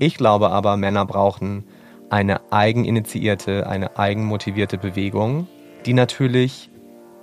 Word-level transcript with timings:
Ich 0.00 0.16
glaube 0.16 0.50
aber, 0.50 0.78
Männer 0.78 1.04
brauchen 1.04 1.64
eine 2.08 2.40
eigeninitiierte, 2.50 3.66
eine 3.66 3.98
eigenmotivierte 3.98 4.78
Bewegung, 4.78 5.46
die 5.84 5.92
natürlich 5.92 6.70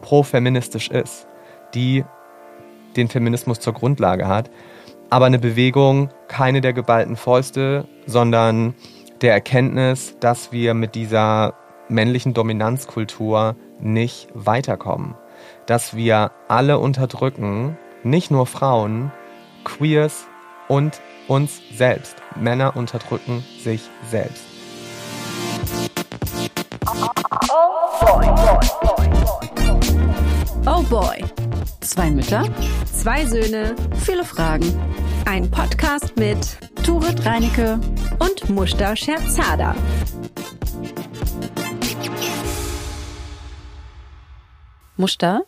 pro-feministisch 0.01 0.91
ist, 0.91 1.27
die 1.73 2.05
den 2.95 3.07
Feminismus 3.07 3.59
zur 3.59 3.73
Grundlage 3.73 4.27
hat, 4.27 4.51
aber 5.09 5.25
eine 5.25 5.39
Bewegung 5.39 6.09
keine 6.27 6.61
der 6.61 6.73
geballten 6.73 7.15
Fäuste, 7.15 7.87
sondern 8.05 8.75
der 9.21 9.33
Erkenntnis, 9.33 10.15
dass 10.19 10.51
wir 10.51 10.75
mit 10.75 10.93
dieser 10.93 11.55
männlichen 11.89 12.35
Dominanzkultur 12.35 13.55
nicht 13.79 14.27
weiterkommen, 14.35 15.15
dass 15.65 15.95
wir 15.95 16.29
alle 16.47 16.77
unterdrücken, 16.77 17.75
nicht 18.03 18.29
nur 18.29 18.45
Frauen, 18.45 19.11
Queers 19.63 20.27
und 20.67 21.01
uns 21.27 21.61
selbst. 21.75 22.15
Männer 22.35 22.75
unterdrücken 22.75 23.43
sich 23.63 23.81
selbst. 24.09 24.43
Oh 30.65 30.83
boy. 30.83 31.23
Zwei 31.81 32.11
Mütter, 32.11 32.43
zwei 32.91 33.25
Söhne, 33.25 33.75
viele 34.03 34.23
Fragen. 34.23 34.65
Ein 35.25 35.49
Podcast 35.49 36.15
mit 36.17 36.57
Turit 36.85 37.25
Reinecke 37.25 37.79
und 38.19 38.49
Mushta 38.49 38.95
Scherzada. 38.95 39.75
Mushta, 44.97 45.41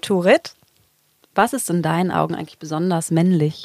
Turit? 0.00 0.54
was 1.34 1.52
ist 1.52 1.70
in 1.70 1.82
deinen 1.82 2.10
Augen 2.10 2.34
eigentlich 2.34 2.58
besonders 2.58 3.10
männlich? 3.10 3.64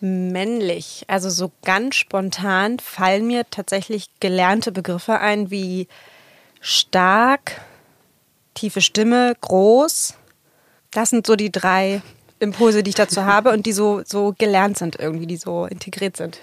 Männlich. 0.00 1.04
Also 1.08 1.30
so 1.30 1.50
ganz 1.64 1.94
spontan 1.94 2.78
fallen 2.78 3.26
mir 3.26 3.44
tatsächlich 3.50 4.08
gelernte 4.20 4.72
Begriffe 4.72 5.20
ein 5.20 5.50
wie 5.50 5.88
stark, 6.60 7.60
tiefe 8.54 8.80
Stimme, 8.82 9.34
groß. 9.40 10.14
Das 10.90 11.10
sind 11.10 11.26
so 11.26 11.36
die 11.36 11.50
drei 11.50 12.02
Impulse, 12.40 12.82
die 12.82 12.90
ich 12.90 12.94
dazu 12.94 13.24
habe 13.24 13.52
und 13.52 13.66
die 13.66 13.72
so, 13.72 14.02
so 14.04 14.34
gelernt 14.36 14.76
sind 14.76 14.98
irgendwie, 14.98 15.26
die 15.26 15.36
so 15.36 15.64
integriert 15.66 16.16
sind. 16.16 16.40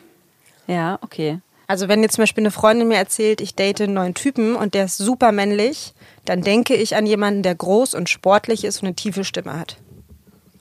Ja, 0.68 0.98
okay. 1.02 1.40
Also 1.68 1.88
wenn 1.88 2.02
jetzt 2.02 2.16
zum 2.16 2.24
Beispiel 2.24 2.44
eine 2.44 2.52
Freundin 2.52 2.88
mir 2.88 2.98
erzählt, 2.98 3.40
ich 3.40 3.56
date 3.56 3.82
einen 3.82 3.94
neuen 3.94 4.14
Typen 4.14 4.56
und 4.56 4.74
der 4.74 4.86
ist 4.86 4.98
super 4.98 5.32
männlich, 5.32 5.94
dann 6.26 6.42
denke 6.42 6.76
ich 6.76 6.96
an 6.96 7.06
jemanden, 7.06 7.44
der 7.44 7.56
groß 7.56 7.94
und 7.94 8.10
sportlich 8.10 8.64
ist 8.64 8.82
und 8.82 8.88
eine 8.88 8.96
tiefe 8.96 9.24
Stimme 9.24 9.58
hat. 9.58 9.78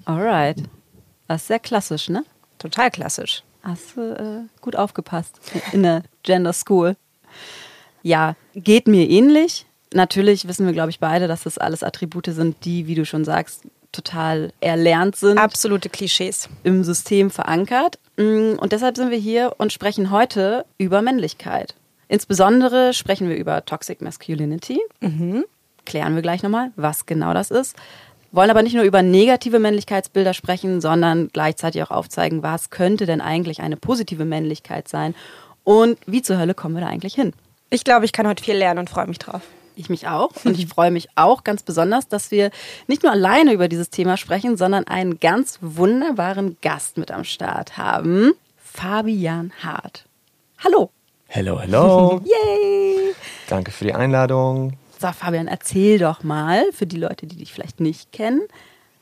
Alright. 0.04 0.58
Das 1.28 1.42
ist 1.42 1.48
sehr 1.48 1.58
klassisch, 1.58 2.08
ne? 2.08 2.24
Total 2.62 2.90
klassisch. 2.90 3.42
Hast 3.62 3.96
du 3.96 4.00
äh, 4.00 4.60
gut 4.60 4.76
aufgepasst 4.76 5.40
in 5.72 5.82
der 5.82 6.02
Gender 6.22 6.52
School. 6.52 6.96
Ja, 8.02 8.36
geht 8.54 8.86
mir 8.88 9.08
ähnlich. 9.08 9.66
Natürlich 9.92 10.48
wissen 10.48 10.64
wir, 10.66 10.72
glaube 10.72 10.90
ich, 10.90 11.00
beide, 11.00 11.28
dass 11.28 11.42
das 11.42 11.58
alles 11.58 11.82
Attribute 11.82 12.26
sind, 12.26 12.64
die, 12.64 12.86
wie 12.86 12.94
du 12.94 13.04
schon 13.04 13.24
sagst, 13.24 13.62
total 13.92 14.52
erlernt 14.60 15.16
sind, 15.16 15.38
Absolute 15.38 15.90
Klischees. 15.90 16.48
im 16.62 16.82
System 16.82 17.30
verankert. 17.30 17.98
Mm, 18.16 18.54
Und 18.58 18.72
deshalb 18.72 18.96
sind 18.96 19.10
wir 19.10 19.18
hier 19.18 19.54
und 19.58 19.72
sprechen 19.72 20.10
heute 20.10 20.64
über 20.78 21.02
Männlichkeit. 21.02 21.74
Insbesondere 22.08 22.94
sprechen 22.94 23.28
wir 23.28 23.36
über 23.36 23.64
Toxic 23.64 24.00
Masculinity. 24.00 24.80
Klären 25.84 26.14
wir 26.14 26.22
gleich 26.22 26.42
nochmal, 26.42 26.70
was 26.76 27.06
genau 27.06 27.34
das 27.34 27.50
ist. 27.50 27.76
Wollen 28.32 28.50
aber 28.50 28.62
nicht 28.62 28.74
nur 28.74 28.84
über 28.84 29.02
negative 29.02 29.58
Männlichkeitsbilder 29.58 30.32
sprechen, 30.32 30.80
sondern 30.80 31.28
gleichzeitig 31.32 31.82
auch 31.82 31.90
aufzeigen, 31.90 32.42
was 32.42 32.70
könnte 32.70 33.04
denn 33.04 33.20
eigentlich 33.20 33.60
eine 33.60 33.76
positive 33.76 34.24
Männlichkeit 34.24 34.88
sein 34.88 35.14
und 35.64 35.98
wie 36.06 36.22
zur 36.22 36.38
Hölle 36.38 36.54
kommen 36.54 36.74
wir 36.74 36.80
da 36.80 36.88
eigentlich 36.88 37.14
hin. 37.14 37.34
Ich 37.68 37.84
glaube, 37.84 38.06
ich 38.06 38.12
kann 38.12 38.26
heute 38.26 38.42
viel 38.42 38.56
lernen 38.56 38.80
und 38.80 38.90
freue 38.90 39.06
mich 39.06 39.18
drauf. 39.18 39.42
Ich 39.76 39.88
mich 39.88 40.06
auch. 40.06 40.32
Und 40.44 40.58
ich 40.58 40.66
freue 40.66 40.90
mich 40.90 41.08
auch 41.14 41.44
ganz 41.44 41.62
besonders, 41.62 42.06
dass 42.06 42.30
wir 42.30 42.50
nicht 42.88 43.02
nur 43.02 43.10
alleine 43.10 43.54
über 43.54 43.68
dieses 43.68 43.88
Thema 43.88 44.18
sprechen, 44.18 44.58
sondern 44.58 44.86
einen 44.86 45.18
ganz 45.18 45.58
wunderbaren 45.62 46.58
Gast 46.60 46.98
mit 46.98 47.10
am 47.10 47.24
Start 47.24 47.78
haben. 47.78 48.32
Fabian 48.58 49.50
Hart. 49.62 50.04
Hallo. 50.62 50.90
Hello, 51.26 51.58
hello. 51.58 52.20
Yay! 52.24 53.14
Danke 53.48 53.70
für 53.70 53.84
die 53.84 53.94
Einladung. 53.94 54.74
So, 55.02 55.10
Fabian, 55.10 55.48
erzähl 55.48 55.98
doch 55.98 56.22
mal 56.22 56.70
für 56.70 56.86
die 56.86 56.96
Leute, 56.96 57.26
die 57.26 57.34
dich 57.34 57.52
vielleicht 57.52 57.80
nicht 57.80 58.12
kennen. 58.12 58.42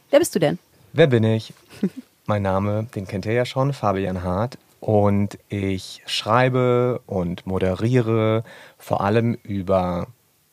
Wer 0.09 0.19
bist 0.19 0.35
du 0.35 0.39
denn? 0.39 0.59
Wer 0.95 1.09
bin 1.09 1.25
ich? 1.25 1.53
mein 2.27 2.41
Name, 2.41 2.87
den 2.95 3.07
kennt 3.07 3.27
ihr 3.27 3.35
ja 3.35 3.45
schon, 3.45 3.75
Fabian 3.75 4.23
Hart. 4.23 4.57
Und 4.81 5.39
ich 5.51 6.01
schreibe 6.07 7.03
und 7.05 7.47
moderiere 7.47 8.45
vor 8.79 9.03
allem 9.03 9.37
über 9.43 10.07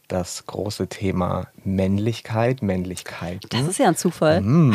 das 0.09 0.47
große 0.47 0.89
Thema 0.89 1.47
Männlichkeit, 1.63 2.61
Männlichkeit. 2.61 3.45
Das 3.49 3.69
ist 3.69 3.79
ja 3.79 3.87
ein 3.87 3.95
Zufall. 3.95 4.43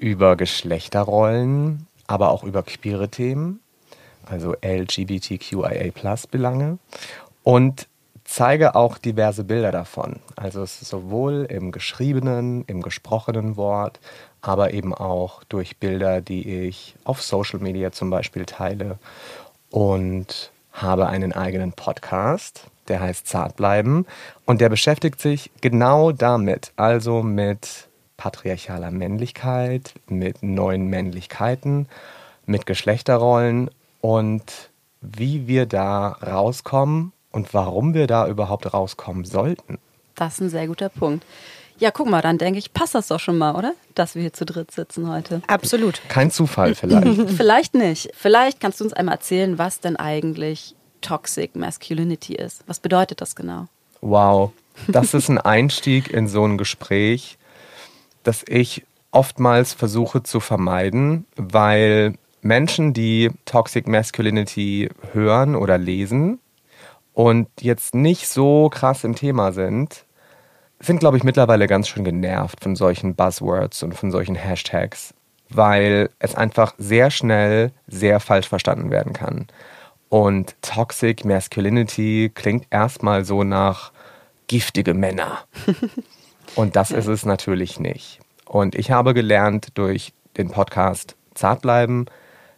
über 0.00 0.34
Geschlechterrollen, 0.34 1.86
aber 2.08 2.32
auch 2.32 2.42
über 2.42 2.64
queere 2.64 3.08
Themen, 3.08 3.60
also 4.26 4.56
LGBTQIA-Belange 4.64 6.78
und 7.44 7.86
zeige 8.28 8.74
auch 8.74 8.98
diverse 8.98 9.42
Bilder 9.42 9.72
davon. 9.72 10.20
Also 10.36 10.62
es 10.62 10.82
ist 10.82 10.90
sowohl 10.90 11.46
im 11.48 11.72
geschriebenen, 11.72 12.62
im 12.66 12.82
gesprochenen 12.82 13.56
Wort, 13.56 13.98
aber 14.42 14.74
eben 14.74 14.94
auch 14.94 15.42
durch 15.44 15.78
Bilder, 15.78 16.20
die 16.20 16.66
ich 16.66 16.94
auf 17.04 17.22
Social 17.22 17.58
Media 17.58 17.90
zum 17.90 18.10
Beispiel 18.10 18.44
teile 18.44 18.98
und 19.70 20.52
habe 20.72 21.08
einen 21.08 21.32
eigenen 21.32 21.72
Podcast, 21.72 22.66
der 22.88 23.00
heißt 23.00 23.26
Zartbleiben 23.26 24.06
und 24.44 24.60
der 24.60 24.68
beschäftigt 24.68 25.20
sich 25.20 25.50
genau 25.62 26.12
damit, 26.12 26.72
also 26.76 27.22
mit 27.22 27.88
patriarchaler 28.18 28.90
Männlichkeit, 28.90 29.94
mit 30.06 30.42
neuen 30.42 30.88
Männlichkeiten, 30.88 31.88
mit 32.44 32.66
Geschlechterrollen 32.66 33.70
und 34.02 34.70
wie 35.00 35.46
wir 35.46 35.64
da 35.64 36.08
rauskommen 36.08 37.12
und 37.38 37.54
warum 37.54 37.94
wir 37.94 38.08
da 38.08 38.26
überhaupt 38.26 38.74
rauskommen 38.74 39.24
sollten. 39.24 39.78
Das 40.16 40.34
ist 40.34 40.40
ein 40.40 40.50
sehr 40.50 40.66
guter 40.66 40.88
Punkt. 40.88 41.24
Ja, 41.78 41.92
guck 41.92 42.10
mal, 42.10 42.20
dann 42.20 42.36
denke 42.36 42.58
ich, 42.58 42.72
passt 42.72 42.96
das 42.96 43.06
doch 43.06 43.20
schon 43.20 43.38
mal, 43.38 43.54
oder? 43.54 43.74
Dass 43.94 44.16
wir 44.16 44.22
hier 44.22 44.32
zu 44.32 44.44
dritt 44.44 44.72
sitzen 44.72 45.08
heute. 45.08 45.40
Absolut. 45.46 46.00
Kein 46.08 46.32
Zufall 46.32 46.74
vielleicht. 46.74 47.30
Vielleicht 47.36 47.74
nicht. 47.74 48.10
Vielleicht 48.14 48.58
kannst 48.58 48.80
du 48.80 48.84
uns 48.84 48.92
einmal 48.92 49.14
erzählen, 49.14 49.56
was 49.56 49.78
denn 49.78 49.94
eigentlich 49.94 50.74
Toxic 51.00 51.54
Masculinity 51.54 52.34
ist. 52.34 52.64
Was 52.66 52.80
bedeutet 52.80 53.20
das 53.20 53.36
genau? 53.36 53.66
Wow, 54.00 54.50
das 54.88 55.14
ist 55.14 55.28
ein 55.28 55.38
Einstieg 55.38 56.10
in 56.10 56.26
so 56.26 56.44
ein 56.44 56.58
Gespräch, 56.58 57.38
das 58.24 58.44
ich 58.48 58.84
oftmals 59.12 59.72
versuche 59.72 60.24
zu 60.24 60.40
vermeiden, 60.40 61.26
weil 61.36 62.14
Menschen, 62.42 62.92
die 62.92 63.30
Toxic 63.44 63.86
Masculinity 63.86 64.88
hören 65.12 65.54
oder 65.54 65.78
lesen 65.78 66.40
und 67.18 67.48
jetzt 67.60 67.96
nicht 67.96 68.28
so 68.28 68.68
krass 68.68 69.02
im 69.02 69.16
Thema 69.16 69.50
sind, 69.50 70.04
sind, 70.78 71.00
glaube 71.00 71.16
ich, 71.16 71.24
mittlerweile 71.24 71.66
ganz 71.66 71.88
schön 71.88 72.04
genervt 72.04 72.62
von 72.62 72.76
solchen 72.76 73.16
Buzzwords 73.16 73.82
und 73.82 73.96
von 73.96 74.12
solchen 74.12 74.36
Hashtags, 74.36 75.14
weil 75.48 76.10
es 76.20 76.36
einfach 76.36 76.74
sehr 76.78 77.10
schnell 77.10 77.72
sehr 77.88 78.20
falsch 78.20 78.48
verstanden 78.48 78.92
werden 78.92 79.14
kann. 79.14 79.48
Und 80.08 80.54
Toxic 80.62 81.24
Masculinity 81.24 82.30
klingt 82.32 82.68
erstmal 82.70 83.24
so 83.24 83.42
nach 83.42 83.90
giftige 84.46 84.94
Männer. 84.94 85.38
Und 86.54 86.76
das 86.76 86.92
ist 86.92 87.08
es 87.08 87.26
natürlich 87.26 87.80
nicht. 87.80 88.20
Und 88.44 88.76
ich 88.76 88.92
habe 88.92 89.12
gelernt 89.12 89.70
durch 89.74 90.12
den 90.36 90.50
Podcast 90.50 91.16
Zartbleiben, 91.34 92.06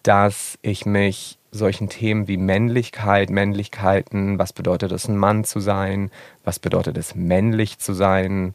dass 0.02 0.58
ich 0.60 0.84
mich 0.84 1.38
solchen 1.50 1.88
Themen 1.88 2.28
wie 2.28 2.36
Männlichkeit, 2.36 3.30
Männlichkeiten, 3.30 4.38
was 4.38 4.52
bedeutet 4.52 4.92
es, 4.92 5.08
ein 5.08 5.16
Mann 5.16 5.44
zu 5.44 5.60
sein, 5.60 6.10
was 6.44 6.58
bedeutet 6.58 6.96
es, 6.96 7.14
männlich 7.14 7.78
zu 7.78 7.92
sein, 7.92 8.54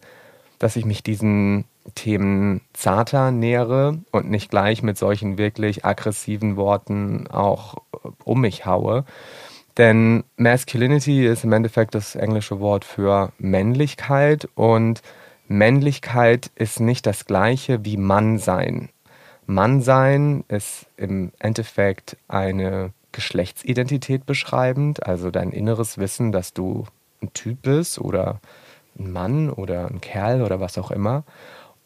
dass 0.59 0.75
ich 0.75 0.85
mich 0.85 1.03
diesen 1.03 1.65
Themen 1.93 2.61
zarter 2.73 3.31
nähere 3.31 3.99
und 4.11 4.29
nicht 4.29 4.49
gleich 4.49 4.81
mit 4.81 4.97
solchen 4.97 5.37
wirklich 5.37 5.85
aggressiven 5.85 6.55
Worten 6.55 7.27
auch 7.27 7.75
um 8.23 8.41
mich 8.41 8.65
haue. 8.65 9.05
Denn 9.77 10.23
Masculinity 10.37 11.25
ist 11.25 11.43
im 11.43 11.51
Endeffekt 11.51 11.95
das 11.95 12.15
englische 12.15 12.59
Wort 12.59 12.85
für 12.85 13.33
Männlichkeit 13.37 14.47
und 14.55 15.01
Männlichkeit 15.47 16.49
ist 16.55 16.79
nicht 16.79 17.05
das 17.05 17.25
gleiche 17.25 17.83
wie 17.83 17.97
Mann 17.97 18.39
sein. 18.39 18.89
Mann 19.47 19.81
sein 19.81 20.43
ist 20.47 20.87
im 20.97 21.31
Endeffekt 21.39 22.17
eine 22.27 22.91
Geschlechtsidentität 23.11 24.25
beschreibend, 24.25 25.05
also 25.05 25.31
dein 25.31 25.51
inneres 25.51 25.97
Wissen, 25.97 26.31
dass 26.31 26.53
du 26.53 26.85
ein 27.21 27.31
Typ 27.33 27.61
bist 27.61 27.99
oder 27.99 28.39
ein 28.97 29.11
Mann 29.11 29.49
oder 29.49 29.87
ein 29.87 30.01
Kerl 30.01 30.41
oder 30.41 30.59
was 30.59 30.77
auch 30.77 30.91
immer. 30.91 31.23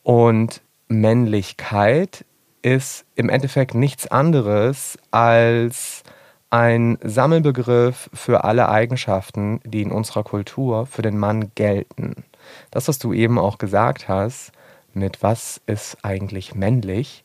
Und 0.04 0.62
Männlichkeit 0.88 2.26
ist 2.62 3.06
im 3.16 3.30
Endeffekt 3.30 3.76
nichts 3.76 4.08
anderes 4.08 4.98
als 5.12 6.04
ein 6.50 6.98
Sammelbegriff 7.04 8.10
für 8.14 8.44
alle 8.44 8.70
Eigenschaften, 8.70 9.62
die 9.64 9.84
in 9.84 9.92
unserer 9.92 10.24
Kultur 10.24 10.88
für 10.88 11.04
den 11.04 11.18
Mann 11.18 11.52
gelten. 11.54 12.24
Das, 12.72 12.88
was 12.88 12.98
du 12.98 13.14
eben 13.14 13.38
auch 13.38 13.60
gesagt 13.60 14.08
hast, 14.08 14.52
mit 14.94 15.22
was 15.22 15.62
ist 15.68 15.98
eigentlich 16.04 16.56
männlich, 16.56 17.24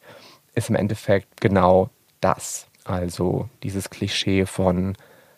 ist 0.54 0.70
im 0.70 0.76
Endeffekt 0.76 1.40
genau 1.40 1.90
das. 2.20 2.66
Also 2.84 3.48
dieses 3.62 3.90
Klischee 3.90 4.46
von 4.46 4.96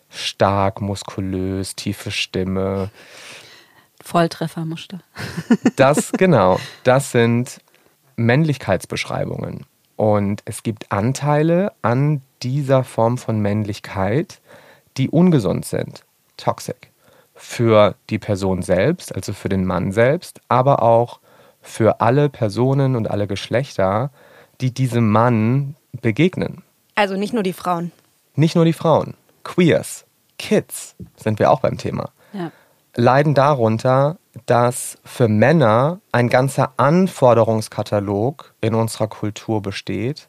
stark, 0.09 0.81
muskulös, 0.81 1.75
tiefe 1.75 2.11
Stimme. 2.11 2.89
Volltreffermuster. 4.01 5.01
das, 5.75 6.11
genau, 6.13 6.59
das 6.83 7.11
sind 7.11 7.61
Männlichkeitsbeschreibungen. 8.15 9.65
Und 9.95 10.41
es 10.45 10.63
gibt 10.63 10.91
Anteile 10.91 11.73
an 11.81 12.21
dieser 12.43 12.83
Form 12.83 13.17
von 13.17 13.39
Männlichkeit, 13.39 14.39
die 14.97 15.09
ungesund 15.09 15.65
sind, 15.65 16.03
toxic. 16.37 16.91
Für 17.33 17.95
die 18.09 18.19
Person 18.19 18.61
selbst, 18.61 19.13
also 19.13 19.33
für 19.33 19.49
den 19.49 19.65
Mann 19.65 19.91
selbst, 19.91 20.41
aber 20.49 20.81
auch 20.81 21.19
für 21.61 22.01
alle 22.01 22.29
Personen 22.29 22.95
und 22.95 23.09
alle 23.09 23.27
Geschlechter, 23.27 24.11
die 24.61 24.73
diesem 24.73 25.09
Mann 25.09 25.75
begegnen. 26.01 26.63
Also 26.95 27.15
nicht 27.15 27.33
nur 27.33 27.43
die 27.43 27.53
Frauen. 27.53 27.91
Nicht 28.35 28.55
nur 28.55 28.65
die 28.65 28.73
Frauen. 28.73 29.13
Queers, 29.43 30.05
Kids 30.37 30.95
sind 31.15 31.39
wir 31.39 31.51
auch 31.51 31.61
beim 31.61 31.77
Thema. 31.77 32.11
Ja. 32.33 32.51
Leiden 32.95 33.35
darunter, 33.35 34.17
dass 34.45 34.97
für 35.03 35.27
Männer 35.27 35.99
ein 36.11 36.29
ganzer 36.29 36.73
Anforderungskatalog 36.77 38.53
in 38.61 38.73
unserer 38.73 39.07
Kultur 39.07 39.61
besteht, 39.61 40.27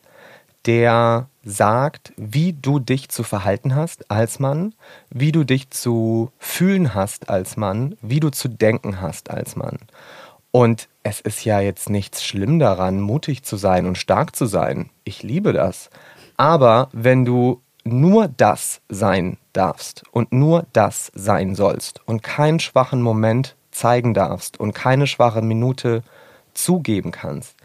der 0.67 1.29
sagt, 1.45 2.13
wie 2.17 2.53
du 2.53 2.79
dich 2.79 3.09
zu 3.09 3.23
verhalten 3.23 3.75
hast 3.75 4.11
als 4.11 4.39
Mann, 4.39 4.75
wie 5.09 5.33
du 5.33 5.45
dich 5.45 5.71
zu 5.71 6.31
fühlen 6.39 6.95
hast 6.95 7.31
als 7.31 7.57
Mann, 7.57 7.97
wie 8.03 8.21
du 8.21 8.29
zu 8.31 8.49
denken 8.49 9.01
hast 9.01 9.31
als 9.31 9.57
Mann. 9.57 9.79
Und 10.51 10.89
es 11.09 11.21
ist 11.21 11.45
ja 11.45 11.61
jetzt 11.61 11.89
nichts 11.89 12.23
schlimm 12.23 12.59
daran, 12.59 13.01
mutig 13.01 13.43
zu 13.43 13.57
sein 13.57 13.87
und 13.87 13.97
stark 13.97 14.37
zu 14.37 14.45
sein. 14.45 14.91
Ich 15.05 15.23
liebe 15.23 15.55
das. 15.55 15.89
Aber 16.37 16.91
wenn 16.93 17.25
du 17.25 17.63
nur 17.83 18.29
das 18.29 18.83
sein 18.91 19.39
darfst 19.55 20.03
und 20.13 20.33
nur 20.33 20.67
das 20.75 21.11
sein 21.15 21.55
sollst 21.55 22.07
und 22.07 22.23
keinen 22.23 22.61
schwachen 22.61 23.01
Moment 23.01 23.57
zeigen 23.71 24.13
darfst 24.13 24.61
und 24.61 24.75
keine 24.75 25.07
schwache 25.07 25.41
Minute 25.41 26.03
zugeben 26.53 27.11
kannst, 27.11 27.57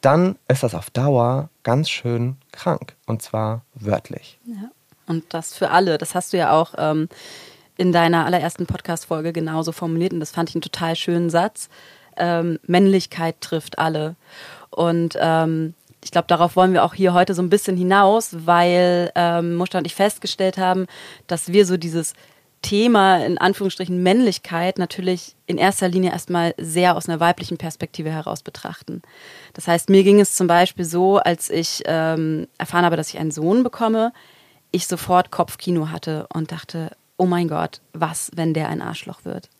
dann 0.00 0.36
ist 0.48 0.62
das 0.62 0.74
auf 0.74 0.88
Dauer 0.88 1.50
ganz 1.64 1.90
schön 1.90 2.36
krank. 2.52 2.96
Und 3.06 3.20
zwar 3.20 3.62
wörtlich. 3.74 4.38
Ja. 4.46 4.70
Und 5.06 5.24
das 5.34 5.54
für 5.54 5.70
alle. 5.70 5.98
Das 5.98 6.14
hast 6.14 6.32
du 6.32 6.38
ja 6.38 6.52
auch 6.52 6.74
ähm, 6.78 7.08
in 7.76 7.92
deiner 7.92 8.24
allerersten 8.24 8.66
Podcast-Folge 8.66 9.32
genauso 9.32 9.72
formuliert. 9.72 10.12
Und 10.12 10.20
das 10.20 10.30
fand 10.30 10.48
ich 10.48 10.54
einen 10.54 10.62
total 10.62 10.96
schönen 10.96 11.28
Satz. 11.28 11.68
Ähm, 12.18 12.58
Männlichkeit 12.66 13.40
trifft 13.40 13.78
alle. 13.78 14.16
Und 14.70 15.16
ähm, 15.20 15.74
ich 16.04 16.10
glaube, 16.10 16.28
darauf 16.28 16.56
wollen 16.56 16.72
wir 16.72 16.84
auch 16.84 16.94
hier 16.94 17.12
heute 17.12 17.34
so 17.34 17.42
ein 17.42 17.50
bisschen 17.50 17.76
hinaus, 17.76 18.30
weil 18.46 19.10
ähm, 19.14 19.56
Muster 19.56 19.78
und 19.78 19.86
ich 19.86 19.94
festgestellt 19.94 20.58
haben, 20.58 20.86
dass 21.26 21.52
wir 21.52 21.66
so 21.66 21.76
dieses 21.76 22.14
Thema 22.62 23.24
in 23.24 23.38
Anführungsstrichen 23.38 24.02
Männlichkeit 24.02 24.78
natürlich 24.78 25.36
in 25.46 25.58
erster 25.58 25.88
Linie 25.88 26.10
erstmal 26.10 26.54
sehr 26.58 26.96
aus 26.96 27.08
einer 27.08 27.20
weiblichen 27.20 27.56
Perspektive 27.56 28.10
heraus 28.10 28.42
betrachten. 28.42 29.02
Das 29.54 29.68
heißt, 29.68 29.90
mir 29.90 30.02
ging 30.02 30.20
es 30.20 30.34
zum 30.34 30.48
Beispiel 30.48 30.84
so, 30.84 31.18
als 31.18 31.50
ich 31.50 31.82
ähm, 31.86 32.48
erfahren 32.58 32.84
habe, 32.84 32.96
dass 32.96 33.10
ich 33.10 33.18
einen 33.18 33.30
Sohn 33.30 33.62
bekomme, 33.62 34.12
ich 34.70 34.86
sofort 34.86 35.30
Kopfkino 35.30 35.90
hatte 35.90 36.26
und 36.32 36.52
dachte, 36.52 36.90
oh 37.18 37.26
mein 37.26 37.48
Gott, 37.48 37.80
was, 37.92 38.30
wenn 38.34 38.54
der 38.54 38.68
ein 38.68 38.80
Arschloch 38.80 39.24
wird? 39.24 39.50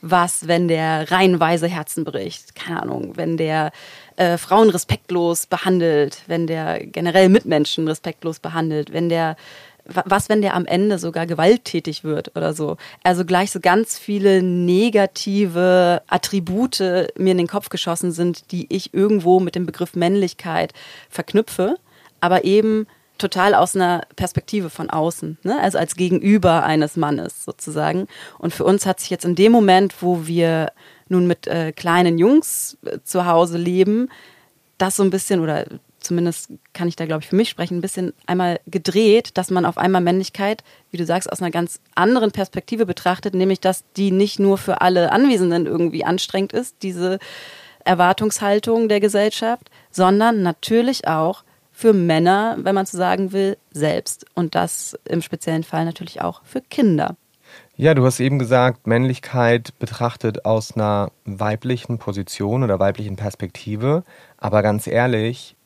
Was, 0.00 0.48
wenn 0.48 0.66
der 0.66 1.10
reihenweise 1.12 1.68
Herzen 1.68 2.04
bricht? 2.04 2.54
Keine 2.54 2.82
Ahnung, 2.82 3.16
wenn 3.16 3.36
der 3.36 3.70
äh, 4.16 4.38
Frauen 4.38 4.70
respektlos 4.70 5.46
behandelt, 5.46 6.22
wenn 6.26 6.46
der 6.46 6.84
generell 6.84 7.28
Mitmenschen 7.28 7.86
respektlos 7.86 8.40
behandelt, 8.40 8.92
wenn 8.92 9.08
der 9.08 9.36
was, 9.84 10.28
wenn 10.28 10.42
der 10.42 10.54
am 10.54 10.64
Ende 10.64 10.96
sogar 10.98 11.26
gewalttätig 11.26 12.04
wird 12.04 12.36
oder 12.36 12.54
so? 12.54 12.76
Also 13.02 13.24
gleich 13.24 13.50
so 13.50 13.58
ganz 13.58 13.98
viele 13.98 14.40
negative 14.40 16.02
Attribute 16.06 16.78
mir 17.16 17.32
in 17.32 17.38
den 17.38 17.48
Kopf 17.48 17.68
geschossen 17.68 18.12
sind, 18.12 18.52
die 18.52 18.72
ich 18.72 18.94
irgendwo 18.94 19.40
mit 19.40 19.56
dem 19.56 19.66
Begriff 19.66 19.96
Männlichkeit 19.96 20.72
verknüpfe, 21.10 21.76
aber 22.20 22.44
eben 22.44 22.86
total 23.18 23.54
aus 23.54 23.76
einer 23.76 24.02
Perspektive 24.16 24.70
von 24.70 24.90
außen, 24.90 25.38
ne? 25.42 25.60
also 25.60 25.78
als 25.78 25.94
Gegenüber 25.96 26.64
eines 26.64 26.96
Mannes 26.96 27.44
sozusagen. 27.44 28.08
Und 28.38 28.52
für 28.52 28.64
uns 28.64 28.86
hat 28.86 29.00
sich 29.00 29.10
jetzt 29.10 29.24
in 29.24 29.34
dem 29.34 29.52
Moment, 29.52 30.02
wo 30.02 30.26
wir 30.26 30.72
nun 31.08 31.26
mit 31.26 31.46
äh, 31.46 31.72
kleinen 31.72 32.18
Jungs 32.18 32.78
äh, 32.84 32.98
zu 33.04 33.26
Hause 33.26 33.58
leben, 33.58 34.08
das 34.78 34.96
so 34.96 35.02
ein 35.02 35.10
bisschen 35.10 35.40
oder 35.40 35.66
zumindest 36.00 36.50
kann 36.72 36.88
ich 36.88 36.96
da, 36.96 37.06
glaube 37.06 37.22
ich, 37.22 37.28
für 37.28 37.36
mich 37.36 37.48
sprechen, 37.48 37.78
ein 37.78 37.80
bisschen 37.82 38.12
einmal 38.26 38.60
gedreht, 38.66 39.38
dass 39.38 39.50
man 39.50 39.64
auf 39.64 39.78
einmal 39.78 40.00
Männlichkeit, 40.00 40.64
wie 40.90 40.96
du 40.96 41.06
sagst, 41.06 41.30
aus 41.30 41.40
einer 41.40 41.52
ganz 41.52 41.80
anderen 41.94 42.32
Perspektive 42.32 42.86
betrachtet, 42.86 43.34
nämlich 43.34 43.60
dass 43.60 43.84
die 43.96 44.10
nicht 44.10 44.40
nur 44.40 44.58
für 44.58 44.80
alle 44.80 45.12
Anwesenden 45.12 45.66
irgendwie 45.66 46.04
anstrengend 46.04 46.52
ist, 46.52 46.76
diese 46.82 47.18
Erwartungshaltung 47.84 48.88
der 48.88 49.00
Gesellschaft, 49.00 49.70
sondern 49.90 50.42
natürlich 50.42 51.06
auch 51.06 51.44
für 51.72 51.92
Männer, 51.92 52.56
wenn 52.60 52.74
man 52.74 52.86
so 52.86 52.96
sagen 52.96 53.32
will, 53.32 53.56
selbst. 53.72 54.26
Und 54.34 54.54
das 54.54 54.96
im 55.04 55.22
speziellen 55.22 55.64
Fall 55.64 55.84
natürlich 55.84 56.20
auch 56.20 56.42
für 56.44 56.60
Kinder. 56.60 57.16
Ja, 57.76 57.94
du 57.94 58.04
hast 58.04 58.20
eben 58.20 58.38
gesagt, 58.38 58.86
Männlichkeit 58.86 59.76
betrachtet 59.78 60.44
aus 60.44 60.76
einer 60.76 61.10
weiblichen 61.24 61.98
Position 61.98 62.62
oder 62.62 62.78
weiblichen 62.78 63.16
Perspektive. 63.16 64.04
Aber 64.38 64.62
ganz 64.62 64.86
ehrlich, 64.86 65.56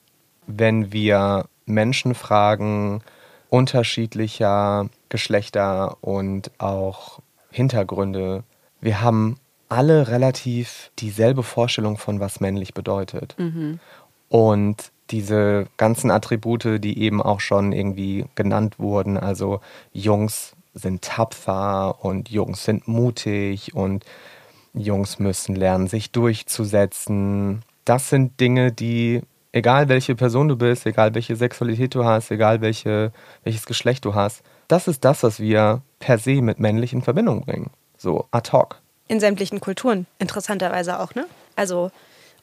wenn 0.46 0.92
wir 0.92 1.46
Menschen 1.66 2.14
fragen, 2.14 3.02
unterschiedlicher 3.50 4.88
Geschlechter 5.08 5.98
und 6.00 6.50
auch 6.58 7.20
Hintergründe, 7.50 8.44
wir 8.80 9.00
haben 9.00 9.38
alle 9.68 10.08
relativ 10.08 10.92
dieselbe 10.98 11.42
Vorstellung 11.42 11.98
von, 11.98 12.20
was 12.20 12.40
männlich 12.40 12.72
bedeutet. 12.72 13.34
Mhm. 13.38 13.80
Und 14.28 14.92
diese 15.10 15.66
ganzen 15.76 16.10
Attribute, 16.10 16.82
die 16.82 16.98
eben 17.00 17.22
auch 17.22 17.40
schon 17.40 17.72
irgendwie 17.72 18.24
genannt 18.34 18.78
wurden, 18.78 19.16
also 19.16 19.60
Jungs 19.92 20.52
sind 20.74 21.02
tapfer 21.02 22.04
und 22.04 22.28
Jungs 22.30 22.64
sind 22.64 22.86
mutig 22.86 23.74
und 23.74 24.04
Jungs 24.74 25.18
müssen 25.18 25.56
lernen, 25.56 25.86
sich 25.86 26.10
durchzusetzen. 26.10 27.62
Das 27.84 28.10
sind 28.10 28.38
Dinge, 28.40 28.72
die 28.72 29.22
egal 29.56 29.88
welche 29.88 30.14
Person 30.14 30.48
du 30.48 30.56
bist, 30.56 30.86
egal 30.86 31.14
welche 31.14 31.34
Sexualität 31.34 31.94
du 31.94 32.04
hast, 32.04 32.30
egal 32.30 32.60
welche, 32.60 33.10
welches 33.42 33.64
Geschlecht 33.64 34.04
du 34.04 34.14
hast, 34.14 34.42
das 34.68 34.86
ist 34.86 35.04
das, 35.04 35.22
was 35.22 35.40
wir 35.40 35.80
per 35.98 36.18
se 36.18 36.42
mit 36.42 36.60
männlich 36.60 36.92
in 36.92 37.02
Verbindung 37.02 37.44
bringen. 37.44 37.70
So 37.96 38.26
ad 38.30 38.52
hoc. 38.52 38.80
In 39.08 39.20
sämtlichen 39.20 39.60
Kulturen, 39.60 40.06
interessanterweise 40.18 41.00
auch, 41.00 41.14
ne? 41.14 41.26
Also, 41.54 41.90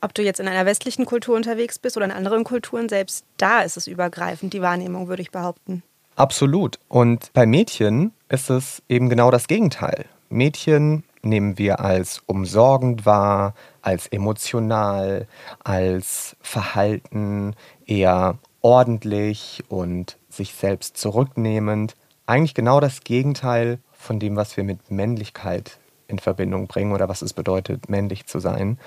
ob 0.04 0.14
du 0.14 0.22
jetzt 0.22 0.40
in 0.40 0.48
einer 0.48 0.66
westlichen 0.66 1.06
Kultur 1.06 1.36
unterwegs 1.36 1.80
bist 1.80 1.96
oder 1.98 2.06
in 2.06 2.12
anderen 2.12 2.44
Kulturen, 2.44 2.90
selbst 2.90 3.26
da 3.38 3.62
ist 3.62 3.78
es 3.78 3.88
übergreifend, 3.88 4.54
die 4.54 4.62
Wahrnehmung, 4.62 5.08
würde 5.08 5.22
ich 5.22 5.32
behaupten. 5.32 5.82
Absolut. 6.16 6.78
Und 6.90 7.32
bei 7.34 7.46
Mädchen 7.46 8.12
ist 8.30 8.50
es 8.50 8.84
eben 8.90 9.10
genau 9.10 9.32
das 9.32 9.48
Gegenteil. 9.48 10.06
Mädchen 10.30 11.04
nehmen 11.22 11.58
wir 11.58 11.80
als 11.80 12.22
umsorgend 12.26 13.06
wahr, 13.06 13.56
als 13.82 14.08
emotional, 14.08 15.28
als 15.64 16.36
Verhalten 16.42 17.56
eher 17.86 18.38
ordentlich 18.62 19.64
und 19.70 20.18
sich 20.30 20.54
selbst 20.54 20.98
zurücknehmend. 20.98 21.96
Eigentlich 22.26 22.54
genau 22.54 22.80
das 22.80 23.02
Gegenteil 23.02 23.80
von 23.94 24.20
dem, 24.20 24.36
was 24.36 24.58
wir 24.58 24.64
mit 24.64 24.92
Männlichkeit 24.92 25.78
in 26.08 26.20
Verbindung 26.20 26.68
bringen 26.68 26.92
oder 26.92 27.10
was 27.10 27.22
es 27.22 27.34
bedeutet, 27.34 27.90
männlich 27.90 28.26
zu 28.26 28.40
sein. 28.40 28.78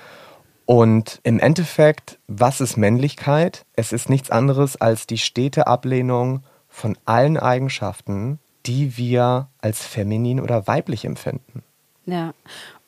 Und 0.67 1.21
im 1.23 1.39
Endeffekt, 1.39 2.19
was 2.27 2.59
ist 2.59 2.75
Männlichkeit? 2.75 3.65
Es 3.73 3.93
ist 3.93 4.09
nichts 4.09 4.29
anderes 4.29 4.75
als 4.75 5.07
die 5.07 5.17
stete 5.17 5.65
Ablehnung 5.65 6.43
von 6.67 6.97
allen 7.05 7.37
Eigenschaften, 7.37 8.39
die 8.65 8.97
wir 8.97 9.47
als 9.61 9.85
feminin 9.85 10.41
oder 10.41 10.67
weiblich 10.67 11.05
empfinden. 11.05 11.63
Ja, 12.05 12.33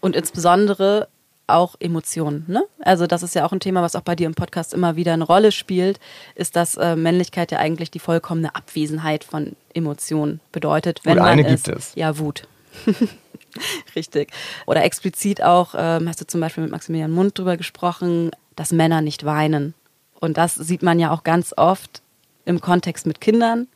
und 0.01 0.17
insbesondere 0.17 1.07
auch 1.47 1.75
Emotionen. 1.79 2.43
Ne? 2.49 2.65
Also 2.81 3.07
das 3.07 3.23
ist 3.23 3.33
ja 3.33 3.45
auch 3.45 3.53
ein 3.53 3.61
Thema, 3.61 3.81
was 3.81 3.95
auch 3.95 4.01
bei 4.01 4.15
dir 4.17 4.27
im 4.27 4.35
Podcast 4.35 4.73
immer 4.73 4.97
wieder 4.97 5.13
eine 5.13 5.23
Rolle 5.23 5.53
spielt, 5.53 6.01
ist, 6.35 6.57
dass 6.57 6.75
äh, 6.75 6.97
Männlichkeit 6.97 7.53
ja 7.53 7.59
eigentlich 7.59 7.89
die 7.91 7.99
vollkommene 7.99 8.55
Abwesenheit 8.55 9.23
von 9.23 9.55
Emotionen 9.73 10.41
bedeutet. 10.51 10.99
Wenn 11.05 11.15
Gut, 11.15 11.25
eine 11.25 11.45
gibt 11.45 11.69
es. 11.69 11.95
Ja, 11.95 12.19
Wut. 12.19 12.45
Richtig. 13.95 14.31
Oder 14.65 14.83
explizit 14.83 15.43
auch, 15.43 15.75
ähm, 15.77 16.07
hast 16.07 16.21
du 16.21 16.27
zum 16.27 16.41
Beispiel 16.41 16.63
mit 16.63 16.71
Maximilian 16.71 17.11
Mund 17.11 17.37
drüber 17.37 17.57
gesprochen, 17.57 18.31
dass 18.55 18.71
Männer 18.71 19.01
nicht 19.01 19.25
weinen. 19.25 19.73
Und 20.19 20.37
das 20.37 20.55
sieht 20.55 20.83
man 20.83 20.99
ja 20.99 21.11
auch 21.11 21.23
ganz 21.23 21.53
oft 21.55 22.01
im 22.45 22.61
Kontext 22.61 23.05
mit 23.05 23.21
Kindern. 23.21 23.67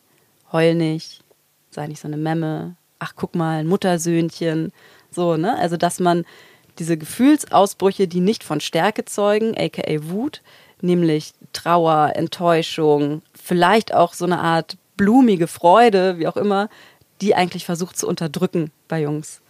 Heul 0.52 0.74
nicht, 0.74 1.22
sei 1.70 1.86
nicht 1.86 2.00
so 2.00 2.08
eine 2.08 2.16
Memme, 2.16 2.76
ach 2.98 3.14
guck 3.16 3.34
mal, 3.34 3.60
ein 3.60 3.66
Muttersöhnchen, 3.66 4.72
so, 5.10 5.36
ne? 5.36 5.56
Also, 5.58 5.76
dass 5.76 6.00
man 6.00 6.24
diese 6.78 6.96
Gefühlsausbrüche, 6.96 8.08
die 8.08 8.20
nicht 8.20 8.44
von 8.44 8.60
Stärke 8.60 9.04
zeugen, 9.04 9.56
aka 9.56 10.08
Wut, 10.08 10.42
nämlich 10.80 11.32
Trauer, 11.52 12.12
Enttäuschung, 12.14 13.22
vielleicht 13.32 13.94
auch 13.94 14.12
so 14.12 14.24
eine 14.24 14.40
Art 14.40 14.76
blumige 14.96 15.46
Freude, 15.46 16.18
wie 16.18 16.26
auch 16.26 16.36
immer, 16.36 16.68
die 17.20 17.34
eigentlich 17.34 17.64
versucht 17.64 17.96
zu 17.96 18.08
unterdrücken 18.08 18.70
bei 18.88 19.00
Jungs. 19.00 19.40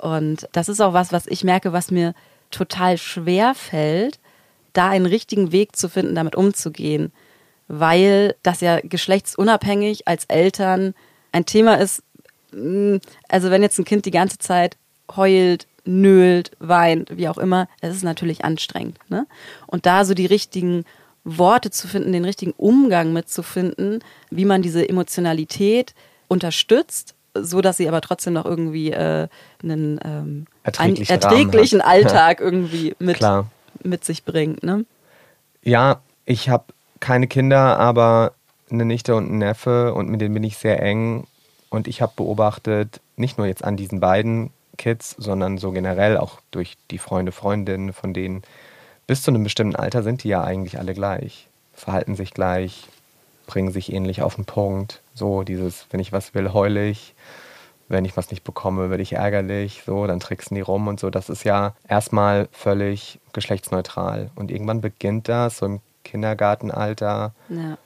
Und 0.00 0.48
das 0.52 0.68
ist 0.68 0.80
auch 0.80 0.94
was, 0.94 1.12
was 1.12 1.26
ich 1.26 1.44
merke, 1.44 1.72
was 1.72 1.90
mir 1.90 2.14
total 2.50 2.96
schwer 2.96 3.54
fällt, 3.54 4.18
da 4.72 4.88
einen 4.88 5.06
richtigen 5.06 5.52
Weg 5.52 5.76
zu 5.76 5.88
finden, 5.88 6.14
damit 6.14 6.36
umzugehen, 6.36 7.12
weil 7.68 8.34
das 8.42 8.60
ja 8.60 8.80
geschlechtsunabhängig 8.82 10.08
als 10.08 10.24
Eltern 10.26 10.94
ein 11.32 11.44
Thema 11.44 11.74
ist. 11.74 12.02
Mm, 12.52 12.96
also 13.28 13.50
wenn 13.50 13.62
jetzt 13.62 13.78
ein 13.78 13.84
Kind 13.84 14.06
die 14.06 14.10
ganze 14.10 14.38
Zeit 14.38 14.76
heult, 15.14 15.66
nölt, 15.84 16.52
weint, 16.58 17.16
wie 17.16 17.28
auch 17.28 17.38
immer, 17.38 17.68
das 17.80 17.94
ist 17.94 18.04
natürlich 18.04 18.44
anstrengend. 18.44 18.98
Ne? 19.08 19.26
Und 19.66 19.86
da 19.86 20.04
so 20.04 20.14
die 20.14 20.26
richtigen 20.26 20.84
Worte 21.24 21.70
zu 21.70 21.88
finden, 21.88 22.12
den 22.12 22.24
richtigen 22.24 22.52
Umgang 22.52 23.12
mitzufinden, 23.12 24.02
wie 24.30 24.46
man 24.46 24.62
diese 24.62 24.88
Emotionalität 24.88 25.94
unterstützt, 26.28 27.14
so 27.34 27.60
dass 27.60 27.76
sie 27.76 27.88
aber 27.88 28.00
trotzdem 28.00 28.34
noch 28.34 28.44
irgendwie 28.44 28.90
äh, 28.90 29.28
einen 29.62 30.00
ähm, 30.04 30.46
Erträglichen 30.62 31.12
einen 31.12 31.22
erträglichen. 31.22 31.80
Alltag 31.80 32.40
irgendwie 32.40 32.94
mit, 32.98 33.16
Klar. 33.16 33.46
mit 33.82 34.04
sich 34.04 34.24
bringt. 34.24 34.62
Ne? 34.62 34.84
Ja, 35.62 36.00
ich 36.24 36.48
habe 36.48 36.64
keine 37.00 37.26
Kinder, 37.26 37.78
aber 37.78 38.32
eine 38.70 38.84
Nichte 38.84 39.14
und 39.14 39.28
einen 39.28 39.38
Neffe 39.38 39.94
und 39.94 40.08
mit 40.08 40.20
denen 40.20 40.34
bin 40.34 40.44
ich 40.44 40.56
sehr 40.56 40.82
eng. 40.82 41.26
Und 41.70 41.86
ich 41.86 42.02
habe 42.02 42.12
beobachtet, 42.16 43.00
nicht 43.16 43.38
nur 43.38 43.46
jetzt 43.46 43.64
an 43.64 43.76
diesen 43.76 44.00
beiden 44.00 44.50
Kids, 44.76 45.14
sondern 45.18 45.58
so 45.58 45.70
generell 45.72 46.16
auch 46.16 46.40
durch 46.50 46.76
die 46.90 46.98
Freunde, 46.98 47.32
Freundinnen, 47.32 47.92
von 47.92 48.12
denen 48.12 48.42
bis 49.06 49.22
zu 49.22 49.30
einem 49.30 49.44
bestimmten 49.44 49.76
Alter 49.76 50.02
sind 50.02 50.24
die 50.24 50.28
ja 50.28 50.42
eigentlich 50.42 50.78
alle 50.78 50.94
gleich, 50.94 51.48
verhalten 51.74 52.14
sich 52.14 52.32
gleich, 52.32 52.86
bringen 53.50 53.72
sich 53.72 53.92
ähnlich 53.92 54.22
auf 54.22 54.36
den 54.36 54.44
Punkt. 54.44 55.02
So 55.12 55.42
dieses, 55.42 55.86
wenn 55.90 55.98
ich 55.98 56.12
was 56.12 56.34
will, 56.34 56.52
heule 56.52 56.88
ich. 56.88 57.16
Wenn 57.88 58.04
ich 58.04 58.16
was 58.16 58.30
nicht 58.30 58.44
bekomme, 58.44 58.90
werde 58.90 59.02
ich 59.02 59.14
ärgerlich. 59.14 59.82
So, 59.84 60.06
dann 60.06 60.20
tricksen 60.20 60.54
die 60.54 60.60
rum 60.60 60.86
und 60.86 61.00
so. 61.00 61.10
Das 61.10 61.28
ist 61.28 61.42
ja 61.42 61.74
erstmal 61.88 62.48
völlig 62.52 63.18
geschlechtsneutral. 63.32 64.30
Und 64.36 64.52
irgendwann 64.52 64.80
beginnt 64.80 65.28
das 65.28 65.58
so 65.58 65.66
im 65.66 65.80
Kindergartenalter 66.04 67.34
Ja. 67.48 67.76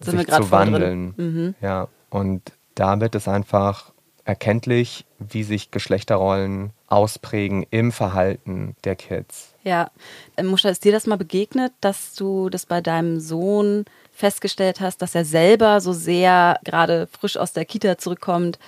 Sich 0.00 0.26
zu 0.28 0.50
wandeln. 0.50 1.12
Mhm. 1.18 1.54
Ja, 1.60 1.88
und 2.08 2.40
da 2.74 2.98
wird 2.98 3.14
es 3.14 3.28
einfach 3.28 3.92
erkenntlich, 4.24 5.04
wie 5.18 5.42
sich 5.42 5.70
Geschlechterrollen 5.70 6.70
ausprägen 6.88 7.66
im 7.70 7.92
Verhalten 7.92 8.76
der 8.84 8.96
Kids. 8.96 9.54
Ja. 9.62 9.90
Äh, 10.36 10.42
Muscha, 10.42 10.70
ist 10.70 10.84
dir 10.84 10.92
das 10.92 11.06
mal 11.06 11.18
begegnet, 11.18 11.72
dass 11.82 12.14
du 12.14 12.48
das 12.48 12.64
bei 12.64 12.80
deinem 12.80 13.20
Sohn 13.20 13.84
festgestellt 14.12 14.80
hast, 14.80 15.02
dass 15.02 15.14
er 15.14 15.24
selber 15.24 15.80
so 15.80 15.92
sehr, 15.92 16.58
gerade 16.64 17.08
frisch 17.18 17.36
aus 17.36 17.52
der 17.52 17.64
Kita 17.64 17.98
zurückkommt, 17.98 18.58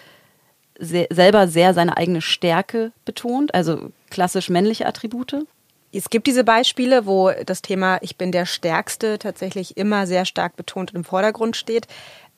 sehr, 0.79 1.07
selber 1.11 1.47
sehr 1.49 1.75
seine 1.75 1.97
eigene 1.97 2.21
Stärke 2.21 2.93
betont, 3.05 3.55
also 3.55 3.91
klassisch 4.11 4.49
männliche 4.49 4.87
Attribute? 4.87 5.47
Es 5.93 6.11
gibt 6.11 6.27
diese 6.27 6.43
Beispiele, 6.43 7.07
wo 7.07 7.31
das 7.47 7.63
Thema 7.63 7.99
Ich 8.01 8.17
bin 8.17 8.33
der 8.33 8.47
Stärkste 8.47 9.19
tatsächlich 9.19 9.77
immer 9.77 10.09
sehr 10.09 10.25
stark 10.25 10.57
betont 10.57 10.93
im 10.93 11.05
Vordergrund 11.05 11.57
steht. 11.57 11.87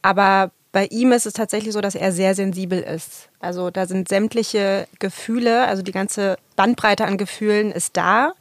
Aber 0.03 0.51
bei 0.73 0.87
ihm 0.87 1.13
ist 1.13 1.25
es 1.25 1.33
tatsächlich 1.33 1.73
so, 1.73 1.81
dass 1.81 1.95
er 1.95 2.13
sehr 2.13 2.35
sensibel 2.35 2.81
ist. 2.81 3.31
Also 3.41 3.71
da 3.71 3.87
sind 3.87 4.09
sämtliche 4.09 4.87
Gefühle, 4.99 5.67
also 5.67 5.83
die 5.83 5.93
ganze 5.93 6.37
Bandbreite 6.55 7.07
an 7.07 7.17
Gefühlen 7.17 7.73
ist 7.73 7.97
da 7.97 8.35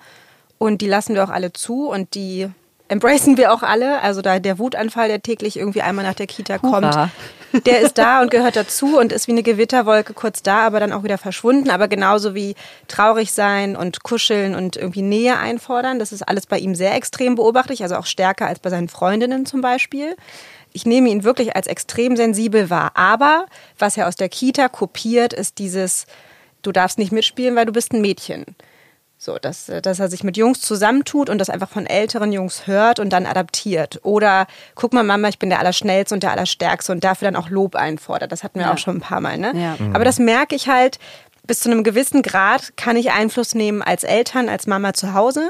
und 0.57 0.81
die 0.81 0.87
lassen 0.87 1.15
wir 1.15 1.23
auch 1.23 1.29
alle 1.29 1.53
zu 1.53 1.87
und 1.87 2.13
die 2.13 2.49
embracen 2.87 3.37
wir 3.37 3.53
auch 3.53 3.63
alle. 3.63 4.01
Also 4.01 4.21
da 4.21 4.39
der 4.39 4.59
Wutanfall, 4.59 5.07
der 5.07 5.21
täglich 5.21 5.57
irgendwie 5.57 5.81
einmal 5.81 6.05
nach 6.05 6.13
der 6.13 6.27
Kita 6.27 6.57
kommt, 6.57 6.85
Hurra. 6.85 7.09
der 7.65 7.81
ist 7.81 7.97
da 7.97 8.21
und 8.21 8.31
gehört 8.31 8.55
dazu 8.55 8.97
und 8.97 9.11
ist 9.11 9.27
wie 9.27 9.31
eine 9.31 9.43
Gewitterwolke 9.43 10.13
kurz 10.13 10.43
da, 10.43 10.65
aber 10.65 10.79
dann 10.79 10.91
auch 10.91 11.03
wieder 11.03 11.17
verschwunden. 11.17 11.69
Aber 11.69 11.87
genauso 11.87 12.35
wie 12.35 12.55
traurig 12.87 13.31
sein 13.31 13.75
und 13.75 14.03
kuscheln 14.03 14.55
und 14.55 14.75
irgendwie 14.77 15.01
Nähe 15.01 15.37
einfordern, 15.37 15.99
das 15.99 16.11
ist 16.11 16.21
alles 16.27 16.45
bei 16.45 16.59
ihm 16.59 16.75
sehr 16.75 16.95
extrem 16.95 17.35
beobachtlich, 17.35 17.83
also 17.83 17.95
auch 17.95 18.05
stärker 18.05 18.47
als 18.47 18.59
bei 18.59 18.69
seinen 18.69 18.89
Freundinnen 18.89 19.45
zum 19.45 19.61
Beispiel. 19.61 20.15
Ich 20.73 20.85
nehme 20.85 21.09
ihn 21.09 21.23
wirklich 21.23 21.55
als 21.55 21.67
extrem 21.67 22.17
sensibel 22.17 22.69
wahr. 22.69 22.91
Aber 22.95 23.45
was 23.79 23.95
er 23.97 24.07
aus 24.07 24.17
der 24.17 24.29
Kita 24.29 24.67
kopiert, 24.67 25.33
ist 25.33 25.57
dieses, 25.57 26.05
du 26.61 26.73
darfst 26.73 26.97
nicht 26.97 27.13
mitspielen, 27.13 27.55
weil 27.55 27.65
du 27.65 27.71
bist 27.71 27.93
ein 27.93 28.01
Mädchen. 28.01 28.45
So, 29.25 29.39
dass, 29.39 29.65
dass 29.81 29.99
er 29.99 30.07
sich 30.07 30.23
mit 30.23 30.37
Jungs 30.37 30.61
zusammentut 30.61 31.31
und 31.31 31.39
das 31.39 31.49
einfach 31.49 31.69
von 31.69 31.87
älteren 31.87 32.31
Jungs 32.31 32.67
hört 32.67 32.99
und 32.99 33.09
dann 33.09 33.25
adaptiert. 33.25 33.99
Oder 34.03 34.45
guck 34.75 34.93
mal, 34.93 35.01
Mama, 35.03 35.29
ich 35.29 35.39
bin 35.39 35.49
der 35.49 35.57
Allerschnellste 35.59 36.13
und 36.13 36.21
der 36.21 36.31
Allerstärkste 36.31 36.91
und 36.91 37.03
dafür 37.03 37.31
dann 37.31 37.35
auch 37.35 37.49
Lob 37.49 37.75
einfordert. 37.75 38.31
Das 38.31 38.43
hatten 38.43 38.59
wir 38.59 38.67
Ja. 38.67 38.73
auch 38.73 38.77
schon 38.77 38.97
ein 38.97 39.01
paar 39.01 39.21
Mal. 39.21 39.39
Ne? 39.39 39.51
Ja. 39.55 39.77
Aber 39.93 40.05
das 40.05 40.19
merke 40.19 40.53
ich 40.55 40.67
halt, 40.67 40.99
bis 41.47 41.61
zu 41.61 41.71
einem 41.71 41.83
gewissen 41.83 42.21
Grad 42.21 42.77
kann 42.77 42.97
ich 42.97 43.11
Einfluss 43.13 43.55
nehmen 43.55 43.81
als 43.81 44.03
Eltern, 44.03 44.47
als 44.47 44.67
Mama 44.67 44.93
zu 44.93 45.15
Hause. 45.15 45.49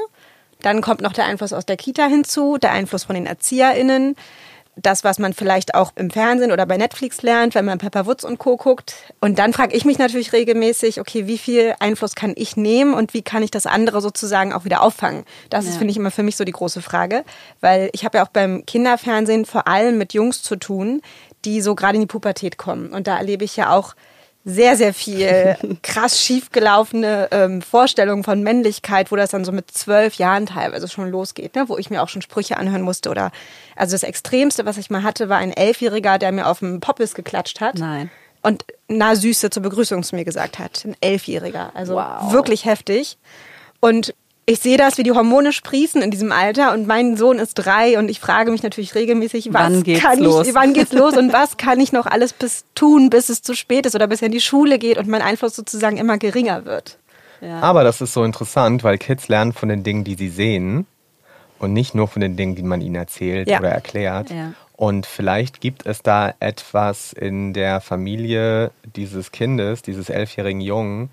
Dann 0.61 0.79
kommt 0.81 1.01
noch 1.01 1.11
der 1.11 1.25
Einfluss 1.25 1.51
aus 1.51 1.65
der 1.65 1.75
Kita 1.75 2.05
hinzu, 2.05 2.57
der 2.57 2.71
Einfluss 2.71 3.03
von 3.03 3.15
den 3.15 3.25
ErzieherInnen 3.25 4.15
das, 4.77 5.03
was 5.03 5.19
man 5.19 5.33
vielleicht 5.33 5.73
auch 5.73 5.91
im 5.95 6.09
Fernsehen 6.09 6.51
oder 6.51 6.65
bei 6.65 6.77
Netflix 6.77 7.21
lernt, 7.21 7.55
wenn 7.55 7.65
man 7.65 7.77
Pepper 7.77 8.05
Woods 8.05 8.23
und 8.23 8.39
Co. 8.39 8.57
guckt. 8.57 8.95
Und 9.21 9.39
dann 9.39 9.53
frage 9.53 9.75
ich 9.75 9.85
mich 9.85 9.97
natürlich 9.97 10.33
regelmäßig, 10.33 10.99
okay, 10.99 11.27
wie 11.27 11.37
viel 11.37 11.75
Einfluss 11.79 12.15
kann 12.15 12.33
ich 12.35 12.57
nehmen 12.57 12.93
und 12.93 13.13
wie 13.13 13.21
kann 13.21 13.41
ich 13.43 13.51
das 13.51 13.65
andere 13.65 14.01
sozusagen 14.01 14.53
auch 14.53 14.65
wieder 14.65 14.81
auffangen? 14.81 15.23
Das 15.49 15.65
ist, 15.65 15.73
Ja. 15.73 15.77
finde 15.79 15.91
ich, 15.91 15.97
immer 15.97 16.11
für 16.11 16.23
mich 16.23 16.35
so 16.35 16.43
die 16.43 16.51
große 16.51 16.81
Frage. 16.81 17.23
Weil 17.61 17.89
ich 17.93 18.03
habe 18.05 18.17
ja 18.17 18.25
auch 18.25 18.29
beim 18.29 18.65
Kinderfernsehen 18.65 19.45
vor 19.45 19.67
allem 19.67 19.97
mit 19.97 20.13
Jungs 20.13 20.43
zu 20.43 20.55
tun, 20.55 21.01
die 21.45 21.61
so 21.61 21.75
gerade 21.75 21.95
in 21.95 22.01
die 22.01 22.07
Pubertät 22.07 22.57
kommen. 22.57 22.89
Und 22.89 23.07
da 23.07 23.17
erlebe 23.17 23.45
ich 23.45 23.55
ja 23.55 23.71
auch 23.75 23.95
sehr, 24.45 24.77
sehr 24.77 24.93
viel 24.93 25.57
krass 25.81 26.21
schiefgelaufene 26.21 27.29
ähm, 27.31 27.61
Vorstellungen 27.63 28.23
von 28.23 28.43
Männlichkeit, 28.43 29.11
wo 29.11 29.15
das 29.15 29.31
dann 29.31 29.43
so 29.43 29.51
mit 29.51 29.71
zwölf 29.71 30.15
Jahren 30.15 30.45
teilweise 30.45 30.87
schon 30.87 31.09
losgeht, 31.09 31.55
ne? 31.55 31.67
wo 31.67 31.77
ich 31.77 31.89
mir 31.89 32.03
auch 32.03 32.09
schon 32.09 32.21
Sprüche 32.21 32.57
anhören 32.57 32.83
musste. 32.83 33.09
Oder 33.09 33.31
also 33.75 33.95
das 33.95 34.03
Extremste, 34.03 34.65
was 34.65 34.77
ich 34.77 34.91
mal 34.91 35.01
hatte, 35.03 35.29
war 35.29 35.37
ein 35.39 35.51
Elfjähriger, 35.51 36.19
der 36.19 36.31
mir 36.31 36.47
auf 36.47 36.59
dem 36.59 36.79
Poppes 36.79 37.15
geklatscht 37.15 37.59
hat. 37.59 37.79
Nein. 37.79 38.11
Und 38.43 38.63
na 38.87 39.15
Süße 39.15 39.49
zur 39.49 39.63
Begrüßung 39.63 40.03
zu 40.03 40.15
mir 40.15 40.23
gesagt 40.23 40.59
hat. 40.59 40.85
Ein 40.85 40.95
Elfjähriger. 41.01 41.71
Also 41.73 41.95
Wow. 41.95 42.31
wirklich 42.31 42.65
heftig. 42.65 43.17
Und 43.79 44.13
ich 44.47 44.59
sehe 44.59 44.77
das, 44.77 44.97
wie 44.97 45.03
die 45.03 45.11
Hormone 45.11 45.51
sprießen 45.51 46.01
in 46.01 46.11
diesem 46.11 46.31
Alter 46.31 46.73
und 46.73 46.85
mein 46.87 47.17
Sohn 47.17 47.39
ist 47.39 47.55
drei 47.55 47.97
und 47.97 48.09
ich 48.09 48.19
frage 48.19 48.51
mich 48.51 48.61
natürlich 48.61 48.93
regelmäßig, 48.93 49.53
was 49.53 49.71
Wann 49.71 49.83
geht's 49.83 50.01
kann 50.01 50.19
los? 50.19 50.47
ich, 50.47 50.53
wann 50.53 50.73
geht's 50.73 50.93
los 50.93 51.17
und 51.17 51.33
was 51.33 51.57
kann 51.57 51.79
ich 51.79 51.91
noch 51.91 52.05
alles 52.05 52.33
bis 52.33 52.63
tun, 52.75 53.09
bis 53.09 53.29
es 53.29 53.41
zu 53.41 53.55
spät 53.55 53.85
ist 53.87 53.95
oder 53.95 54.07
bis 54.07 54.21
er 54.21 54.27
in 54.27 54.31
die 54.31 54.41
Schule 54.41 54.77
geht 54.77 54.97
und 54.99 55.07
mein 55.07 55.21
Einfluss 55.23 55.55
sozusagen 55.55 55.97
immer 55.97 56.17
geringer 56.19 56.65
wird. 56.65 56.97
Ja. 57.41 57.59
Aber 57.61 57.83
das 57.83 58.01
ist 58.01 58.13
so 58.13 58.23
interessant, 58.23 58.83
weil 58.83 58.97
Kids 58.97 59.27
lernen 59.27 59.51
von 59.53 59.69
den 59.69 59.83
Dingen, 59.83 60.03
die 60.03 60.15
sie 60.15 60.29
sehen 60.29 60.85
und 61.57 61.73
nicht 61.73 61.95
nur 61.95 62.07
von 62.07 62.21
den 62.21 62.35
Dingen, 62.37 62.55
die 62.55 62.63
man 62.63 62.81
ihnen 62.81 62.95
erzählt 62.95 63.49
Ja. 63.49 63.59
oder 63.59 63.69
erklärt. 63.69 64.29
Ja. 64.29 64.53
Und 64.77 65.05
vielleicht 65.05 65.59
gibt 65.61 65.85
es 65.85 66.01
da 66.03 66.33
etwas 66.39 67.13
in 67.13 67.53
der 67.53 67.81
Familie 67.81 68.71
dieses 68.95 69.31
Kindes, 69.31 69.81
dieses 69.81 70.09
elfjährigen 70.09 70.61
Jungen, 70.61 71.09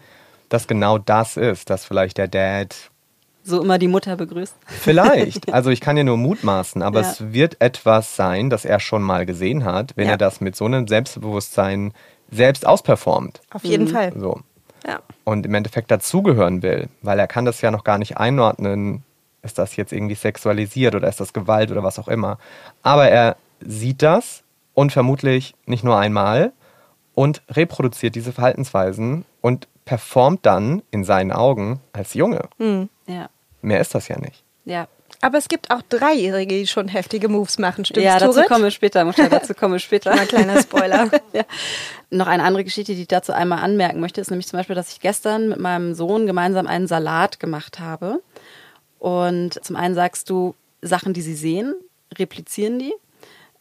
das 0.48 0.66
genau 0.66 0.98
das 0.98 1.36
ist, 1.38 1.70
dass 1.70 1.84
vielleicht 1.86 2.18
der 2.18 2.28
Dad 2.28 2.74
So 3.44 3.60
immer 3.60 3.78
die 3.78 3.88
Mutter 3.88 4.16
begrüßt. 4.16 4.54
Vielleicht. 4.66 5.48
Also 5.52 5.70
ich 5.70 5.80
kann 5.80 5.96
ja 5.96 6.04
nur 6.04 6.16
mutmaßen, 6.16 6.82
aber 6.82 7.00
Ja. 7.02 7.10
es 7.10 7.32
wird 7.32 7.60
etwas 7.60 8.14
sein, 8.16 8.50
das 8.50 8.64
er 8.64 8.78
schon 8.80 9.02
mal 9.02 9.26
gesehen 9.26 9.64
hat, 9.64 9.92
wenn 9.96 10.06
Ja. 10.06 10.12
er 10.12 10.18
das 10.18 10.40
mit 10.40 10.54
so 10.56 10.64
einem 10.64 10.86
Selbstbewusstsein 10.88 11.92
selbst 12.30 12.66
ausperformt. 12.66 13.40
Auf 13.52 13.64
jeden 13.64 13.88
Fall. 13.88 14.12
So. 14.16 14.40
Ja. 14.86 15.00
Und 15.24 15.44
im 15.46 15.54
Endeffekt 15.54 15.90
dazugehören 15.90 16.62
will, 16.62 16.88
weil 17.02 17.18
er 17.18 17.26
kann 17.26 17.44
das 17.44 17.60
ja 17.60 17.70
noch 17.70 17.84
gar 17.84 17.98
nicht 17.98 18.16
einordnen, 18.16 19.02
ist 19.42 19.58
das 19.58 19.76
jetzt 19.76 19.92
irgendwie 19.92 20.14
sexualisiert 20.14 20.94
oder 20.94 21.08
ist 21.08 21.20
das 21.20 21.32
Gewalt 21.32 21.70
oder 21.70 21.82
was 21.82 21.98
auch 21.98 22.08
immer. 22.08 22.38
Aber 22.82 23.08
er 23.08 23.36
sieht 23.60 24.02
das 24.02 24.42
und 24.74 24.92
vermutlich 24.92 25.54
nicht 25.66 25.84
nur 25.84 25.98
einmal 25.98 26.52
und 27.14 27.42
reproduziert 27.50 28.14
diese 28.14 28.32
Verhaltensweisen 28.32 29.24
und 29.40 29.68
performt 29.84 30.46
dann 30.46 30.82
in 30.92 31.04
seinen 31.04 31.32
Augen 31.32 31.80
als 31.92 32.14
Junge. 32.14 32.48
Ja. 33.06 33.28
Mehr 33.60 33.80
ist 33.80 33.94
das 33.94 34.08
ja 34.08 34.18
nicht. 34.18 34.42
Ja. 34.64 34.88
Aber 35.20 35.38
es 35.38 35.48
gibt 35.48 35.70
auch 35.70 35.82
Dreijährige, 35.82 36.56
die 36.56 36.66
schon 36.66 36.88
heftige 36.88 37.28
Moves 37.28 37.58
machen. 37.58 37.84
Stimmt's, 37.84 38.04
ja, 38.04 38.18
dazu 38.18 38.32
Turit? 38.34 38.48
kommen 38.48 38.64
wir 38.64 38.70
später, 38.70 39.04
Mutter, 39.04 39.28
dazu 39.30 39.54
kommen 39.54 39.74
wir 39.74 39.78
später. 39.78 40.14
Mal 40.14 40.26
kleiner 40.26 40.60
Spoiler. 40.60 41.10
ja. 41.32 41.44
Noch 42.10 42.26
eine 42.26 42.42
andere 42.42 42.64
Geschichte, 42.64 42.94
die 42.94 43.02
ich 43.02 43.08
dazu 43.08 43.32
einmal 43.32 43.60
anmerken 43.60 44.00
möchte, 44.00 44.20
ist 44.20 44.30
nämlich 44.30 44.48
zum 44.48 44.58
Beispiel, 44.58 44.74
dass 44.74 44.92
ich 44.92 45.00
gestern 45.00 45.48
mit 45.50 45.60
meinem 45.60 45.94
Sohn 45.94 46.26
gemeinsam 46.26 46.66
einen 46.66 46.88
Salat 46.88 47.38
gemacht 47.38 47.78
habe. 47.78 48.20
Und 48.98 49.64
zum 49.64 49.76
einen 49.76 49.94
sagst 49.94 50.28
du, 50.28 50.54
Sachen, 50.80 51.12
die 51.12 51.22
sie 51.22 51.34
sehen, 51.34 51.74
replizieren 52.18 52.78
die. 52.78 52.92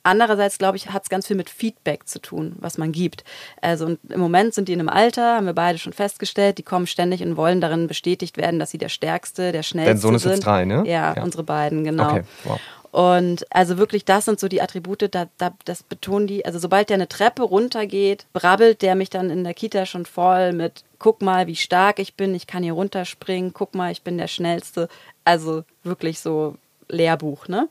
Andererseits, 0.03 0.58
glaube 0.58 0.77
ich, 0.77 0.89
hat 0.89 1.03
es 1.03 1.10
ganz 1.10 1.27
viel 1.27 1.36
mit 1.36 1.50
Feedback 1.50 2.08
zu 2.08 2.20
tun, 2.20 2.55
was 2.60 2.77
man 2.77 2.91
gibt. 2.91 3.24
Also 3.62 3.98
im 4.10 4.20
Moment 4.20 4.53
sind 4.53 4.67
die 4.67 4.74
in 4.74 4.79
einem 4.79 4.89
Alter, 4.89 5.36
haben 5.36 5.46
wir 5.46 5.53
beide 5.53 5.77
schon 5.77 5.93
festgestellt, 5.93 6.58
die 6.58 6.63
kommen 6.63 6.88
ständig 6.88 7.22
und 7.24 7.38
wollen 7.38 7.62
darin 7.62 7.88
bestätigt 7.88 8.38
werden, 8.38 8.60
dass 8.60 8.72
sie 8.72 8.77
der 8.77 8.89
Stärkste, 8.89 9.51
der 9.51 9.63
Schnellste 9.63 9.98
sind. 9.98 9.98
Dein 9.98 10.01
Sohn 10.01 10.15
ist 10.15 10.24
sind. 10.24 10.31
jetzt 10.34 10.46
drei, 10.46 10.65
ne? 10.65 10.84
Ja, 10.86 11.13
ja, 11.15 11.24
unsere 11.24 11.43
beiden, 11.43 11.84
genau. 11.84 12.12
Okay. 12.12 12.24
Wow. 12.46 12.60
Und 12.91 13.46
also 13.50 13.77
wirklich, 13.77 14.03
das 14.03 14.25
sind 14.25 14.39
so 14.39 14.50
die 14.50 14.62
Attribute, 14.62 15.08
da, 15.15 15.27
da, 15.38 15.53
das 15.63 15.81
betonen 15.81 16.27
die. 16.27 16.46
Also 16.46 16.60
sobald 16.60 16.89
der 16.89 16.96
eine 16.96 17.08
Treppe 17.08 17.43
runtergeht, 17.43 18.25
brabbelt 18.34 18.81
der 18.81 18.96
mich 18.96 19.10
dann 19.10 19.29
in 19.29 19.46
der 19.46 19.53
Kita 19.53 19.86
schon 19.86 20.05
voll 20.05 20.51
mit, 20.51 20.84
guck 21.00 21.22
mal, 21.22 21.48
wie 21.48 21.55
stark 21.55 22.00
ich 22.00 22.15
bin, 22.15 22.36
ich 22.36 22.48
kann 22.48 22.63
hier 22.63 22.74
runterspringen, 22.74 23.53
guck 23.53 23.75
mal, 23.75 23.93
ich 23.93 24.01
bin 24.01 24.17
der 24.17 24.27
Schnellste. 24.27 24.89
Also 25.24 25.63
wirklich 25.84 26.20
so 26.20 26.55
Lehrbuch, 26.89 27.48
ne? 27.48 27.70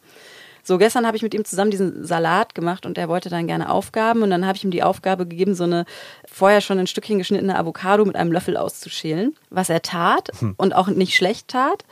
So, 0.63 0.79
gestern 0.79 1.07
habe 1.07 1.17
ich 1.17 1.23
mit 1.23 1.35
ihm 1.35 1.45
zusammen 1.45 1.71
diesen 1.71 2.05
Salat 2.05 2.55
gemacht 2.55 2.87
und 2.87 2.99
er 2.99 3.09
wollte 3.09 3.29
dann 3.29 3.47
gerne 3.47 3.71
Aufgaben 3.71 4.23
und 4.23 4.31
dann 4.31 4.47
habe 4.47 4.57
ich 4.57 4.65
ihm 4.65 4.71
die 4.71 4.83
Aufgabe 4.83 5.27
gegeben, 5.27 5.55
so 5.55 5.65
eine 5.65 5.85
vorher 6.27 6.61
schon 6.61 6.79
ein 6.79 6.87
Stückchen 6.87 7.19
geschnittene 7.19 7.59
Avocado 7.59 8.05
mit 8.05 8.17
einem 8.17 8.33
Löffel 8.33 8.57
auszuschälen, 8.57 9.35
was 9.51 9.71
er 9.71 9.83
tat 9.83 10.31
hm. 10.39 10.55
und 10.57 10.75
auch 10.75 10.89
nicht 10.89 11.15
schlecht 11.15 11.49
tat 11.49 11.85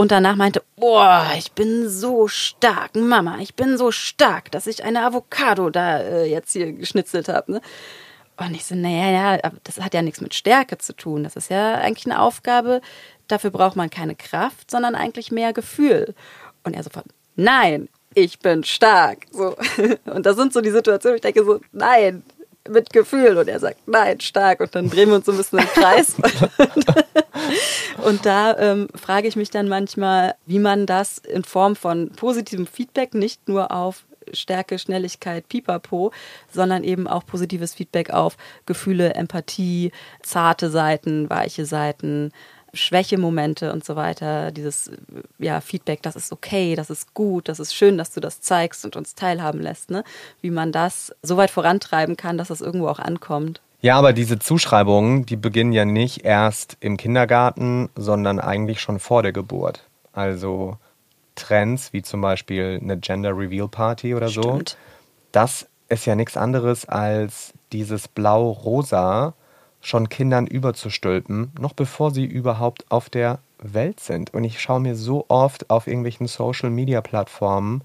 und 0.00 0.12
danach 0.12 0.34
meinte, 0.34 0.62
boah, 0.76 1.30
ich 1.36 1.52
bin 1.52 1.86
so 1.90 2.26
stark, 2.26 2.96
Mama, 2.96 3.36
ich 3.40 3.54
bin 3.54 3.76
so 3.76 3.90
stark, 3.90 4.50
dass 4.50 4.66
ich 4.66 4.82
eine 4.82 5.04
Avocado 5.04 5.68
da 5.68 5.98
äh, 5.98 6.24
jetzt 6.24 6.52
hier 6.52 6.72
geschnitzelt 6.72 7.28
habe. 7.28 7.52
Ne? 7.52 7.60
Und 8.38 8.54
ich 8.54 8.64
so, 8.64 8.74
naja, 8.74 9.36
ja, 9.36 9.50
das 9.62 9.78
hat 9.78 9.92
ja 9.92 10.00
nichts 10.00 10.22
mit 10.22 10.32
Stärke 10.32 10.78
zu 10.78 10.94
tun. 10.94 11.22
Das 11.22 11.36
ist 11.36 11.50
ja 11.50 11.74
eigentlich 11.74 12.06
eine 12.06 12.22
Aufgabe, 12.22 12.80
dafür 13.28 13.50
braucht 13.50 13.76
man 13.76 13.90
keine 13.90 14.14
Kraft, 14.14 14.70
sondern 14.70 14.94
eigentlich 14.94 15.30
mehr 15.30 15.52
Gefühl. 15.52 16.14
Und 16.64 16.74
er 16.74 16.82
sofort, 16.82 17.04
nein, 17.36 17.88
ich 18.14 18.38
bin 18.38 18.64
stark. 18.64 19.26
So. 19.30 19.56
Und 20.06 20.26
das 20.26 20.36
sind 20.36 20.52
so 20.52 20.60
die 20.60 20.70
Situationen, 20.70 21.14
wo 21.14 21.16
ich 21.16 21.22
denke 21.22 21.44
so, 21.44 21.60
nein, 21.72 22.22
mit 22.68 22.92
Gefühl. 22.92 23.38
Und 23.38 23.48
er 23.48 23.60
sagt, 23.60 23.86
nein, 23.86 24.20
stark. 24.20 24.60
Und 24.60 24.74
dann 24.74 24.90
drehen 24.90 25.08
wir 25.08 25.16
uns 25.16 25.26
so 25.26 25.32
ein 25.32 25.38
bisschen 25.38 25.60
im 25.60 25.66
Kreis. 25.66 26.14
und 28.04 28.26
da 28.26 28.56
ähm, 28.58 28.88
frage 28.94 29.28
ich 29.28 29.36
mich 29.36 29.50
dann 29.50 29.68
manchmal, 29.68 30.34
wie 30.46 30.58
man 30.58 30.86
das 30.86 31.18
in 31.18 31.44
Form 31.44 31.76
von 31.76 32.10
positivem 32.10 32.66
Feedback 32.66 33.14
nicht 33.14 33.48
nur 33.48 33.70
auf 33.70 34.04
Stärke, 34.32 34.78
Schnelligkeit, 34.78 35.48
Pipapo, 35.48 36.12
sondern 36.52 36.84
eben 36.84 37.08
auch 37.08 37.26
positives 37.26 37.74
Feedback 37.74 38.10
auf 38.10 38.36
Gefühle, 38.66 39.14
Empathie, 39.14 39.92
zarte 40.22 40.70
Seiten, 40.70 41.28
weiche 41.28 41.66
Seiten, 41.66 42.32
Schwächemomente 42.72 43.72
und 43.72 43.84
so 43.84 43.96
weiter, 43.96 44.50
dieses 44.50 44.90
ja, 45.38 45.60
Feedback, 45.60 46.02
das 46.02 46.16
ist 46.16 46.32
okay, 46.32 46.74
das 46.76 46.90
ist 46.90 47.14
gut, 47.14 47.48
das 47.48 47.60
ist 47.60 47.74
schön, 47.74 47.98
dass 47.98 48.12
du 48.12 48.20
das 48.20 48.40
zeigst 48.40 48.84
und 48.84 48.96
uns 48.96 49.14
teilhaben 49.14 49.60
lässt, 49.60 49.90
ne? 49.90 50.04
wie 50.40 50.50
man 50.50 50.72
das 50.72 51.14
so 51.22 51.36
weit 51.36 51.50
vorantreiben 51.50 52.16
kann, 52.16 52.38
dass 52.38 52.48
das 52.48 52.60
irgendwo 52.60 52.88
auch 52.88 52.98
ankommt. 52.98 53.60
Ja, 53.82 53.96
aber 53.96 54.12
diese 54.12 54.38
Zuschreibungen, 54.38 55.24
die 55.24 55.36
beginnen 55.36 55.72
ja 55.72 55.84
nicht 55.84 56.24
erst 56.24 56.76
im 56.80 56.96
Kindergarten, 56.96 57.88
sondern 57.96 58.38
eigentlich 58.38 58.80
schon 58.80 58.98
vor 58.98 59.22
der 59.22 59.32
Geburt. 59.32 59.84
Also 60.12 60.76
Trends 61.34 61.92
wie 61.92 62.02
zum 62.02 62.20
Beispiel 62.20 62.78
eine 62.82 62.98
Gender 62.98 63.36
Reveal 63.36 63.68
Party 63.68 64.14
oder 64.14 64.28
so. 64.28 64.42
Stimmt. 64.42 64.76
Das 65.32 65.66
ist 65.88 66.06
ja 66.06 66.14
nichts 66.14 66.36
anderes 66.36 66.88
als 66.88 67.54
dieses 67.72 68.08
Blau-Rosa, 68.08 69.34
schon 69.80 70.08
Kindern 70.08 70.46
überzustülpen, 70.46 71.52
noch 71.58 71.72
bevor 71.72 72.10
sie 72.10 72.24
überhaupt 72.24 72.84
auf 72.90 73.08
der 73.08 73.38
Welt 73.58 74.00
sind. 74.00 74.34
Und 74.34 74.44
ich 74.44 74.60
schaue 74.60 74.80
mir 74.80 74.94
so 74.94 75.24
oft 75.28 75.70
auf 75.70 75.86
irgendwelchen 75.86 76.26
Social-Media-Plattformen 76.26 77.82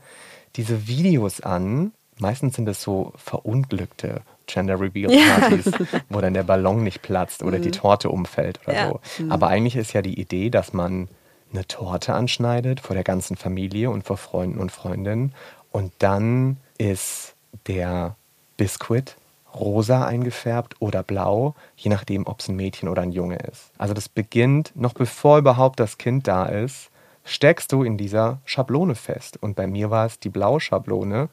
diese 0.55 0.87
Videos 0.87 1.41
an. 1.41 1.91
Meistens 2.17 2.55
sind 2.55 2.67
es 2.67 2.81
so 2.81 3.13
verunglückte 3.15 4.21
Gender 4.47 4.79
Reveal 4.79 5.11
Partys, 5.11 5.65
ja. 5.65 5.99
wo 6.09 6.21
dann 6.21 6.33
der 6.33 6.43
Ballon 6.43 6.83
nicht 6.83 7.01
platzt 7.01 7.43
oder 7.43 7.57
mhm. 7.57 7.63
die 7.63 7.71
Torte 7.71 8.09
umfällt 8.09 8.59
oder 8.65 8.75
ja. 8.75 8.87
so. 8.89 9.23
Mhm. 9.23 9.31
Aber 9.31 9.47
eigentlich 9.47 9.75
ist 9.75 9.93
ja 9.93 10.01
die 10.01 10.19
Idee, 10.19 10.49
dass 10.49 10.73
man 10.73 11.07
eine 11.51 11.67
Torte 11.67 12.13
anschneidet 12.13 12.79
vor 12.79 12.95
der 12.95 13.03
ganzen 13.03 13.37
Familie 13.37 13.89
und 13.89 14.03
vor 14.03 14.17
Freunden 14.17 14.59
und 14.59 14.71
Freundinnen 14.71 15.33
und 15.71 15.91
dann 15.99 16.57
ist 16.77 17.35
der 17.67 18.15
Biskuit 18.57 19.15
rosa 19.55 20.05
eingefärbt 20.05 20.75
oder 20.79 21.03
blau, 21.03 21.55
je 21.75 21.89
nachdem, 21.89 22.27
ob 22.27 22.39
es 22.39 22.47
ein 22.47 22.55
Mädchen 22.55 22.89
oder 22.89 23.01
ein 23.01 23.11
Junge 23.11 23.37
ist. 23.37 23.71
Also 23.77 23.93
das 23.93 24.09
beginnt, 24.09 24.71
noch 24.75 24.93
bevor 24.93 25.39
überhaupt 25.39 25.79
das 25.79 25.97
Kind 25.97 26.27
da 26.27 26.45
ist, 26.45 26.89
steckst 27.23 27.71
du 27.71 27.83
in 27.83 27.97
dieser 27.97 28.39
Schablone 28.45 28.95
fest. 28.95 29.37
Und 29.41 29.55
bei 29.55 29.67
mir 29.67 29.89
war 29.89 30.05
es 30.05 30.19
die 30.19 30.29
blaue 30.29 30.61
Schablone. 30.61 31.29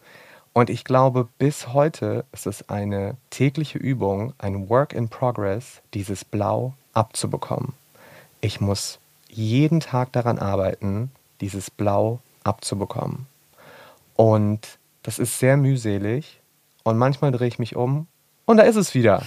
Und 0.53 0.71
ich 0.71 0.85
glaube, 0.85 1.29
bis 1.39 1.73
heute 1.73 2.25
ist 2.33 2.47
es 2.47 2.69
eine 2.69 3.17
tägliche 3.31 3.79
Übung, 3.79 4.33
ein 4.39 4.69
Work 4.69 4.93
in 4.93 5.09
Progress, 5.09 5.81
dieses 5.95 6.25
Blau 6.25 6.75
abzubekommen. 6.93 7.73
Ich 8.41 8.61
muss 8.61 8.99
jeden 9.29 9.81
Tag 9.81 10.13
daran 10.13 10.39
arbeiten, 10.39 11.11
dieses 11.41 11.71
Blau 11.71 12.21
abzubekommen. 12.45 13.27
Und 14.15 14.79
das 15.03 15.19
ist 15.19 15.39
sehr 15.39 15.57
mühselig. 15.57 16.41
Und 16.85 16.99
manchmal 16.99 17.33
drehe 17.33 17.49
ich 17.49 17.59
mich 17.59 17.77
um 17.77 18.07
und 18.53 18.59
da 18.59 18.65
ist 18.65 18.77
es 18.77 18.95
wieder. 18.95 19.23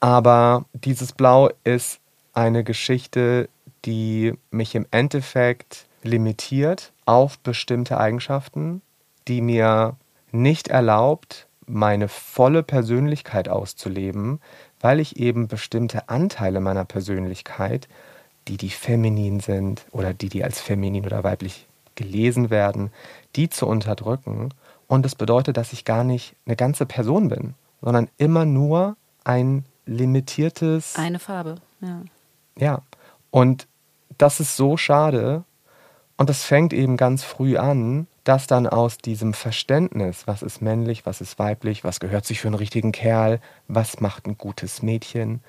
Aber 0.00 0.64
dieses 0.72 1.12
Blau 1.12 1.50
ist 1.64 1.98
eine 2.32 2.62
Geschichte, 2.62 3.48
die 3.84 4.34
mich 4.50 4.74
im 4.74 4.86
Endeffekt 4.90 5.86
limitiert 6.04 6.92
auf 7.04 7.38
bestimmte 7.40 7.98
Eigenschaften, 7.98 8.80
die 9.26 9.40
mir 9.40 9.96
nicht 10.30 10.68
erlaubt, 10.68 11.48
meine 11.66 12.08
volle 12.08 12.62
Persönlichkeit 12.62 13.48
auszuleben, 13.48 14.40
weil 14.80 15.00
ich 15.00 15.16
eben 15.16 15.48
bestimmte 15.48 16.08
Anteile 16.08 16.60
meiner 16.60 16.84
Persönlichkeit, 16.84 17.88
die 18.46 18.56
die 18.56 18.70
feminin 18.70 19.40
sind 19.40 19.84
oder 19.90 20.14
die, 20.14 20.28
die 20.28 20.44
als 20.44 20.60
feminin 20.60 21.06
oder 21.06 21.24
weiblich 21.24 21.66
gelesen 21.96 22.50
werden, 22.50 22.92
die 23.34 23.48
zu 23.48 23.66
unterdrücken 23.66 24.50
und 24.94 25.04
das 25.04 25.14
bedeutet, 25.14 25.56
dass 25.56 25.72
ich 25.72 25.84
gar 25.84 26.04
nicht 26.04 26.36
eine 26.46 26.56
ganze 26.56 26.86
Person 26.86 27.28
bin, 27.28 27.54
sondern 27.82 28.08
immer 28.16 28.44
nur 28.44 28.96
ein 29.24 29.64
limitiertes. 29.86 30.96
Eine 30.96 31.18
Farbe, 31.18 31.56
ja. 31.80 32.02
Ja. 32.56 32.82
Und 33.30 33.66
das 34.16 34.40
ist 34.40 34.56
so 34.56 34.76
schade. 34.76 35.44
Und 36.16 36.30
das 36.30 36.44
fängt 36.44 36.72
eben 36.72 36.96
ganz 36.96 37.24
früh 37.24 37.56
an, 37.56 38.06
dass 38.22 38.46
dann 38.46 38.68
aus 38.68 38.98
diesem 38.98 39.34
Verständnis, 39.34 40.26
was 40.26 40.42
ist 40.42 40.62
männlich, 40.62 41.04
was 41.04 41.20
ist 41.20 41.38
weiblich, 41.38 41.82
was 41.82 41.98
gehört 41.98 42.24
sich 42.24 42.40
für 42.40 42.48
einen 42.48 42.54
richtigen 42.54 42.92
Kerl, 42.92 43.40
was 43.66 44.00
macht 44.00 44.26
ein 44.26 44.38
gutes 44.38 44.80
Mädchen, 44.80 45.42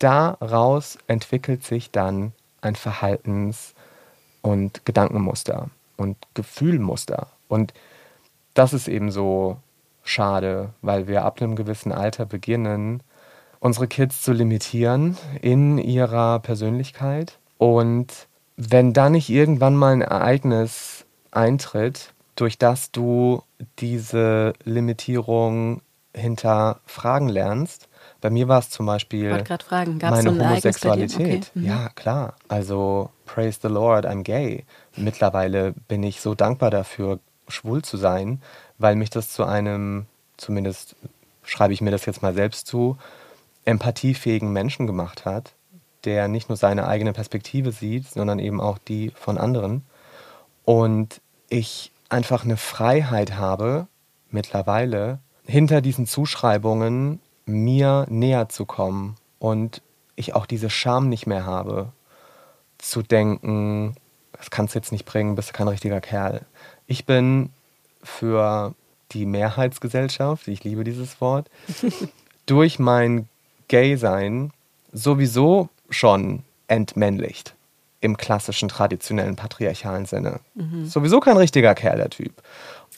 daraus 0.00 0.98
entwickelt 1.06 1.64
sich 1.64 1.92
dann 1.92 2.32
ein 2.60 2.74
Verhaltens- 2.74 3.74
und 4.42 4.84
Gedankenmuster 4.84 5.70
und 5.96 6.16
Gefühlmuster. 6.34 7.28
Und 7.46 7.72
das 8.58 8.72
ist 8.72 8.88
eben 8.88 9.10
so 9.10 9.58
schade, 10.02 10.70
weil 10.82 11.06
wir 11.06 11.24
ab 11.24 11.40
einem 11.40 11.54
gewissen 11.54 11.92
Alter 11.92 12.26
beginnen, 12.26 13.02
unsere 13.60 13.86
Kids 13.86 14.22
zu 14.22 14.32
limitieren 14.32 15.16
in 15.40 15.78
ihrer 15.78 16.40
Persönlichkeit. 16.40 17.38
Und 17.58 18.28
wenn 18.56 18.92
dann 18.92 19.12
nicht 19.12 19.28
irgendwann 19.28 19.76
mal 19.76 19.92
ein 19.92 20.02
Ereignis 20.02 21.04
eintritt, 21.30 22.14
durch 22.34 22.58
das 22.58 22.90
du 22.90 23.42
diese 23.78 24.54
Limitierung 24.64 25.82
hinterfragen 26.14 27.28
lernst, 27.28 27.88
bei 28.20 28.30
mir 28.30 28.48
war 28.48 28.58
es 28.58 28.70
zum 28.70 28.86
Beispiel 28.86 29.44
meine 30.00 30.32
so 30.32 30.38
Homosexualität. 30.38 31.20
Okay. 31.20 31.40
Mhm. 31.54 31.64
Ja, 31.64 31.88
klar. 31.94 32.34
Also, 32.48 33.10
praise 33.26 33.60
the 33.62 33.68
Lord, 33.68 34.06
I'm 34.06 34.22
gay. 34.22 34.64
Mittlerweile 34.96 35.74
bin 35.86 36.02
ich 36.02 36.20
so 36.20 36.34
dankbar 36.34 36.70
dafür, 36.70 37.20
schwul 37.48 37.82
zu 37.82 37.96
sein, 37.96 38.42
weil 38.78 38.96
mich 38.96 39.10
das 39.10 39.30
zu 39.30 39.44
einem, 39.44 40.06
zumindest 40.36 40.96
schreibe 41.42 41.72
ich 41.72 41.80
mir 41.80 41.90
das 41.90 42.06
jetzt 42.06 42.22
mal 42.22 42.34
selbst 42.34 42.66
zu, 42.66 42.96
empathiefähigen 43.64 44.52
Menschen 44.52 44.86
gemacht 44.86 45.24
hat, 45.24 45.54
der 46.04 46.28
nicht 46.28 46.48
nur 46.48 46.56
seine 46.56 46.86
eigene 46.86 47.12
Perspektive 47.12 47.72
sieht, 47.72 48.06
sondern 48.08 48.38
eben 48.38 48.60
auch 48.60 48.78
die 48.78 49.10
von 49.14 49.38
anderen. 49.38 49.82
Und 50.64 51.20
ich 51.48 51.92
einfach 52.08 52.44
eine 52.44 52.56
Freiheit 52.56 53.36
habe, 53.36 53.86
mittlerweile 54.30 55.20
hinter 55.44 55.80
diesen 55.80 56.06
Zuschreibungen 56.06 57.20
mir 57.46 58.06
näher 58.08 58.48
zu 58.48 58.66
kommen 58.66 59.16
und 59.38 59.82
ich 60.16 60.34
auch 60.34 60.46
diese 60.46 60.70
Scham 60.70 61.08
nicht 61.08 61.26
mehr 61.26 61.46
habe, 61.46 61.92
zu 62.78 63.02
denken, 63.02 63.94
das 64.32 64.50
kannst 64.50 64.74
du 64.74 64.78
jetzt 64.78 64.92
nicht 64.92 65.04
bringen, 65.04 65.34
bist 65.34 65.50
du 65.50 65.52
kein 65.52 65.68
richtiger 65.68 66.00
Kerl. 66.00 66.42
Ich 66.88 67.04
bin 67.04 67.50
für 68.02 68.74
die 69.12 69.26
Mehrheitsgesellschaft, 69.26 70.48
ich 70.48 70.64
liebe 70.64 70.82
dieses 70.84 71.20
Wort, 71.20 71.48
durch 72.46 72.78
mein 72.78 73.28
Gay-Sein 73.68 74.50
sowieso 74.92 75.68
schon 75.90 76.42
entmännlicht. 76.66 77.54
im 78.00 78.16
klassischen, 78.16 78.68
traditionellen, 78.68 79.34
patriarchalen 79.34 80.06
Sinne. 80.06 80.38
Sowieso 80.84 81.18
kein 81.18 81.36
richtiger 81.36 81.74
Kerl, 81.74 81.96
der 81.96 82.10
Typ. 82.10 82.32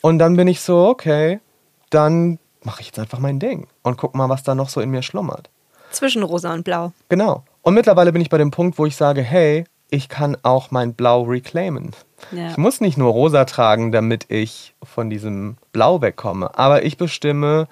Und 0.03 0.19
dann 0.19 0.37
bin 0.37 0.47
ich 0.47 0.61
so, 0.61 0.87
okay, 0.89 1.41
dann 1.89 2.39
mache 2.63 2.83
ich 2.83 2.89
jetzt 2.89 2.99
einfach 2.99 3.19
mein 3.19 3.39
Ding 3.41 3.67
und 3.83 3.97
guck 3.97 4.15
mal, 4.15 4.29
was 4.29 4.43
da 4.43 4.55
noch 4.55 4.69
so 4.69 4.81
in 4.83 4.91
mir 4.91 5.01
schlummert. 5.03 5.49
Zwischen 5.91 6.23
rosa 6.23 6.53
und 6.53 6.65
blau. 6.65 6.93
Genau. 7.09 7.45
Und 7.63 7.73
mittlerweile 7.75 8.13
bin 8.13 8.21
ich 8.21 8.29
bei 8.29 8.37
dem 8.37 8.51
Punkt, 8.51 8.79
wo 8.79 8.85
ich 8.85 8.95
sage, 8.95 9.23
hey, 9.23 9.65
ich 9.91 10.09
kann 10.09 10.37
auch 10.43 10.71
mein 10.71 10.95
Blau 10.95 11.23
reclaimen. 11.23 11.91
Ja. 12.33 12.51
Ich 12.51 12.57
muss 12.57 12.81
nicht 12.81 12.97
nur 12.97 13.13
rosa 13.13 13.45
tragen, 13.45 13.93
damit 13.93 14.27
ich 14.29 14.75
von 14.83 15.11
diesem 15.11 15.57
Blau 15.73 16.01
wegkomme, 16.01 16.59
aber 16.59 16.85
ich 16.85 16.97
bestimme, 16.97 17.69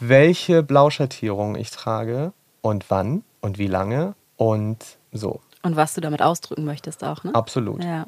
welche 0.00 0.62
Blauschattierung 0.62 1.54
ich 1.54 1.70
trage 1.70 2.32
und 2.60 2.90
wann 2.90 3.24
und 3.40 3.58
wie 3.58 3.66
lange 3.68 4.14
und 4.36 4.78
so. 5.12 5.40
Und 5.62 5.76
was 5.76 5.94
du 5.94 6.00
damit 6.00 6.22
ausdrücken 6.22 6.64
möchtest 6.64 7.04
auch, 7.04 7.22
ne? 7.22 7.34
Absolut. 7.34 7.84
Ja. 7.84 8.06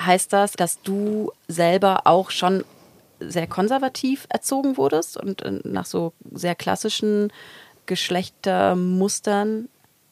Heißt 0.00 0.32
das, 0.32 0.52
dass 0.52 0.82
du 0.82 1.30
selber 1.46 2.02
auch 2.06 2.30
schon 2.30 2.64
sehr 3.20 3.46
konservativ 3.46 4.26
erzogen 4.30 4.76
wurdest 4.76 5.16
und 5.16 5.42
äh, 5.42 5.60
nach 5.62 5.84
so 5.84 6.12
sehr 6.32 6.54
klassischen 6.54 7.32
Geschlechtermustern 7.86 9.68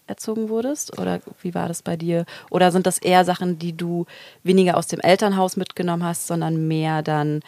erzogen 0.09 0.49
wurdest? 0.49 0.99
Oder 0.99 1.21
wie 1.42 1.55
war 1.55 1.68
das 1.68 1.83
bei 1.83 1.97
dir? 1.97 2.25
Oder 2.51 2.73
sind 2.73 2.87
das 2.87 2.99
eher 2.99 3.25
Sachen, 3.25 3.59
die 3.59 3.77
du 3.77 4.07
weniger 4.42 4.77
aus 4.77 4.87
dem 4.87 5.01
Elternhaus 5.01 5.57
mitgenommen 5.57 6.05
hast, 6.05 6.27
sondern 6.27 6.68
mehr 6.68 7.03
dann, 7.03 7.40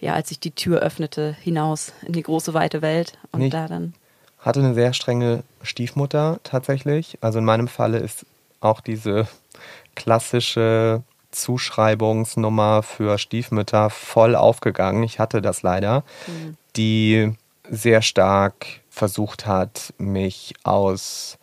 ja, 0.00 0.14
als 0.14 0.28
sich 0.28 0.40
die 0.40 0.52
Tür 0.52 0.80
öffnete, 0.80 1.36
hinaus 1.40 1.92
in 2.06 2.12
die 2.12 2.22
große, 2.22 2.54
weite 2.54 2.82
Welt 2.82 3.18
und 3.32 3.40
Nicht. 3.40 3.54
da 3.54 3.66
dann. 3.66 3.94
Hatte 4.38 4.60
eine 4.60 4.74
sehr 4.74 4.92
strenge 4.92 5.42
Stiefmutter 5.62 6.38
tatsächlich. 6.44 7.18
Also 7.20 7.38
in 7.38 7.44
meinem 7.44 7.68
Falle 7.68 7.98
ist 7.98 8.26
auch 8.60 8.80
diese 8.80 9.26
klassische 9.94 11.02
Zuschreibungsnummer 11.32 12.82
für 12.82 13.18
Stiefmütter 13.18 13.90
voll 13.90 14.34
aufgegangen. 14.34 15.02
Ich 15.02 15.18
hatte 15.18 15.42
das 15.42 15.62
leider, 15.62 16.04
die 16.76 17.32
sehr 17.68 18.02
stark 18.02 18.66
versucht 18.88 19.46
hat, 19.46 19.92
mich 19.98 20.54
aus 20.62 21.38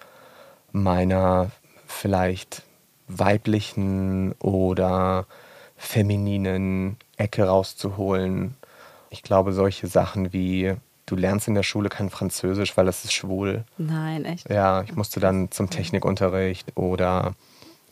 meiner 0.74 1.52
vielleicht 1.88 2.64
weiblichen 3.08 4.34
oder 4.34 5.26
femininen 5.78 6.98
Ecke 7.18 7.46
rauszuholen. 7.46 8.56
Ich 9.10 9.24
glaube, 9.24 9.54
solche 9.54 9.88
Sachen 9.88 10.34
wie, 10.34 10.74
du 11.06 11.16
lernst 11.16 11.48
in 11.48 11.54
der 11.54 11.64
Schule 11.64 11.90
kein 11.90 12.10
Französisch, 12.10 12.76
weil 12.76 12.86
das 12.86 13.06
ist 13.06 13.14
schwul. 13.14 13.64
Nein, 13.78 14.26
echt. 14.26 14.50
Ja, 14.50 14.82
ich 14.82 14.96
musste 14.96 15.20
dann 15.20 15.52
zum 15.52 15.70
Technikunterricht 15.70 16.76
oder 16.76 17.36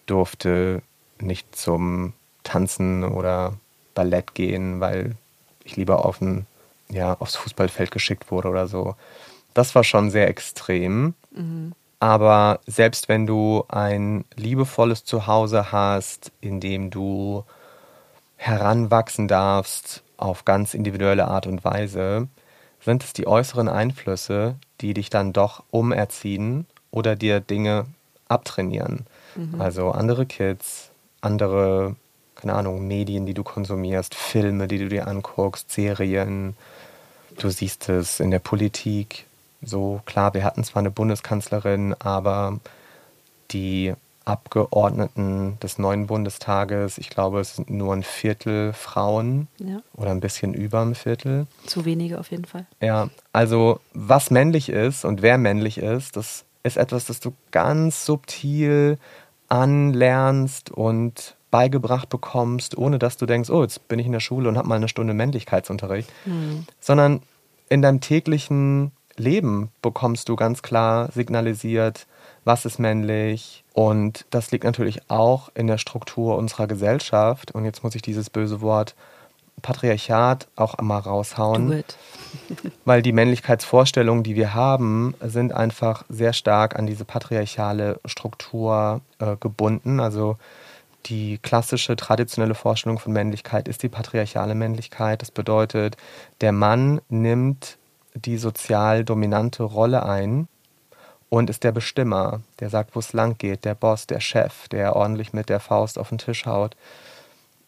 durfte 0.05 0.81
nicht 1.19 1.55
zum 1.55 2.13
Tanzen 2.43 3.03
oder 3.03 3.53
Ballett 3.93 4.33
gehen, 4.33 4.79
weil 4.79 5.15
ich 5.63 5.75
lieber 5.75 6.05
auf 6.05 6.21
ein, 6.21 6.47
ja, 6.89 7.15
aufs 7.19 7.35
Fußballfeld 7.35 7.91
geschickt 7.91 8.31
wurde 8.31 8.49
oder 8.49 8.67
so. 8.67 8.95
Das 9.53 9.75
war 9.75 9.83
schon 9.83 10.09
sehr 10.09 10.27
extrem. 10.27 11.13
Aber 12.01 12.59
selbst 12.65 13.09
wenn 13.09 13.27
du 13.27 13.63
ein 13.67 14.25
liebevolles 14.35 15.05
Zuhause 15.05 15.71
hast, 15.71 16.31
in 16.41 16.59
dem 16.59 16.89
du 16.89 17.43
heranwachsen 18.37 19.27
darfst 19.27 20.01
auf 20.17 20.43
ganz 20.43 20.73
individuelle 20.73 21.27
Art 21.27 21.45
und 21.45 21.63
Weise, 21.63 22.27
sind 22.83 23.03
es 23.03 23.13
die 23.13 23.27
äußeren 23.27 23.69
Einflüsse, 23.69 24.55
die 24.81 24.95
dich 24.95 25.11
dann 25.11 25.31
doch 25.31 25.63
umerziehen 25.69 26.65
oder 26.89 27.15
dir 27.15 27.39
Dinge 27.39 27.85
abtrainieren. 28.27 29.05
Also 29.59 29.91
andere 29.91 30.25
Kids, 30.25 30.89
andere, 31.21 31.95
keine 32.33 32.55
Ahnung, 32.55 32.87
Medien, 32.87 33.27
die 33.27 33.35
du 33.35 33.43
konsumierst, 33.43 34.15
Filme, 34.15 34.67
die 34.67 34.79
du 34.79 34.89
dir 34.89 35.07
anguckst, 35.07 35.69
Serien. 35.71 36.55
Du 37.37 37.51
siehst 37.51 37.89
es 37.89 38.19
in 38.19 38.31
der 38.31 38.39
Politik. 38.39 39.27
So 39.63 40.01
klar, 40.05 40.33
wir 40.33 40.43
hatten 40.43 40.63
zwar 40.63 40.79
eine 40.81 40.91
Bundeskanzlerin, 40.91 41.95
aber 41.99 42.59
die 43.51 43.93
Abgeordneten 44.23 45.57
des 45.61 45.77
neuen 45.79 46.07
Bundestages, 46.07 46.97
ich 46.97 47.09
glaube, 47.09 47.39
es 47.39 47.55
sind 47.55 47.69
nur 47.69 47.93
ein 47.93 48.03
Viertel 48.03 48.71
Frauen 48.73 49.47
Ja. 49.57 49.81
oder 49.95 50.11
ein 50.11 50.19
bisschen 50.19 50.53
über 50.53 50.81
ein 50.81 50.95
Viertel. 50.95 51.47
Zu 51.65 51.85
wenige 51.85 52.19
auf 52.19 52.29
jeden 52.31 52.45
Fall. 52.45 52.65
Ja, 52.81 53.09
also 53.33 53.79
was 53.93 54.29
männlich 54.31 54.69
ist 54.69 55.05
und 55.05 55.21
wer 55.21 55.37
männlich 55.37 55.79
ist, 55.79 56.15
das 56.17 56.45
ist 56.63 56.77
etwas, 56.77 57.05
das 57.05 57.19
du 57.19 57.33
ganz 57.51 58.05
subtil 58.05 58.99
anlernst 59.49 60.69
und 60.71 61.35
beigebracht 61.49 62.07
bekommst, 62.09 62.77
ohne 62.77 62.97
dass 62.99 63.17
du 63.17 63.25
denkst, 63.25 63.49
oh, 63.49 63.63
jetzt 63.63 63.87
bin 63.87 63.99
ich 63.99 64.05
in 64.05 64.11
der 64.13 64.19
Schule 64.21 64.47
und 64.47 64.57
habe 64.57 64.67
mal 64.67 64.75
eine 64.75 64.87
Stunde 64.87 65.13
Männlichkeitsunterricht, 65.13 66.09
sondern 66.79 67.21
in 67.69 67.81
deinem 67.81 67.99
täglichen 67.99 68.91
Leben 69.17 69.69
bekommst 69.81 70.29
du 70.29 70.35
ganz 70.35 70.61
klar 70.61 71.11
signalisiert, 71.11 72.07
was 72.43 72.65
ist 72.65 72.79
männlich 72.79 73.63
und 73.73 74.25
das 74.29 74.51
liegt 74.51 74.63
natürlich 74.63 75.09
auch 75.09 75.49
in 75.53 75.67
der 75.67 75.77
Struktur 75.77 76.37
unserer 76.37 76.67
Gesellschaft 76.67 77.51
und 77.51 77.65
jetzt 77.65 77.83
muss 77.83 77.95
ich 77.95 78.01
dieses 78.01 78.29
böse 78.29 78.61
Wort 78.61 78.95
Patriarchat 79.61 80.47
auch 80.55 80.75
einmal 80.75 81.01
raushauen 81.01 81.83
weil 82.85 83.01
die 83.01 83.11
Männlichkeitsvorstellungen, 83.11 84.23
die 84.23 84.35
wir 84.35 84.53
haben, 84.53 85.15
sind 85.21 85.53
einfach 85.53 86.03
sehr 86.09 86.33
stark 86.33 86.77
an 86.77 86.87
diese 86.87 87.05
patriarchale 87.05 87.99
Struktur 88.05 89.01
äh, 89.19 89.35
gebunden. 89.37 89.99
Also 89.99 90.37
die 91.07 91.39
klassische, 91.39 91.95
traditionelle 91.95 92.55
Vorstellung 92.55 92.99
von 92.99 93.13
Männlichkeit 93.13 93.67
ist 93.67 93.83
die 93.83 93.89
patriarchale 93.89 94.55
Männlichkeit. 94.55 95.21
Das 95.21 95.31
bedeutet, 95.31 95.97
der 96.41 96.51
Mann 96.51 97.01
nimmt 97.09 97.77
die 98.13 98.37
sozial 98.37 99.03
dominante 99.03 99.63
Rolle 99.63 100.03
ein 100.03 100.47
und 101.29 101.49
ist 101.49 101.63
der 101.63 101.71
Bestimmer, 101.71 102.41
der 102.59 102.69
sagt, 102.69 102.95
wo 102.95 102.99
es 102.99 103.13
lang 103.13 103.37
geht, 103.37 103.63
der 103.65 103.75
Boss, 103.75 104.07
der 104.07 104.19
Chef, 104.19 104.67
der 104.67 104.95
ordentlich 104.95 105.33
mit 105.33 105.49
der 105.49 105.59
Faust 105.59 105.97
auf 105.97 106.09
den 106.09 106.17
Tisch 106.17 106.45
haut. 106.45 106.75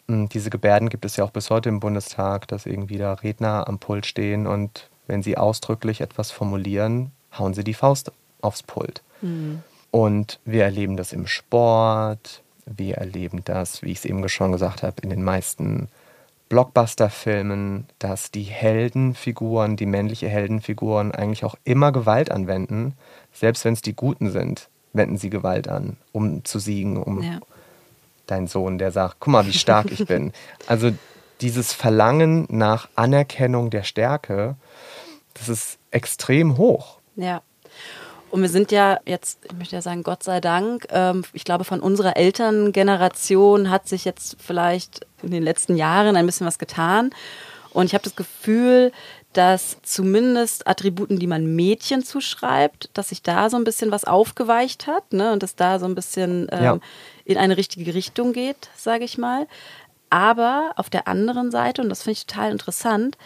Mm, 0.06 0.26
Diese 0.26 0.50
Gebärden 0.50 0.90
gibt 0.90 1.04
es 1.04 1.16
ja 1.16 1.24
auch 1.24 1.30
bis 1.30 1.50
heute 1.50 1.70
im 1.70 1.80
Bundestag, 1.80 2.46
dass 2.48 2.66
irgendwie 2.66 2.98
da 2.98 3.14
Redner 3.14 3.66
am 3.66 3.78
Pult 3.78 4.04
stehen 4.06 4.46
und 4.46 4.90
wenn 5.06 5.22
sie 5.22 5.36
ausdrücklich 5.38 6.00
etwas 6.00 6.30
formulieren, 6.30 7.10
hauen 7.38 7.54
sie 7.54 7.64
die 7.64 7.74
Faust 7.74 8.12
aufs 8.42 8.62
Pult. 8.62 9.02
Und 9.90 10.40
wir 10.44 10.64
erleben 10.64 10.96
das 10.96 11.12
im 11.12 11.26
Sport, 11.26 12.42
wir 12.66 12.96
erleben 12.96 13.42
das, 13.44 13.82
wie 13.82 13.92
ich 13.92 13.98
es 13.98 14.04
eben 14.04 14.26
schon 14.28 14.52
gesagt 14.52 14.82
habe, 14.82 15.00
in 15.02 15.10
den 15.10 15.22
meisten 15.22 15.88
Blockbuster-Filmen, 16.48 17.86
dass 17.98 18.30
die 18.30 18.42
Heldenfiguren, 18.42 19.76
die 19.76 19.86
männliche 19.86 20.28
Heldenfiguren 20.28 21.12
eigentlich 21.12 21.44
auch 21.44 21.56
immer 21.64 21.92
Gewalt 21.92 22.30
anwenden, 22.30 22.94
selbst 23.32 23.64
wenn 23.64 23.74
es 23.74 23.82
die 23.82 23.94
Guten 23.94 24.30
sind, 24.30 24.68
wenden 24.92 25.16
sie 25.16 25.30
Gewalt 25.30 25.68
an, 25.68 25.96
um 26.12 26.44
zu 26.44 26.58
siegen, 26.58 26.96
um 26.96 27.22
Ja. 27.22 27.40
dein 28.26 28.46
Sohn, 28.46 28.78
der 28.78 28.90
sagt, 28.92 29.16
guck 29.20 29.32
mal, 29.32 29.46
wie 29.46 29.52
stark 29.52 29.90
ich 29.90 30.06
bin. 30.06 30.32
Also 30.66 30.90
dieses 31.40 31.72
Verlangen 31.72 32.46
nach 32.48 32.88
Anerkennung 32.94 33.70
der 33.70 33.82
Stärke, 33.82 34.56
das 35.34 35.48
ist 35.48 35.78
extrem 35.90 36.56
hoch. 36.56 36.98
Ja. 37.16 37.42
Und 38.34 38.42
wir 38.42 38.48
sind 38.48 38.72
ja 38.72 38.98
jetzt, 39.06 39.38
ich 39.44 39.52
möchte 39.52 39.76
ja 39.76 39.80
sagen, 39.80 40.02
Gott 40.02 40.24
sei 40.24 40.40
Dank, 40.40 40.88
ähm, 40.90 41.22
ich 41.34 41.44
glaube, 41.44 41.62
von 41.62 41.78
unserer 41.78 42.16
Elterngeneration 42.16 43.70
hat 43.70 43.86
sich 43.86 44.04
jetzt 44.04 44.38
vielleicht 44.40 45.06
in 45.22 45.30
den 45.30 45.44
letzten 45.44 45.76
Jahren 45.76 46.16
ein 46.16 46.26
bisschen 46.26 46.44
was 46.44 46.58
getan. 46.58 47.10
Und 47.70 47.86
ich 47.86 47.94
habe 47.94 48.02
das 48.02 48.16
Gefühl, 48.16 48.90
dass 49.34 49.76
zumindest 49.84 50.66
Attributen, 50.66 51.20
die 51.20 51.28
man 51.28 51.54
Mädchen 51.54 52.02
zuschreibt, 52.02 52.90
dass 52.94 53.10
sich 53.10 53.22
da 53.22 53.48
so 53.50 53.56
ein 53.56 53.62
bisschen 53.62 53.92
was 53.92 54.02
aufgeweicht 54.02 54.88
hat 54.88 55.12
ne? 55.12 55.32
und 55.32 55.44
dass 55.44 55.54
da 55.54 55.78
so 55.78 55.86
ein 55.86 55.94
bisschen 55.94 56.48
ähm, 56.50 56.64
Ja. 56.64 56.78
in 57.24 57.38
eine 57.38 57.56
richtige 57.56 57.94
Richtung 57.94 58.32
geht, 58.32 58.68
sage 58.74 59.04
ich 59.04 59.16
mal. 59.16 59.46
Aber 60.10 60.72
auf 60.74 60.90
der 60.90 61.06
anderen 61.06 61.52
Seite, 61.52 61.82
und 61.82 61.88
das 61.88 62.02
finde 62.02 62.14
ich 62.18 62.26
total 62.26 62.50
interessant, 62.50 63.16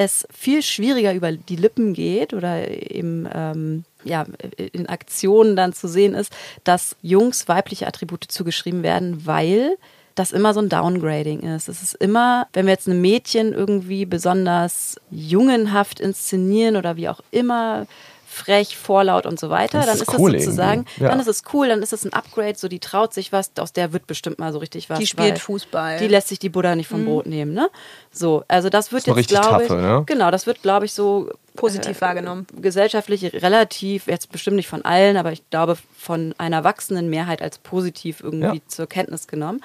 es 0.00 0.26
viel 0.32 0.62
schwieriger 0.62 1.12
über 1.12 1.30
die 1.32 1.56
Lippen 1.56 1.92
geht 1.92 2.32
oder 2.32 2.66
eben 2.68 3.28
ähm, 3.34 3.84
ja, 4.02 4.24
in 4.72 4.88
Aktionen 4.88 5.56
dann 5.56 5.74
zu 5.74 5.88
sehen 5.88 6.14
ist, 6.14 6.32
dass 6.64 6.96
Jungs 7.02 7.48
weibliche 7.48 7.86
Attribute 7.86 8.24
zugeschrieben 8.24 8.82
werden, 8.82 9.26
weil 9.26 9.76
das 10.14 10.32
immer 10.32 10.54
so 10.54 10.60
ein 10.60 10.70
Downgrading 10.70 11.40
ist. 11.40 11.68
Es 11.68 11.82
ist 11.82 11.94
immer, 11.96 12.46
wenn 12.54 12.64
wir 12.64 12.72
jetzt 12.72 12.88
ein 12.88 13.02
Mädchen 13.02 13.52
irgendwie 13.52 14.06
besonders 14.06 14.96
jungenhaft 15.10 16.00
inszenieren 16.00 16.76
oder 16.76 16.96
wie 16.96 17.10
auch 17.10 17.20
immer 17.30 17.86
frech, 18.32 18.76
vorlaut 18.76 19.26
und 19.26 19.40
so 19.40 19.50
weiter, 19.50 19.78
Das 19.78 19.86
dann 19.86 19.96
ist 19.96 20.02
ist 20.08 20.18
cool 20.18 20.32
das 20.32 20.44
sozusagen. 20.44 20.84
Ja. 20.98 21.08
dann 21.08 21.18
ist 21.18 21.26
es 21.26 21.42
cool, 21.52 21.68
dann 21.68 21.82
ist 21.82 21.92
es 21.92 22.04
ein 22.04 22.12
Upgrade, 22.12 22.56
so 22.56 22.68
die 22.68 22.78
traut 22.78 23.12
sich 23.12 23.32
was, 23.32 23.50
aus 23.58 23.72
der 23.72 23.92
wird 23.92 24.06
bestimmt 24.06 24.38
mal 24.38 24.52
so 24.52 24.58
richtig 24.60 24.88
was. 24.88 24.98
Die 25.00 25.06
spielt 25.06 25.32
weil 25.32 25.38
Fußball. 25.38 25.98
Die 25.98 26.06
lässt 26.06 26.28
sich 26.28 26.38
die 26.38 26.48
Buddha 26.48 26.76
nicht 26.76 26.86
vom 26.88 27.04
Brot 27.04 27.26
nehmen, 27.26 27.52
ne? 27.52 27.68
So, 28.12 28.44
also 28.46 28.68
das 28.70 28.92
wird 28.92 29.02
Ist 29.02 29.08
noch 29.08 29.16
jetzt, 29.16 29.28
glaube 29.30 29.62
ich, 29.62 29.68
taffe, 29.68 29.80
ne? 29.82 30.02
genau, 30.06 30.30
das 30.30 30.46
wird, 30.46 30.62
glaube 30.62 30.84
ich, 30.86 30.92
so 30.92 31.30
Positiv 31.56 32.00
wahrgenommen. 32.00 32.46
gesellschaftlich 32.60 33.32
relativ, 33.42 34.06
jetzt 34.06 34.30
bestimmt 34.30 34.56
nicht 34.56 34.68
von 34.68 34.84
allen, 34.84 35.16
aber 35.16 35.32
ich 35.32 35.42
glaube 35.50 35.76
von 35.98 36.32
einer 36.38 36.58
erwachsenen 36.58 37.10
Mehrheit 37.10 37.42
als 37.42 37.58
positiv 37.58 38.20
irgendwie 38.22 38.58
Ja. 38.58 38.62
zur 38.68 38.86
Kenntnis 38.86 39.26
genommen. 39.26 39.60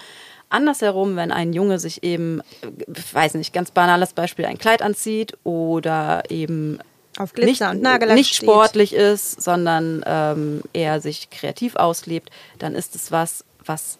Andersherum, 0.49 1.15
wenn 1.15 1.31
ein 1.31 1.53
Junge 1.53 1.79
sich 1.79 2.03
eben, 2.03 2.39
äh, 2.61 2.67
weiß 3.13 3.35
nicht, 3.35 3.53
ganz 3.53 3.71
banales 3.71 4.13
Beispiel, 4.13 4.45
ein 4.45 4.57
Kleid 4.57 4.81
anzieht 4.81 5.37
oder 5.43 6.23
eben 6.29 6.79
Auf 7.17 7.33
Glitzer 7.33 7.67
nicht, 7.69 7.75
und 7.77 7.81
Nagellack 7.81 8.15
nicht 8.17 8.35
steht. 8.35 8.49
sportlich 8.49 8.93
ist, 8.93 9.41
sondern 9.41 10.03
ähm, 10.05 10.61
eher 10.73 10.99
sich 11.01 11.29
kreativ 11.29 11.75
auslebt, 11.75 12.29
dann 12.59 12.75
ist 12.75 12.95
es 12.95 13.11
was, 13.11 13.43
was 13.65 13.97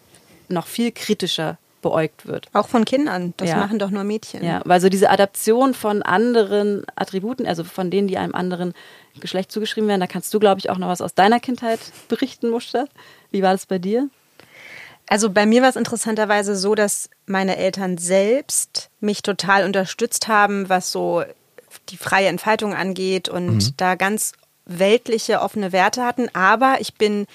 noch 0.49 0.67
viel 0.67 0.91
kritischer 0.91 1.57
beäugt 1.81 2.25
wird. 2.25 2.47
Auch 2.53 2.67
von 2.67 2.83
Kindern. 2.83 3.33
Das 3.37 3.49
Ja. 3.49 3.57
machen 3.57 3.77
doch 3.79 3.91
nur 3.91 4.03
Mädchen. 4.03 4.43
Ja, 4.43 4.61
weil 4.65 4.81
so 4.81 4.89
diese 4.89 5.09
Adaption 5.11 5.73
von 5.75 6.01
anderen 6.01 6.83
Attributen, 6.95 7.45
also 7.45 7.63
von 7.63 7.91
denen, 7.91 8.07
die 8.07 8.17
einem 8.17 8.33
anderen 8.33 8.73
Geschlecht 9.19 9.51
zugeschrieben 9.51 9.87
werden, 9.87 10.01
da 10.01 10.07
kannst 10.07 10.33
du, 10.33 10.39
glaube 10.39 10.59
ich, 10.59 10.69
auch 10.69 10.77
noch 10.79 10.87
was 10.87 11.01
aus 11.01 11.13
deiner 11.13 11.39
Kindheit 11.39 11.79
berichten, 12.09 12.49
Muster. 12.49 12.87
Wie 13.31 13.43
war 13.43 13.51
das 13.51 13.65
bei 13.67 13.77
dir? 13.77 14.09
Also 15.07 15.29
bei 15.29 15.45
mir 15.45 15.61
war 15.61 15.69
es 15.69 15.75
interessanterweise 15.75 16.55
so, 16.55 16.73
dass 16.73 17.09
meine 17.27 17.57
Eltern 17.57 17.99
selbst 17.99 18.89
mich 18.99 19.21
total 19.21 19.63
unterstützt 19.63 20.27
haben, 20.27 20.67
was 20.67 20.91
so 20.91 21.23
die 21.89 21.97
freie 21.97 22.27
Entfaltung 22.27 22.73
angeht 22.73 23.29
und 23.29 23.79
da 23.81 23.95
ganz 23.95 24.33
weltliche, 24.65 25.41
offene 25.41 25.71
Werte 25.71 26.03
hatten. 26.03 26.33
Aber 26.33 26.77
ich 26.79 26.95
bin 26.95 27.27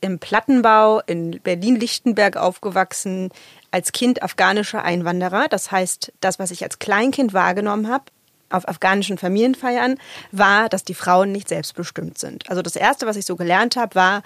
im 0.00 0.18
Plattenbau 0.18 1.00
in 1.06 1.40
Berlin-Lichtenberg 1.42 2.36
aufgewachsen, 2.36 3.30
als 3.70 3.92
Kind 3.92 4.22
afghanischer 4.22 4.82
Einwanderer. 4.84 5.46
Das 5.48 5.70
heißt, 5.70 6.12
das, 6.20 6.38
was 6.38 6.50
ich 6.50 6.62
als 6.64 6.78
Kleinkind 6.78 7.32
wahrgenommen 7.32 7.88
habe, 7.88 8.04
auf 8.50 8.68
afghanischen 8.68 9.16
Familienfeiern, 9.16 9.98
war, 10.30 10.68
dass 10.68 10.84
die 10.84 10.94
Frauen 10.94 11.32
nicht 11.32 11.48
selbstbestimmt 11.48 12.18
sind. 12.18 12.50
Also 12.50 12.62
das 12.62 12.76
Erste, 12.76 13.06
was 13.06 13.16
ich 13.16 13.24
so 13.24 13.36
gelernt 13.36 13.76
habe, 13.76 13.94
war, 13.94 14.22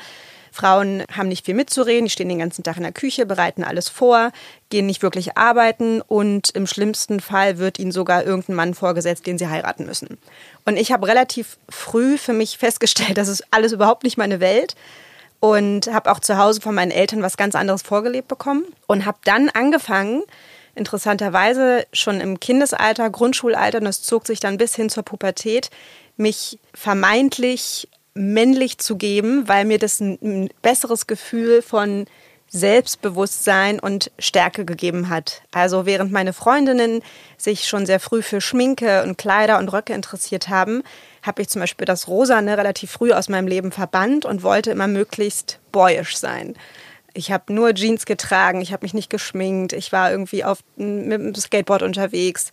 Frauen 0.56 1.04
haben 1.14 1.28
nicht 1.28 1.44
viel 1.44 1.54
mitzureden, 1.54 2.06
die 2.06 2.10
stehen 2.10 2.30
den 2.30 2.38
ganzen 2.38 2.64
Tag 2.64 2.78
in 2.78 2.82
der 2.82 2.92
Küche, 2.92 3.26
bereiten 3.26 3.62
alles 3.62 3.90
vor, 3.90 4.32
gehen 4.70 4.86
nicht 4.86 5.02
wirklich 5.02 5.36
arbeiten 5.36 6.00
und 6.00 6.48
im 6.50 6.66
schlimmsten 6.66 7.20
Fall 7.20 7.58
wird 7.58 7.78
ihnen 7.78 7.92
sogar 7.92 8.24
irgendein 8.24 8.56
Mann 8.56 8.74
vorgesetzt, 8.74 9.26
den 9.26 9.36
sie 9.36 9.48
heiraten 9.48 9.84
müssen. 9.84 10.18
Und 10.64 10.78
ich 10.78 10.92
habe 10.92 11.06
relativ 11.06 11.58
früh 11.68 12.16
für 12.16 12.32
mich 12.32 12.56
festgestellt, 12.56 13.18
das 13.18 13.28
ist 13.28 13.44
alles 13.50 13.72
überhaupt 13.72 14.02
nicht 14.02 14.16
meine 14.16 14.40
Welt 14.40 14.74
und 15.40 15.92
habe 15.92 16.10
auch 16.10 16.20
zu 16.20 16.38
Hause 16.38 16.62
von 16.62 16.74
meinen 16.74 16.90
Eltern 16.90 17.22
was 17.22 17.36
ganz 17.36 17.54
anderes 17.54 17.82
vorgelebt 17.82 18.28
bekommen 18.28 18.64
und 18.86 19.04
habe 19.04 19.18
dann 19.24 19.50
angefangen, 19.50 20.22
interessanterweise 20.74 21.86
schon 21.92 22.20
im 22.20 22.40
Kindesalter, 22.40 23.10
Grundschulalter, 23.10 23.78
und 23.78 23.84
das 23.84 24.02
zog 24.02 24.26
sich 24.26 24.40
dann 24.40 24.56
bis 24.56 24.74
hin 24.74 24.88
zur 24.88 25.02
Pubertät, 25.02 25.70
mich 26.16 26.58
vermeintlich 26.72 27.88
männlich 28.16 28.78
zu 28.78 28.96
geben, 28.96 29.46
weil 29.48 29.64
mir 29.64 29.78
das 29.78 30.00
ein, 30.00 30.18
ein 30.22 30.50
besseres 30.62 31.06
Gefühl 31.06 31.62
von 31.62 32.06
Selbstbewusstsein 32.48 33.80
und 33.80 34.10
Stärke 34.18 34.64
gegeben 34.64 35.08
hat. 35.08 35.42
Also 35.52 35.84
während 35.84 36.12
meine 36.12 36.32
Freundinnen 36.32 37.02
sich 37.36 37.66
schon 37.66 37.86
sehr 37.86 38.00
früh 38.00 38.22
für 38.22 38.40
Schminke 38.40 39.02
und 39.02 39.18
Kleider 39.18 39.58
und 39.58 39.72
Röcke 39.72 39.92
interessiert 39.94 40.48
haben, 40.48 40.82
habe 41.22 41.42
ich 41.42 41.48
zum 41.48 41.60
Beispiel 41.60 41.86
das 41.86 42.08
Rosane 42.08 42.56
relativ 42.56 42.90
früh 42.92 43.12
aus 43.12 43.28
meinem 43.28 43.48
Leben 43.48 43.72
verbannt 43.72 44.24
und 44.24 44.42
wollte 44.42 44.70
immer 44.70 44.86
möglichst 44.86 45.58
boyish 45.72 46.16
sein. 46.16 46.54
Ich 47.14 47.32
habe 47.32 47.52
nur 47.52 47.74
Jeans 47.74 48.04
getragen, 48.04 48.60
ich 48.60 48.72
habe 48.72 48.84
mich 48.84 48.94
nicht 48.94 49.10
geschminkt, 49.10 49.72
ich 49.72 49.90
war 49.90 50.10
irgendwie 50.10 50.44
auf, 50.44 50.58
mit 50.76 51.12
dem 51.12 51.34
Skateboard 51.34 51.82
unterwegs 51.82 52.50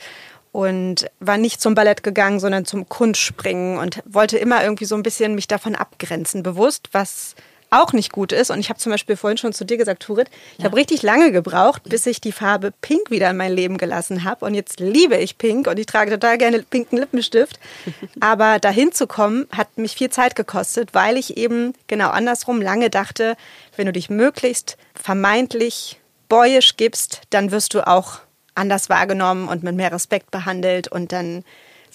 und 0.54 1.08
war 1.20 1.38
nicht 1.38 1.60
zum 1.60 1.74
Ballett 1.74 2.04
gegangen, 2.04 2.40
sondern 2.40 2.64
zum 2.64 2.88
Kunstspringen 2.88 3.80
und 3.80 4.02
wollte 4.06 4.38
immer 4.38 4.64
irgendwie 4.64 4.86
so 4.86 4.96
ein 4.96 5.04
bisschen 5.04 5.36
mich 5.36 5.48
davon 5.48 5.76
abgrenzen, 5.76 6.44
bewusst, 6.44 6.90
was 6.94 7.36
auch 7.72 7.92
nicht 7.92 8.12
gut 8.12 8.32
ist. 8.32 8.52
Und 8.52 8.60
ich 8.60 8.70
habe 8.70 8.78
zum 8.78 8.92
Beispiel 8.92 9.16
vorhin 9.16 9.40
schon 9.40 9.52
zu 9.52 9.66
dir 9.66 9.78
gesagt, 9.78 10.04
Turit, 10.04 10.30
ich 10.60 10.64
habe 10.64 10.78
richtig 10.78 11.02
lange 11.02 11.32
gebraucht, 11.32 11.82
bis 11.86 12.06
ich 12.06 12.22
die 12.22 12.32
Farbe 12.32 12.72
Pink 12.82 13.10
wieder 13.10 13.32
in 13.32 13.38
mein 13.38 13.52
Leben 13.52 13.80
gelassen 13.80 14.24
habe. 14.24 14.46
Und 14.46 14.54
jetzt 14.54 14.80
liebe 14.80 15.18
ich 15.18 15.40
Pink 15.40 15.66
und 15.66 15.80
ich 15.80 15.88
trage 15.88 16.12
total 16.12 16.38
gerne 16.38 16.62
pinken 16.62 17.00
Lippenstift. 17.00 17.60
Aber 18.20 18.60
dahin 18.60 18.92
zu 18.92 19.08
kommen, 19.08 19.48
hat 19.52 19.76
mich 19.80 19.96
viel 19.96 20.12
Zeit 20.12 20.36
gekostet, 20.36 20.94
weil 20.94 21.18
ich 21.18 21.36
eben 21.36 21.74
genau 21.88 22.10
andersrum 22.10 22.62
lange 22.62 22.92
dachte, 22.92 23.36
wenn 23.76 23.88
du 23.88 23.92
dich 23.92 24.12
möglichst 24.12 24.78
vermeintlich 24.94 26.00
boyisch 26.30 26.78
gibst, 26.78 27.22
dann 27.32 27.50
wirst 27.50 27.74
du 27.74 27.88
auch 27.88 28.20
anders 28.56 28.90
wahrgenommen 28.90 29.48
und 29.48 29.64
mit 29.64 29.76
mehr 29.76 29.92
Respekt 29.92 30.32
behandelt 30.32 30.88
und 30.88 31.12
dann 31.12 31.44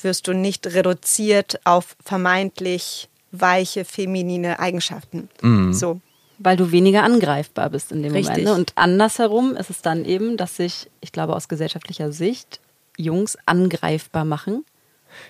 wirst 0.02 0.26
du 0.28 0.32
nicht 0.32 0.66
reduziert 0.66 1.60
auf 1.64 1.96
vermeintlich 2.04 3.08
weiche, 3.32 3.84
feminine 3.84 4.58
Eigenschaften. 4.58 5.28
So. 5.72 6.00
Weil 6.38 6.56
du 6.56 6.70
weniger 6.70 7.02
angreifbar 7.02 7.68
bist 7.70 7.90
in 7.90 8.02
dem 8.02 8.12
Richtig. 8.12 8.30
Moment. 8.38 8.44
Ne? 8.46 8.54
Und 8.54 8.72
andersherum 8.76 9.56
ist 9.56 9.70
es 9.70 9.82
dann 9.82 10.04
eben, 10.04 10.36
dass 10.36 10.56
sich, 10.56 10.88
ich 11.00 11.10
glaube, 11.10 11.34
aus 11.34 11.48
gesellschaftlicher 11.48 12.12
Sicht 12.12 12.60
Jungs 12.96 13.36
angreifbar 13.46 14.24
machen, 14.24 14.64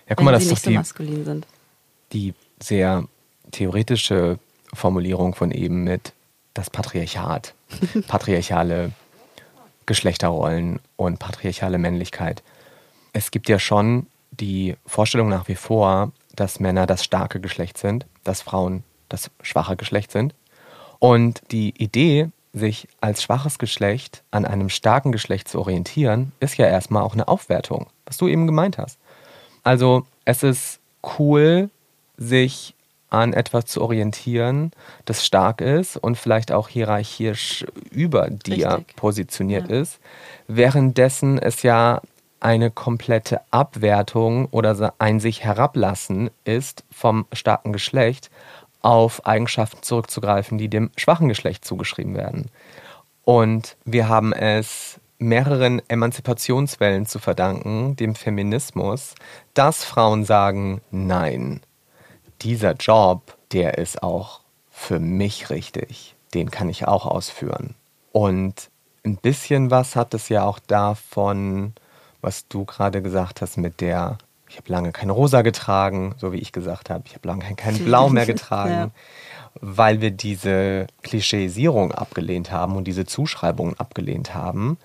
Ja, 0.08 0.14
guck 0.14 0.18
wenn 0.18 0.24
mal, 0.26 0.32
das 0.32 0.44
sie 0.44 0.50
nicht 0.50 0.62
so 0.64 0.70
die, 0.70 0.76
maskulin 0.76 1.24
sind. 1.24 1.46
die 2.12 2.34
sehr 2.62 3.04
theoretische 3.52 4.38
Formulierung 4.74 5.34
von 5.34 5.50
eben 5.50 5.82
mit 5.84 6.12
das 6.52 6.68
Patriarchat, 6.70 7.54
patriarchale 8.06 8.92
Geschlechterrollen 9.88 10.80
und 10.96 11.18
patriarchale 11.18 11.78
Männlichkeit. 11.78 12.42
Es 13.14 13.30
gibt 13.30 13.48
ja 13.48 13.58
schon 13.58 14.06
die 14.30 14.76
Vorstellung 14.84 15.30
nach 15.30 15.48
wie 15.48 15.54
vor, 15.54 16.12
dass 16.36 16.60
Männer 16.60 16.86
das 16.86 17.02
starke 17.02 17.40
Geschlecht 17.40 17.78
sind, 17.78 18.06
dass 18.22 18.42
Frauen 18.42 18.84
das 19.08 19.30
schwache 19.40 19.76
Geschlecht 19.76 20.12
sind. 20.12 20.34
Und 20.98 21.40
die 21.50 21.70
Idee, 21.82 22.28
sich 22.52 22.86
als 23.00 23.22
schwaches 23.22 23.58
Geschlecht 23.58 24.22
an 24.30 24.44
einem 24.44 24.68
starken 24.68 25.10
Geschlecht 25.10 25.48
zu 25.48 25.58
orientieren, 25.58 26.32
ist 26.38 26.58
ja 26.58 26.66
erstmal 26.66 27.02
auch 27.02 27.14
eine 27.14 27.26
Aufwertung, 27.26 27.86
was 28.04 28.18
du 28.18 28.28
eben 28.28 28.46
gemeint 28.46 28.76
hast. 28.76 28.98
Also 29.62 30.06
es 30.26 30.42
ist 30.42 30.80
cool, 31.18 31.70
sich 32.18 32.74
an 33.10 33.32
etwas 33.32 33.66
zu 33.66 33.82
orientieren, 33.82 34.72
das 35.04 35.24
stark 35.24 35.60
ist 35.60 35.96
und 35.96 36.16
vielleicht 36.16 36.52
auch 36.52 36.68
hierarchisch 36.68 37.64
über 37.90 38.28
dir 38.28 38.78
Richtig. 38.78 38.96
positioniert 38.96 39.68
ist, 39.70 39.98
währenddessen 40.46 41.38
es 41.38 41.62
ja 41.62 42.02
eine 42.40 42.70
komplette 42.70 43.40
Abwertung 43.50 44.46
oder 44.50 44.94
ein 44.98 45.20
sich 45.20 45.42
herablassen 45.42 46.30
ist 46.44 46.84
vom 46.90 47.26
starken 47.32 47.72
Geschlecht 47.72 48.30
auf 48.80 49.26
Eigenschaften 49.26 49.82
zurückzugreifen, 49.82 50.58
die 50.58 50.68
dem 50.68 50.90
schwachen 50.96 51.28
Geschlecht 51.28 51.64
zugeschrieben 51.64 52.14
werden. 52.14 52.50
Und 53.24 53.76
wir 53.84 54.08
haben 54.08 54.32
es 54.32 55.00
mehreren 55.18 55.82
Emanzipationswellen 55.88 57.06
zu 57.06 57.18
verdanken, 57.18 57.96
dem 57.96 58.14
Feminismus, 58.14 59.14
dass 59.52 59.84
Frauen 59.84 60.24
sagen, 60.24 60.80
nein, 60.90 61.60
dieser 62.42 62.72
Job, 62.74 63.36
der 63.52 63.78
ist 63.78 64.02
auch 64.02 64.40
für 64.70 64.98
mich 64.98 65.50
richtig. 65.50 66.14
Den 66.34 66.50
kann 66.50 66.68
ich 66.68 66.86
auch 66.86 67.06
ausführen. 67.06 67.74
Und 68.12 68.70
ein 69.04 69.16
bisschen 69.16 69.70
was 69.70 69.96
hat 69.96 70.14
es 70.14 70.28
ja 70.28 70.44
auch 70.44 70.58
davon, 70.58 71.72
was 72.20 72.48
du 72.48 72.64
gerade 72.64 73.00
gesagt 73.02 73.40
hast 73.40 73.56
mit 73.56 73.80
der, 73.80 74.18
ich 74.48 74.56
habe 74.56 74.70
lange 74.70 74.92
kein 74.92 75.10
Rosa 75.10 75.42
getragen, 75.42 76.14
so 76.18 76.32
wie 76.32 76.38
ich 76.38 76.52
gesagt 76.52 76.90
habe, 76.90 77.04
ich 77.06 77.14
habe 77.14 77.26
lange 77.28 77.54
kein 77.54 77.78
Blau 77.84 78.08
mehr 78.08 78.26
getragen, 78.34 78.70
Ja. 78.72 78.90
weil 79.60 80.00
wir 80.00 80.10
diese 80.10 80.86
Klischeisierung 81.02 81.92
abgelehnt 81.92 82.50
haben 82.52 82.76
und 82.76 82.84
diese 82.84 83.06
Zuschreibungen 83.06 83.78
abgelehnt 83.78 84.34
haben. 84.34 84.78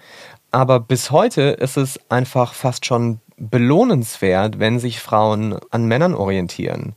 Aber 0.52 0.80
bis 0.80 1.12
heute 1.12 1.42
ist 1.42 1.78
es 1.78 2.00
einfach 2.10 2.54
fast 2.54 2.86
schon 2.86 3.20
belohnenswert, 3.38 4.60
wenn 4.60 4.80
sich 4.80 5.00
Frauen 5.00 5.58
an 5.72 5.86
Männern 5.88 6.14
orientieren. 6.14 6.94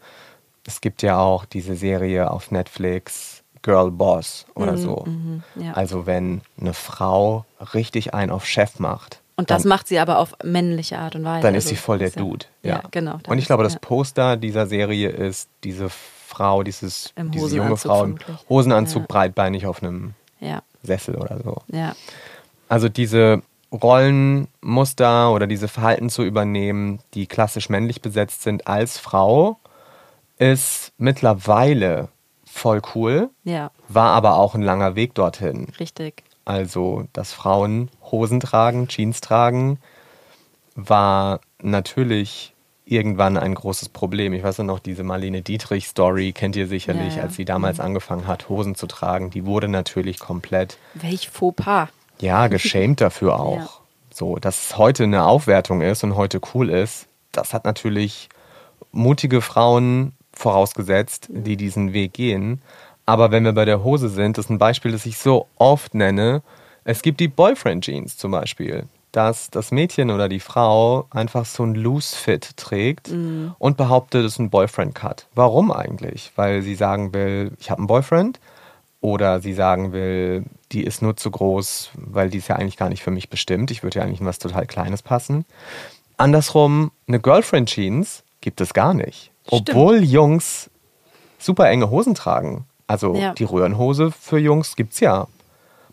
Es 0.66 0.80
gibt 0.80 1.02
ja 1.02 1.18
auch 1.18 1.44
diese 1.44 1.74
Serie 1.76 2.30
auf 2.30 2.50
Netflix, 2.50 3.42
Girl 3.62 3.90
Boss 3.90 4.46
oder 4.54 4.76
so. 4.76 5.04
ja. 5.56 5.72
Also 5.72 6.06
wenn 6.06 6.40
eine 6.60 6.74
Frau 6.74 7.44
richtig 7.74 8.14
einen 8.14 8.30
auf 8.30 8.44
Chef 8.46 8.78
macht. 8.78 9.20
Und 9.36 9.50
das 9.50 9.62
dann, 9.62 9.68
macht 9.70 9.86
sie 9.88 9.98
aber 9.98 10.18
auf 10.18 10.34
männliche 10.44 10.98
Art 10.98 11.14
und 11.14 11.24
Weise. 11.24 11.42
dann 11.42 11.54
ist 11.54 11.64
Also, 11.66 11.74
sie 11.74 11.80
voll 11.80 11.98
der 11.98 12.10
Dude. 12.10 12.46
Ja, 12.62 12.76
Ja, 12.76 12.82
genau. 12.90 13.18
Und 13.28 13.38
ich 13.38 13.46
glaube, 13.46 13.64
das. 13.64 13.78
Poster 13.78 14.36
dieser 14.36 14.66
Serie 14.66 15.10
ist 15.10 15.48
diese 15.62 15.88
Frau, 15.90 16.62
dieses, 16.62 17.12
diese 17.16 17.56
junge 17.56 17.76
Frau 17.76 18.04
im. 18.04 18.18
Hosenanzug, 18.48 19.02
Ja. 19.02 19.06
breitbeinig 19.06 19.66
auf 19.66 19.82
einem 19.82 20.14
Sessel 20.82 21.16
oder 21.16 21.38
so. 21.42 21.56
ja. 21.72 21.94
Also 22.68 22.88
diese 22.88 23.42
Rollenmuster 23.72 25.32
oder 25.32 25.46
diese 25.46 25.68
Verhalten 25.68 26.10
zu 26.10 26.22
übernehmen, 26.22 27.00
die 27.14 27.26
klassisch 27.26 27.68
männlich 27.68 28.00
besetzt 28.02 28.42
sind 28.42 28.66
als 28.66 28.98
Frau, 28.98 29.58
ist 30.38 30.92
mittlerweile 30.98 32.08
voll 32.44 32.80
cool, 32.94 33.30
Ja, 33.44 33.70
war 33.88 34.10
aber 34.12 34.36
auch 34.36 34.54
ein 34.54 34.62
langer 34.62 34.94
Weg 34.96 35.14
dorthin. 35.14 35.68
richtig. 35.78 36.22
Also, 36.44 37.04
dass 37.12 37.32
Frauen 37.32 37.90
Hosen 38.10 38.38
tragen, 38.40 38.86
Jeans 38.88 39.20
tragen, 39.20 39.78
war 40.74 41.40
natürlich 41.60 42.54
irgendwann 42.84 43.36
ein 43.36 43.54
großes 43.54 43.88
Problem. 43.88 44.32
Ich 44.32 44.44
weiß 44.44 44.58
noch, 44.58 44.78
diese 44.78 45.02
Marlene 45.02 45.42
Dietrich-Story 45.42 46.32
kennt 46.32 46.54
ihr 46.54 46.68
sicherlich, 46.68 47.14
Ja, 47.14 47.18
ja. 47.18 47.22
als 47.24 47.34
sie 47.34 47.44
damals 47.44 47.80
angefangen 47.80 48.28
hat, 48.28 48.48
Hosen 48.48 48.76
zu 48.76 48.86
tragen. 48.86 49.30
Die 49.30 49.44
wurde 49.44 49.66
natürlich 49.68 50.20
komplett, 50.20 50.78
Welch 50.94 51.28
Fauxpas. 51.30 51.88
ja, 52.20 52.46
geschämt 52.46 53.00
dafür 53.00 53.40
auch. 53.40 53.56
Ja. 53.56 53.68
So, 54.14 54.36
dass 54.36 54.66
es 54.66 54.78
heute 54.78 55.02
eine 55.04 55.24
Aufwertung 55.26 55.80
ist 55.82 56.04
und 56.04 56.14
heute 56.14 56.40
cool 56.54 56.70
ist, 56.70 57.06
das 57.32 57.52
hat 57.52 57.64
natürlich 57.64 58.28
mutige 58.92 59.40
Frauen 59.42 60.12
vorausgesetzt, 60.36 61.28
die 61.30 61.56
diesen 61.56 61.92
Weg 61.92 62.12
gehen. 62.12 62.62
Aber 63.06 63.30
wenn 63.30 63.44
wir 63.44 63.52
bei 63.52 63.64
der 63.64 63.82
Hose 63.82 64.08
sind, 64.08 64.38
das 64.38 64.46
ist 64.46 64.50
ein 64.50 64.58
Beispiel, 64.58 64.92
das 64.92 65.06
ich 65.06 65.18
so 65.18 65.46
oft 65.56 65.94
nenne. 65.94 66.42
Es 66.84 67.02
gibt 67.02 67.20
die 67.20 67.28
Boyfriend 67.28 67.84
Jeans 67.84 68.16
zum 68.16 68.32
Beispiel, 68.32 68.84
dass 69.12 69.50
das 69.50 69.72
Mädchen 69.72 70.10
oder 70.10 70.28
die 70.28 70.40
Frau 70.40 71.06
einfach 71.10 71.46
so 71.46 71.64
ein 71.64 71.74
Loose 71.74 72.14
Fit 72.14 72.56
trägt 72.56 73.10
und 73.58 73.76
behauptet, 73.76 74.24
es 74.24 74.34
ist 74.34 74.38
ein 74.38 74.50
Boyfriend 74.50 74.94
Cut. 74.94 75.26
Warum 75.34 75.72
eigentlich? 75.72 76.32
Weil 76.36 76.62
sie 76.62 76.74
sagen 76.74 77.14
will, 77.14 77.52
ich 77.58 77.70
habe 77.70 77.78
einen 77.78 77.86
Boyfriend 77.86 78.40
oder 79.00 79.40
sie 79.40 79.52
sagen 79.52 79.92
will, 79.92 80.44
die 80.72 80.82
ist 80.82 81.00
nur 81.00 81.16
zu 81.16 81.30
groß, 81.30 81.90
weil 81.94 82.28
die 82.28 82.38
ist 82.38 82.48
ja 82.48 82.56
eigentlich 82.56 82.76
gar 82.76 82.88
nicht 82.88 83.02
für 83.02 83.10
mich 83.10 83.30
bestimmt. 83.30 83.70
Ich 83.70 83.82
würde 83.82 84.00
ja 84.00 84.04
eigentlich 84.04 84.20
in 84.20 84.26
was 84.26 84.38
total 84.38 84.66
Kleines 84.66 85.02
passen. 85.02 85.44
Andersrum, 86.16 86.90
eine 87.06 87.20
Girlfriend 87.20 87.68
Jeans 87.68 88.24
gibt 88.40 88.60
es 88.60 88.74
gar 88.74 88.94
nicht. 88.94 89.30
Stimmt. 89.46 89.70
Obwohl 89.70 90.02
Jungs 90.04 90.70
super 91.38 91.68
enge 91.68 91.90
Hosen 91.90 92.14
tragen. 92.14 92.66
Also 92.86 93.14
Ja. 93.14 93.32
die 93.34 93.44
Röhrenhose 93.44 94.10
für 94.12 94.38
Jungs 94.38 94.76
gibt's 94.76 95.00
ja. 95.00 95.26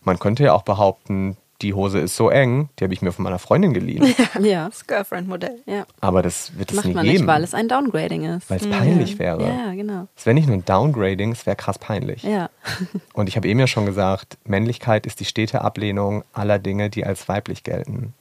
Man 0.02 0.20
könnte 0.20 0.44
ja 0.44 0.54
auch 0.54 0.64
behaupten, 0.64 1.38
die 1.62 1.74
Hose 1.74 2.00
ist 2.00 2.18
so 2.18 2.30
eng, 2.30 2.68
die 2.78 2.84
habe 2.84 2.94
ich 2.94 3.02
mir 3.02 3.14
von 3.14 3.24
meiner 3.24 3.40
Freundin 3.40 3.74
geliehen. 3.74 4.14
Ja, 4.42 4.68
Das 4.68 4.86
Girlfriend-Modell. 4.86 5.62
ja. 5.66 5.86
Aber 6.02 6.22
das 6.22 6.58
wird 6.58 6.72
es 6.72 6.76
Macht 6.76 6.88
nie 6.88 6.94
man 6.94 7.06
geben, 7.06 7.18
nicht, 7.20 7.28
weil 7.28 7.42
es 7.44 7.54
ein 7.54 7.70
Downgrading 7.70 8.26
ist. 8.26 8.50
weil 8.50 8.58
es 8.58 8.70
peinlich 8.70 9.18
wäre. 9.18 9.42
Ja, 9.48 9.74
genau. 9.74 10.08
Es 10.16 10.26
wäre 10.26 10.34
nicht 10.34 10.48
nur 10.48 10.58
ein 10.58 10.66
Downgrading, 10.66 11.32
es 11.32 11.46
wäre 11.46 11.56
krass 11.56 11.80
peinlich. 11.80 12.24
Ja. 12.24 12.50
Und 13.14 13.30
ich 13.30 13.38
habe 13.38 13.48
eben 13.48 13.60
ja 13.62 13.68
schon 13.68 13.86
gesagt, 13.86 14.38
Männlichkeit 14.44 15.06
ist 15.06 15.20
die 15.22 15.26
stete 15.26 15.62
Ablehnung 15.62 16.24
aller 16.34 16.60
Dinge, 16.60 16.90
die 16.90 17.06
als 17.06 17.30
weiblich 17.30 17.64
gelten. 17.64 18.14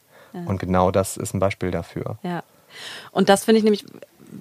Und 0.47 0.61
genau 0.61 0.91
das 0.93 1.17
ist 1.19 1.35
ein 1.35 1.41
Beispiel 1.41 1.71
dafür. 1.71 2.17
Ja. 2.23 2.43
Und 3.11 3.29
das 3.29 3.45
finde 3.45 3.59
ich 3.59 3.65
nämlich, 3.65 3.85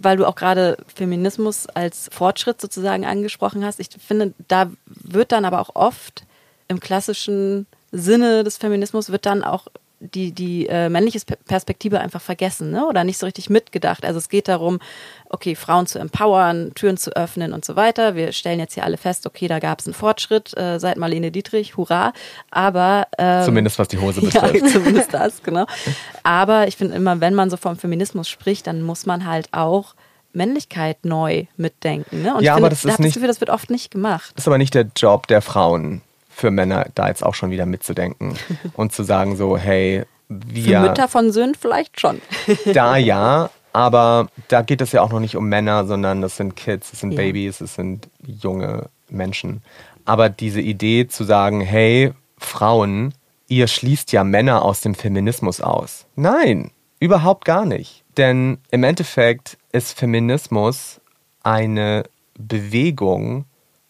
weil 0.02 0.18
du 0.18 0.26
auch 0.28 0.36
gerade 0.36 0.78
Feminismus 0.94 1.68
als 1.68 2.10
Fortschritt 2.12 2.62
sozusagen 2.62 3.06
angesprochen 3.06 3.66
hast. 3.66 3.80
Ich 3.80 3.90
finde, 4.06 4.34
da 4.48 4.72
wird 4.86 5.32
dann 5.32 5.46
aber 5.46 5.60
auch 5.60 5.76
oft 5.76 6.24
im 6.68 6.80
klassischen 6.80 7.68
Sinne 7.92 8.44
des 8.44 8.58
Feminismus 8.58 9.12
wird 9.12 9.26
dann 9.26 9.44
auch 9.44 9.68
die, 10.04 10.32
die 10.32 10.68
äh, 10.68 10.90
männliche 10.90 11.20
Pe- 11.20 11.38
Perspektive 11.46 12.00
einfach 12.00 12.22
vergessen 12.22 12.72
ne? 12.72 12.88
oder 12.88 13.04
nicht 13.04 13.20
so 13.20 13.26
richtig 13.28 13.50
mitgedacht. 13.52 14.04
Also 14.04 14.18
es 14.18 14.30
geht 14.30 14.48
darum, 14.48 14.80
okay, 15.30 15.56
Frauen 15.56 15.86
zu 15.86 16.00
empowern, 16.00 16.74
Türen 16.74 16.98
zu 16.98 17.16
öffnen 17.16 17.54
und 17.54 17.64
so 17.64 17.76
weiter. 17.76 18.16
Wir 18.16 18.32
stellen 18.32 18.60
jetzt 18.60 18.74
hier 18.74 18.84
alle 18.84 18.98
fest, 18.98 19.28
okay, 19.28 19.48
da 19.48 19.60
gab 19.60 19.80
es 19.80 19.86
einen 19.86 19.94
Fortschritt 19.94 20.58
äh, 20.58 20.80
seit 20.80 20.98
Marlene 20.98 21.32
Dietrich, 21.32 21.78
hurra. 21.78 22.14
Aber 22.50 23.08
ähm, 23.20 23.46
Zumindest 23.46 23.78
was 23.78 23.88
die 23.90 24.00
Hose 24.00 24.22
ja, 24.30 24.42
betrifft. 24.48 24.74
zumindest 24.74 25.14
das, 25.14 25.44
genau. 25.44 25.66
Aber 26.24 26.68
ich 26.68 26.78
finde 26.78 26.96
immer, 26.96 27.20
wenn 27.22 27.36
man 27.36 27.50
so 27.52 27.58
vom 27.58 27.78
Feminismus 27.78 28.28
spricht, 28.28 28.66
dann 28.68 28.82
muss 28.82 29.06
man 29.06 29.26
halt 29.28 29.50
auch 29.52 29.94
Männlichkeit 30.34 31.06
neu 31.06 31.46
mitdenken. 31.58 32.24
Ne? 32.24 32.34
Und 32.36 32.44
Ja, 32.44 32.54
ich 32.54 32.56
finde, 32.56 32.58
aber 32.58 32.70
das 32.70 32.82
da 32.82 32.90
ist 32.90 32.94
ich 32.96 33.00
nicht- 33.00 33.08
das 33.10 33.14
Gefühl, 33.16 33.28
das 33.28 33.40
wird 33.42 33.50
oft 33.50 33.70
nicht 33.70 33.92
gemacht. 33.92 34.32
Das 34.36 34.46
ist 34.46 34.48
aber 34.48 34.58
nicht 34.58 34.74
der 34.74 34.88
Job 34.96 35.28
der 35.28 35.42
Frauen, 35.42 36.02
für 36.32 36.52
Männer 36.52 36.88
da 36.96 37.08
jetzt 37.08 37.24
auch 37.24 37.36
schon 37.36 37.52
wieder 37.52 37.66
mitzudenken 37.66 38.36
und 38.74 38.94
zu 38.94 39.04
sagen 39.04 39.36
so, 39.36 39.58
hey, 39.58 40.04
Für 40.28 40.40
wir 40.48 40.80
Mütter 40.82 41.08
von 41.08 41.32
Söhnen 41.32 41.56
vielleicht 41.56 42.00
schon. 42.00 42.22
da 42.74 42.98
ja, 42.98 43.50
aber 43.74 44.30
da 44.48 44.62
geht 44.62 44.82
es 44.82 44.92
ja 44.92 45.02
auch 45.02 45.12
noch 45.12 45.20
nicht 45.20 45.36
um 45.36 45.48
Männer, 45.48 45.86
sondern 45.86 46.22
das 46.22 46.38
sind 46.38 46.56
Kids, 46.56 46.92
das 46.92 47.02
sind 47.02 47.12
Ja. 47.12 47.18
Babys, 47.18 47.60
das 47.60 47.76
sind 47.76 48.10
junge 48.26 48.90
Menschen. 49.10 49.62
Aber 50.06 50.30
diese 50.30 50.62
Idee 50.62 51.08
zu 51.08 51.24
sagen, 51.24 51.62
hey, 51.62 52.14
Frauen, 52.38 53.14
ihr 53.48 53.68
schließt 53.68 54.12
ja 54.14 54.24
Männer 54.24 54.64
aus 54.64 54.82
dem 54.82 54.96
Feminismus 54.96 55.62
aus. 55.62 56.06
Nein, 56.16 56.72
überhaupt 57.00 57.46
gar 57.46 57.66
nicht. 57.66 58.04
Denn 58.18 58.58
im 58.72 58.84
Endeffekt 58.84 59.58
ist 59.72 59.98
Feminismus 59.98 61.00
eine 61.44 62.04
Bewegung 62.38 63.46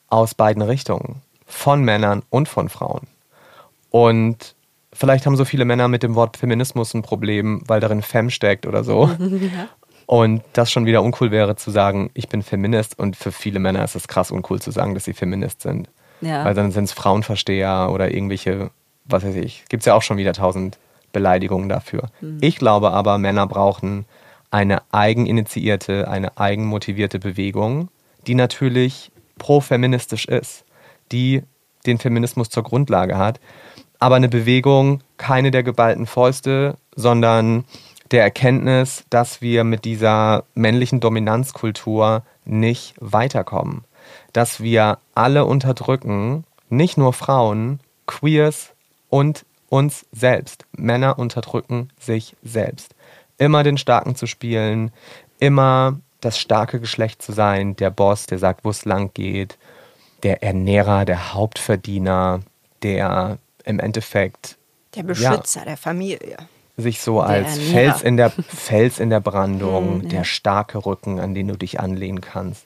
aus 0.07 0.33
beiden 0.35 0.61
Richtungen. 0.61 1.21
Von 1.51 1.83
Männern 1.83 2.23
und 2.29 2.47
von 2.47 2.69
Frauen. 2.69 3.07
Und 3.89 4.55
vielleicht 4.93 5.25
haben 5.25 5.35
so 5.35 5.45
viele 5.45 5.65
Männer 5.65 5.87
mit 5.87 6.01
dem 6.01 6.15
Wort 6.15 6.37
Feminismus 6.37 6.93
ein 6.93 7.01
Problem, 7.01 7.61
weil 7.67 7.79
darin 7.79 8.01
Fem 8.01 8.29
steckt 8.29 8.65
oder 8.65 8.83
so. 8.83 9.09
Und 10.07 10.43
das 10.51 10.69
schon 10.69 10.85
wieder 10.85 11.03
uncool 11.03 11.31
wäre 11.31 11.55
zu 11.55 11.71
sagen, 11.71 12.09
ich 12.13 12.27
bin 12.27 12.41
Feminist. 12.41 12.99
Und 12.99 13.15
für 13.15 13.31
viele 13.31 13.59
Männer 13.59 13.83
ist 13.83 13.95
es 13.95 14.09
krass 14.09 14.31
uncool 14.31 14.61
zu 14.61 14.71
sagen, 14.71 14.93
dass 14.93 15.05
sie 15.05 15.13
Feminist 15.13 15.61
sind. 15.61 15.89
Ja. 16.19 16.43
Weil 16.43 16.53
dann 16.53 16.71
sind 16.71 16.85
es 16.85 16.91
Frauenversteher 16.91 17.89
oder 17.93 18.11
irgendwelche, 18.11 18.71
was 19.05 19.23
weiß 19.23 19.35
ich, 19.35 19.63
gibt 19.69 19.81
es 19.81 19.85
ja 19.85 19.93
auch 19.93 20.01
schon 20.01 20.17
wieder 20.17 20.33
tausend 20.33 20.79
Beleidigungen 21.13 21.69
dafür. 21.69 22.09
Ich 22.41 22.57
glaube 22.57 22.91
aber, 22.91 23.17
Männer 23.17 23.47
brauchen 23.47 24.05
eine 24.49 24.81
eigeninitiierte, 24.91 26.09
eine 26.09 26.37
eigenmotivierte 26.37 27.19
Bewegung, 27.19 27.89
die 28.27 28.35
natürlich 28.35 29.11
pro-feministisch 29.37 30.25
ist, 30.25 30.65
die 31.11 31.43
den 31.85 31.97
Feminismus 31.97 32.49
zur 32.49 32.63
Grundlage 32.63 33.17
hat, 33.17 33.39
aber 33.99 34.15
eine 34.15 34.29
Bewegung, 34.29 35.01
keine 35.17 35.51
der 35.51 35.63
geballten 35.63 36.07
Fäuste, 36.07 36.75
sondern 36.95 37.65
der 38.11 38.23
Erkenntnis, 38.23 39.05
dass 39.09 39.41
wir 39.41 39.63
mit 39.63 39.85
dieser 39.85 40.43
männlichen 40.53 40.99
Dominanzkultur 40.99 42.23
nicht 42.45 42.95
weiterkommen. 42.99 43.83
Dass 44.33 44.61
wir 44.61 44.97
alle 45.15 45.45
unterdrücken, 45.45 46.45
nicht 46.69 46.97
nur 46.97 47.13
Frauen, 47.13 47.79
Queers 48.07 48.73
und 49.09 49.45
uns 49.69 50.05
selbst. 50.11 50.65
Männer 50.75 51.17
unterdrücken 51.17 51.89
sich 51.99 52.35
selbst. 52.43 52.95
Immer 53.37 53.63
den 53.63 53.77
Starken 53.77 54.15
zu 54.15 54.27
spielen, 54.27 54.91
immer 55.39 55.99
das 56.19 56.37
starke 56.37 56.79
Geschlecht 56.79 57.21
zu 57.21 57.31
sein, 57.31 57.75
der 57.75 57.89
Boss, 57.89 58.25
der 58.25 58.37
sagt, 58.37 58.63
wo 58.65 58.69
es 58.69 58.85
lang 58.85 59.11
geht, 59.13 59.57
der 60.23 60.43
Ernährer, 60.43 61.05
der 61.05 61.33
Hauptverdiener, 61.33 62.41
der 62.83 63.37
im 63.65 63.79
Endeffekt 63.79 64.57
Der 64.95 65.03
Beschützer 65.03 65.65
der 65.65 65.77
Familie. 65.77 66.37
sich 66.77 67.01
so 67.01 67.21
als. 67.21 67.57
Fels 67.59 68.01
in 68.01 68.17
der, 68.17 68.29
Fels 68.31 68.99
in 68.99 69.09
der 69.09 69.19
Brandung, 69.19 70.01
der 70.09 70.19
ja. 70.19 70.23
starke 70.23 70.85
Rücken, 70.85 71.19
an 71.19 71.33
den 71.33 71.47
du 71.47 71.57
dich 71.57 71.79
anlehnen 71.79 72.21
kannst. 72.21 72.65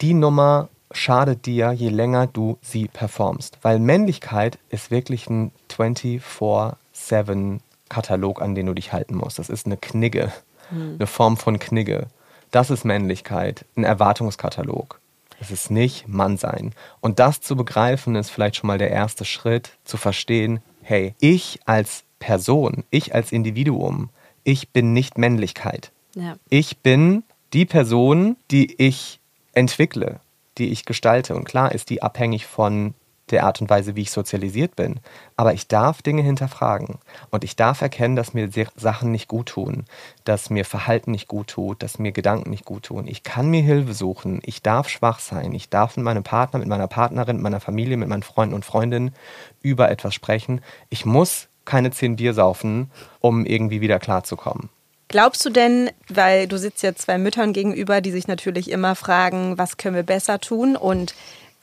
Die 0.00 0.14
Nummer 0.14 0.68
schadet 0.92 1.46
dir, 1.46 1.72
je 1.72 1.88
länger 1.88 2.26
du 2.26 2.58
sie 2.62 2.88
performst. 2.88 3.58
Weil 3.62 3.78
Männlichkeit 3.78 4.58
ist 4.70 4.90
wirklich 4.90 5.28
ein 5.28 5.50
24-7-Katalog, 5.70 8.42
an 8.42 8.54
den 8.54 8.66
du 8.66 8.74
dich 8.74 8.92
halten 8.92 9.16
musst. 9.16 9.38
Das 9.38 9.48
ist 9.48 9.66
eine 9.66 9.76
Knigge, 9.76 10.32
Hm. 10.70 10.96
eine 10.98 11.06
Form 11.06 11.36
von 11.36 11.58
Knigge. 11.58 12.06
Das 12.50 12.70
ist 12.70 12.84
Männlichkeit, 12.84 13.64
ein 13.76 13.84
Erwartungskatalog. 13.84 15.00
Es 15.44 15.50
ist 15.50 15.70
nicht 15.70 16.08
Mannsein. 16.08 16.74
Und 17.00 17.18
das 17.18 17.42
zu 17.42 17.54
begreifen, 17.54 18.14
ist 18.16 18.30
vielleicht 18.30 18.56
schon 18.56 18.68
mal 18.68 18.78
der 18.78 18.90
erste 18.90 19.26
Schritt, 19.26 19.72
zu 19.84 19.98
verstehen, 19.98 20.62
hey, 20.80 21.14
ich 21.20 21.60
als 21.66 22.04
Person, 22.18 22.84
ich 22.88 23.14
als 23.14 23.30
Individuum, 23.30 24.08
ich 24.42 24.70
bin 24.70 24.94
nicht 24.94 25.18
Männlichkeit. 25.18 25.92
Ja. 26.14 26.36
Ich 26.48 26.78
bin 26.78 27.24
die 27.52 27.66
Person, 27.66 28.36
die 28.50 28.74
ich 28.82 29.20
entwickle, 29.52 30.20
die 30.56 30.70
ich 30.70 30.86
gestalte. 30.86 31.34
Und 31.34 31.44
klar 31.44 31.72
ist 31.72 31.90
die 31.90 32.02
abhängig 32.02 32.46
von 32.46 32.94
der 33.30 33.44
Art 33.44 33.60
und 33.60 33.70
Weise, 33.70 33.96
wie 33.96 34.02
ich 34.02 34.10
sozialisiert 34.10 34.76
bin. 34.76 35.00
Aber 35.36 35.54
ich 35.54 35.66
darf 35.66 36.02
Dinge 36.02 36.22
hinterfragen. 36.22 36.98
Und 37.30 37.44
ich 37.44 37.56
darf 37.56 37.80
erkennen, 37.80 38.16
dass 38.16 38.34
mir 38.34 38.48
Sachen 38.76 39.10
nicht 39.10 39.28
gut 39.28 39.46
tun, 39.46 39.84
dass 40.24 40.50
mir 40.50 40.64
Verhalten 40.64 41.10
nicht 41.10 41.28
gut 41.28 41.48
tut, 41.48 41.82
dass 41.82 41.98
mir 41.98 42.12
Gedanken 42.12 42.50
nicht 42.50 42.64
gut 42.64 42.84
tun. 42.84 43.06
Ich 43.06 43.22
kann 43.22 43.48
mir 43.48 43.62
Hilfe 43.62 43.94
suchen. 43.94 44.40
Ich 44.44 44.62
darf 44.62 44.88
schwach 44.88 45.20
sein. 45.20 45.52
Ich 45.52 45.68
darf 45.68 45.96
mit 45.96 46.04
meinem 46.04 46.22
Partner, 46.22 46.58
mit 46.58 46.68
meiner 46.68 46.88
Partnerin, 46.88 47.36
mit 47.36 47.42
meiner 47.42 47.60
Familie, 47.60 47.96
mit 47.96 48.08
meinen 48.08 48.22
Freunden 48.22 48.54
und 48.54 48.64
Freundinnen 48.64 49.14
über 49.62 49.90
etwas 49.90 50.14
sprechen. 50.14 50.60
Ich 50.90 51.06
muss 51.06 51.48
keine 51.64 51.90
zehn 51.90 52.16
Bier 52.16 52.34
saufen, 52.34 52.90
um 53.20 53.46
irgendwie 53.46 53.80
wieder 53.80 53.98
klarzukommen. 53.98 54.68
Glaubst 55.08 55.44
du 55.44 55.50
denn, 55.50 55.90
weil 56.08 56.48
du 56.48 56.58
sitzt 56.58 56.82
ja 56.82 56.94
zwei 56.94 57.18
Müttern 57.18 57.52
gegenüber, 57.52 58.00
die 58.00 58.10
sich 58.10 58.26
natürlich 58.26 58.70
immer 58.70 58.94
fragen, 58.94 59.58
was 59.58 59.76
können 59.76 59.94
wir 59.94 60.02
besser 60.02 60.40
tun? 60.40 60.76
Und 60.76 61.14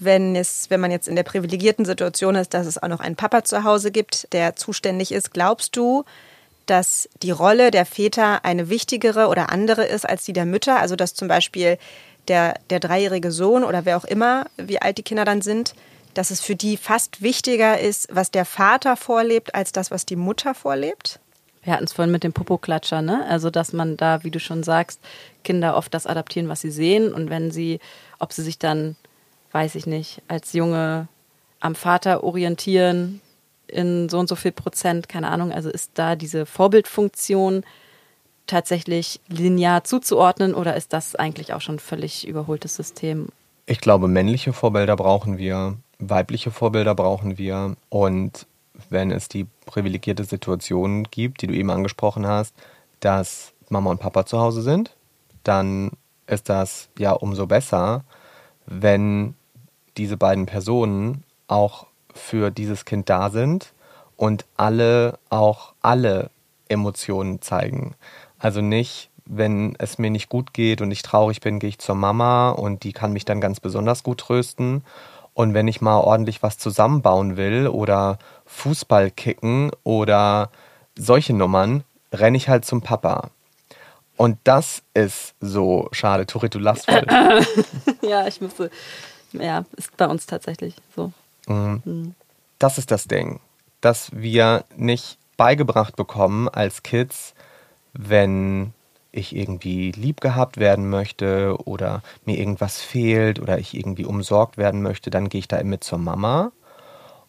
wenn 0.04 0.36
es, 0.36 0.70
wenn 0.70 0.80
man 0.80 0.92
jetzt 0.92 1.08
in 1.08 1.16
der 1.16 1.24
privilegierten 1.24 1.86
Situation 1.86 2.36
ist, 2.36 2.54
dass 2.54 2.68
es 2.68 2.82
auch 2.82 2.88
noch 2.88 3.00
einen 3.00 3.16
Papa 3.16 3.44
zu 3.44 3.64
Hause 3.64 3.92
gibt, 3.92 4.32
der 4.34 4.56
zuständig 4.56 5.12
ist, 5.12 5.34
glaubst 5.34 5.76
du, 5.76 6.04
dass 6.66 7.10
die 7.22 7.32
Rolle 7.32 7.72
der 7.72 7.86
Väter 7.86 8.46
eine 8.46 8.70
wichtigere 8.70 9.28
oder 9.28 9.52
andere 9.52 9.86
ist 9.86 10.08
als 10.08 10.24
die 10.24 10.34
der 10.34 10.46
Mütter. 10.46 10.80
Also 10.80 10.96
dass 10.96 11.14
zum 11.14 11.28
Beispiel 11.28 11.78
der, 12.28 12.56
der 12.70 12.80
dreijährige 12.80 13.32
Sohn 13.32 13.64
oder 13.64 13.86
wer 13.86 13.98
auch 13.98 14.06
immer, 14.06 14.46
wie 14.58 14.82
alt 14.82 14.98
die 14.98 15.04
Kinder 15.04 15.26
dann 15.26 15.42
sind, 15.42 15.76
dass 16.14 16.32
es 16.32 16.42
für 16.42 16.56
die 16.56 16.78
fast 16.78 17.22
wichtiger 17.22 17.80
ist, 17.80 18.08
was 18.12 18.32
der 18.32 18.46
Vater 18.46 18.98
vorlebt, 18.98 19.56
als 19.56 19.72
das, 19.72 19.92
was 19.92 20.06
die 20.06 20.16
Mutter 20.16 20.54
vorlebt? 20.54 21.20
Wir 21.64 21.74
hatten 21.74 21.84
es 21.84 21.94
vorhin 21.94 22.12
mit 22.12 22.24
dem 22.24 22.34
Popoklatscher, 22.34 23.02
ne? 23.02 23.24
Also, 23.28 23.52
dass 23.52 23.72
man 23.72 23.96
da, 23.96 24.24
wie 24.24 24.32
du 24.32 24.40
schon 24.40 24.64
sagst, 24.64 25.00
Kinder 25.44 25.78
oft 25.78 25.94
das 25.94 26.08
adaptieren, 26.08 26.50
was 26.50 26.62
sie 26.62 26.72
sehen. 26.72 27.14
Und 27.14 27.30
wenn 27.30 27.52
sie, 27.52 27.80
ob 28.18 28.34
sie 28.34 28.42
sich 28.42 28.58
dann, 28.58 28.96
weiß 29.52 29.76
ich 29.76 29.86
nicht, 29.86 30.22
als 30.28 30.54
Junge 30.54 31.08
am 31.60 31.76
Vater 31.76 32.24
orientieren 32.24 33.22
in 33.68 34.10
so 34.10 34.20
und 34.20 34.28
so 34.28 34.36
viel 34.36 34.52
Prozent, 34.52 35.08
keine 35.08 35.30
Ahnung, 35.30 35.52
also 35.52 35.70
ist 35.70 35.92
da 35.96 36.16
diese 36.16 36.46
Vorbildfunktion 36.46 37.64
tatsächlich 38.48 39.22
linear 39.28 39.84
zuzuordnen 39.84 40.54
oder 40.54 40.76
ist 40.76 40.94
das 40.94 41.16
eigentlich 41.16 41.54
auch 41.54 41.62
schon 41.62 41.76
ein 41.76 41.80
völlig 41.80 42.28
überholtes 42.28 42.76
System? 42.76 43.30
Ich 43.66 43.80
glaube, 43.80 44.08
männliche 44.08 44.52
Vorbilder 44.52 44.96
brauchen 44.96 45.38
wir, 45.38 45.78
weibliche 46.00 46.52
Vorbilder 46.52 46.96
brauchen 46.96 47.38
wir 47.38 47.76
und 47.90 48.46
wenn 48.90 49.12
es 49.12 49.30
die 49.30 49.46
privilegierte 49.66 50.24
Situation 50.24 51.04
gibt, 51.12 51.42
die 51.42 51.48
du 51.48 51.54
eben 51.54 51.70
angesprochen 51.70 52.28
hast, 52.28 52.56
dass 53.00 53.54
Mama 53.70 53.92
und 53.92 54.00
Papa 54.00 54.26
zu 54.26 54.40
Hause 54.40 54.64
sind, 54.64 54.96
dann 55.44 55.92
ist 56.28 56.50
das 56.50 56.90
ja 56.98 57.12
umso 57.12 57.48
besser, 57.48 58.04
wenn 58.66 59.36
diese 59.98 60.18
beiden 60.18 60.46
Personen 60.46 61.24
auch 61.48 61.88
für 62.14 62.52
dieses 62.52 62.86
Kind 62.86 63.10
da 63.10 63.30
sind 63.30 63.74
und 64.16 64.46
alle 64.58 65.18
auch 65.30 65.74
alle 65.82 66.30
Emotionen 66.68 67.42
zeigen. 67.42 67.96
Also 68.40 68.62
nicht, 68.62 69.10
wenn 69.26 69.76
es 69.78 69.98
mir 69.98 70.10
nicht 70.10 70.30
gut 70.30 70.54
geht 70.54 70.82
und 70.82 70.92
ich 70.92 71.02
traurig 71.04 71.42
bin, 71.42 71.60
gehe 71.60 71.70
ich 71.70 71.80
zur 71.80 71.96
Mama 71.96 72.50
und 72.50 72.84
die 72.84 72.94
kann 72.94 73.14
mich 73.14 73.26
dann 73.26 73.42
ganz 73.42 73.60
besonders 73.60 74.04
gut 74.04 74.20
trösten. 74.20 74.84
Und 75.34 75.54
wenn 75.54 75.68
ich 75.68 75.82
mal 75.82 76.00
ordentlich 76.00 76.44
was 76.44 76.58
zusammenbauen 76.58 77.38
will 77.38 77.68
oder 77.68 78.20
Fußball 78.46 79.12
kicken 79.12 79.72
oder 79.84 80.50
solche 80.98 81.34
Nummern, 81.34 81.84
renne 82.12 82.38
ich 82.38 82.50
halt 82.50 82.66
zum 82.66 82.82
Papa. 82.82 83.30
Und 84.18 84.38
das 84.44 84.84
ist 84.94 85.34
so 85.40 85.88
schade. 85.94 86.28
Turit, 86.28 86.54
du 86.54 86.60
lachst 86.60 86.86
voll. 86.92 87.06
ja, 88.02 88.28
ich 88.28 88.42
musste. 88.42 88.70
Ja, 89.34 89.66
ist 89.78 89.96
bei 89.98 90.08
uns 90.08 90.26
tatsächlich 90.26 90.76
so. 90.96 91.12
Mhm. 91.48 91.82
Mhm. 91.86 92.16
Das 92.60 92.78
ist 92.78 92.92
das 92.92 93.06
Ding, 93.06 93.40
dass 93.82 94.12
wir 94.14 94.66
nicht 94.76 95.18
beigebracht 95.38 95.96
bekommen 95.96 96.48
als 96.50 96.84
Kids, 96.84 97.34
wenn 97.94 98.74
ich 99.12 99.36
irgendwie 99.36 99.92
lieb 99.92 100.22
gehabt 100.22 100.58
werden 100.58 100.90
möchte 100.90 101.58
oder 101.66 102.02
mir 102.26 102.38
irgendwas 102.38 102.80
fehlt 102.80 103.40
oder 103.40 103.58
ich 103.58 103.76
irgendwie 103.76 104.06
umsorgt 104.06 104.58
werden 104.58 104.82
möchte, 104.82 105.10
dann 105.10 105.30
gehe 105.30 105.40
ich 105.40 105.48
da 105.48 105.62
mit 105.64 105.84
zur 105.84 105.98
Mama. 105.98 106.52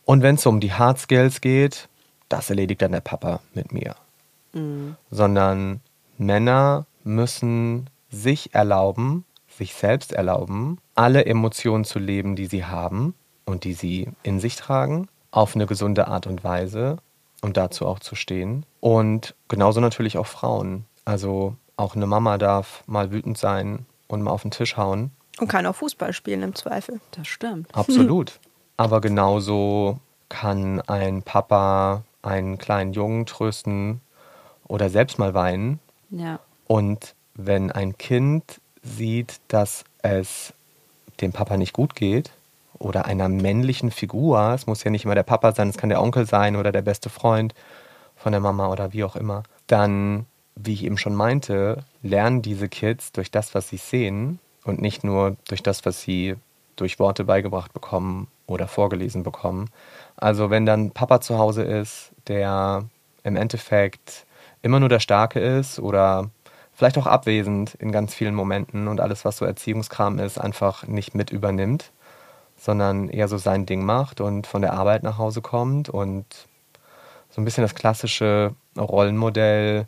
Und 0.04 0.22
wenn 0.22 0.36
es 0.36 0.46
um 0.46 0.60
die 0.60 0.72
Hard 0.72 0.98
Skills 0.98 1.40
geht, 1.40 1.88
das 2.28 2.50
erledigt 2.50 2.82
dann 2.82 2.92
der 2.92 3.00
Papa 3.00 3.40
mit 3.54 3.72
mir. 3.72 3.96
Mhm. 4.52 4.96
Sondern 5.10 5.80
Männer 6.18 6.86
müssen 7.04 7.88
sich 8.10 8.54
erlauben, 8.54 9.24
sich 9.56 9.74
selbst 9.74 10.12
erlauben, 10.12 10.78
alle 10.94 11.26
Emotionen 11.26 11.84
zu 11.84 11.98
leben, 11.98 12.36
die 12.36 12.46
sie 12.46 12.64
haben 12.64 13.14
und 13.44 13.64
die 13.64 13.74
sie 13.74 14.08
in 14.22 14.40
sich 14.40 14.56
tragen, 14.56 15.08
auf 15.30 15.54
eine 15.54 15.66
gesunde 15.66 16.08
Art 16.08 16.26
und 16.26 16.44
Weise 16.44 16.98
und 17.42 17.56
dazu 17.56 17.86
auch 17.86 17.98
zu 17.98 18.14
stehen. 18.14 18.64
Und 18.80 19.34
genauso 19.48 19.80
natürlich 19.80 20.18
auch 20.18 20.26
Frauen. 20.26 20.84
Also 21.04 21.56
auch 21.76 21.96
eine 21.96 22.06
Mama 22.06 22.38
darf 22.38 22.84
mal 22.86 23.10
wütend 23.10 23.36
sein 23.36 23.86
und 24.06 24.22
mal 24.22 24.30
auf 24.30 24.42
den 24.42 24.50
Tisch 24.50 24.76
hauen. 24.76 25.10
Und 25.40 25.48
kann 25.48 25.66
auch 25.66 25.74
Fußball 25.74 26.12
spielen 26.12 26.42
im 26.42 26.54
Zweifel. 26.54 27.00
Das 27.12 27.26
stimmt. 27.26 27.68
Absolut. 27.74 28.38
Aber 28.76 29.00
genauso 29.00 29.98
kann 30.28 30.80
ein 30.82 31.22
Papa 31.22 32.04
einen 32.22 32.58
kleinen 32.58 32.92
Jungen 32.92 33.26
trösten 33.26 34.00
oder 34.68 34.88
selbst 34.88 35.18
mal 35.18 35.34
weinen. 35.34 35.80
Ja. 36.10 36.38
Und 36.66 37.14
wenn 37.34 37.70
ein 37.70 37.98
Kind 37.98 38.60
sieht, 38.82 39.40
dass 39.48 39.84
es 40.02 40.52
dem 41.20 41.32
Papa 41.32 41.56
nicht 41.56 41.72
gut 41.72 41.94
geht 41.94 42.30
oder 42.78 43.04
einer 43.04 43.28
männlichen 43.28 43.90
Figur, 43.90 44.52
es 44.54 44.66
muss 44.66 44.82
ja 44.84 44.90
nicht 44.90 45.04
immer 45.04 45.14
der 45.14 45.22
Papa 45.22 45.52
sein, 45.52 45.68
es 45.68 45.76
kann 45.76 45.88
der 45.88 46.02
Onkel 46.02 46.26
sein 46.26 46.56
oder 46.56 46.72
der 46.72 46.82
beste 46.82 47.08
Freund 47.08 47.54
von 48.16 48.32
der 48.32 48.40
Mama 48.40 48.68
oder 48.68 48.92
wie 48.92 49.04
auch 49.04 49.16
immer, 49.16 49.44
dann, 49.66 50.26
wie 50.56 50.74
ich 50.74 50.84
eben 50.84 50.98
schon 50.98 51.14
meinte, 51.14 51.84
lernen 52.02 52.42
diese 52.42 52.68
Kids 52.68 53.12
durch 53.12 53.30
das, 53.30 53.54
was 53.54 53.68
sie 53.68 53.76
sehen 53.76 54.38
und 54.64 54.80
nicht 54.80 55.04
nur 55.04 55.36
durch 55.48 55.62
das, 55.62 55.84
was 55.86 56.02
sie 56.02 56.36
durch 56.76 56.98
Worte 56.98 57.24
beigebracht 57.24 57.72
bekommen 57.72 58.28
oder 58.46 58.66
vorgelesen 58.66 59.22
bekommen. 59.22 59.70
Also 60.16 60.50
wenn 60.50 60.66
dann 60.66 60.90
Papa 60.90 61.20
zu 61.20 61.38
Hause 61.38 61.62
ist, 61.62 62.10
der 62.26 62.84
im 63.22 63.36
Endeffekt 63.36 64.26
immer 64.62 64.80
nur 64.80 64.88
der 64.88 65.00
Starke 65.00 65.40
ist 65.40 65.78
oder 65.78 66.30
vielleicht 66.72 66.98
auch 66.98 67.06
abwesend 67.06 67.74
in 67.74 67.92
ganz 67.92 68.14
vielen 68.14 68.34
Momenten 68.34 68.88
und 68.88 69.00
alles, 69.00 69.24
was 69.24 69.36
so 69.36 69.44
Erziehungskram 69.44 70.18
ist, 70.18 70.38
einfach 70.38 70.86
nicht 70.86 71.14
mit 71.14 71.30
übernimmt, 71.30 71.92
sondern 72.56 73.08
eher 73.08 73.28
so 73.28 73.38
sein 73.38 73.66
Ding 73.66 73.84
macht 73.84 74.20
und 74.20 74.46
von 74.46 74.62
der 74.62 74.72
Arbeit 74.72 75.02
nach 75.02 75.18
Hause 75.18 75.42
kommt 75.42 75.88
und 75.88 76.26
so 77.30 77.40
ein 77.40 77.44
bisschen 77.44 77.62
das 77.62 77.74
klassische 77.74 78.54
Rollenmodell 78.76 79.86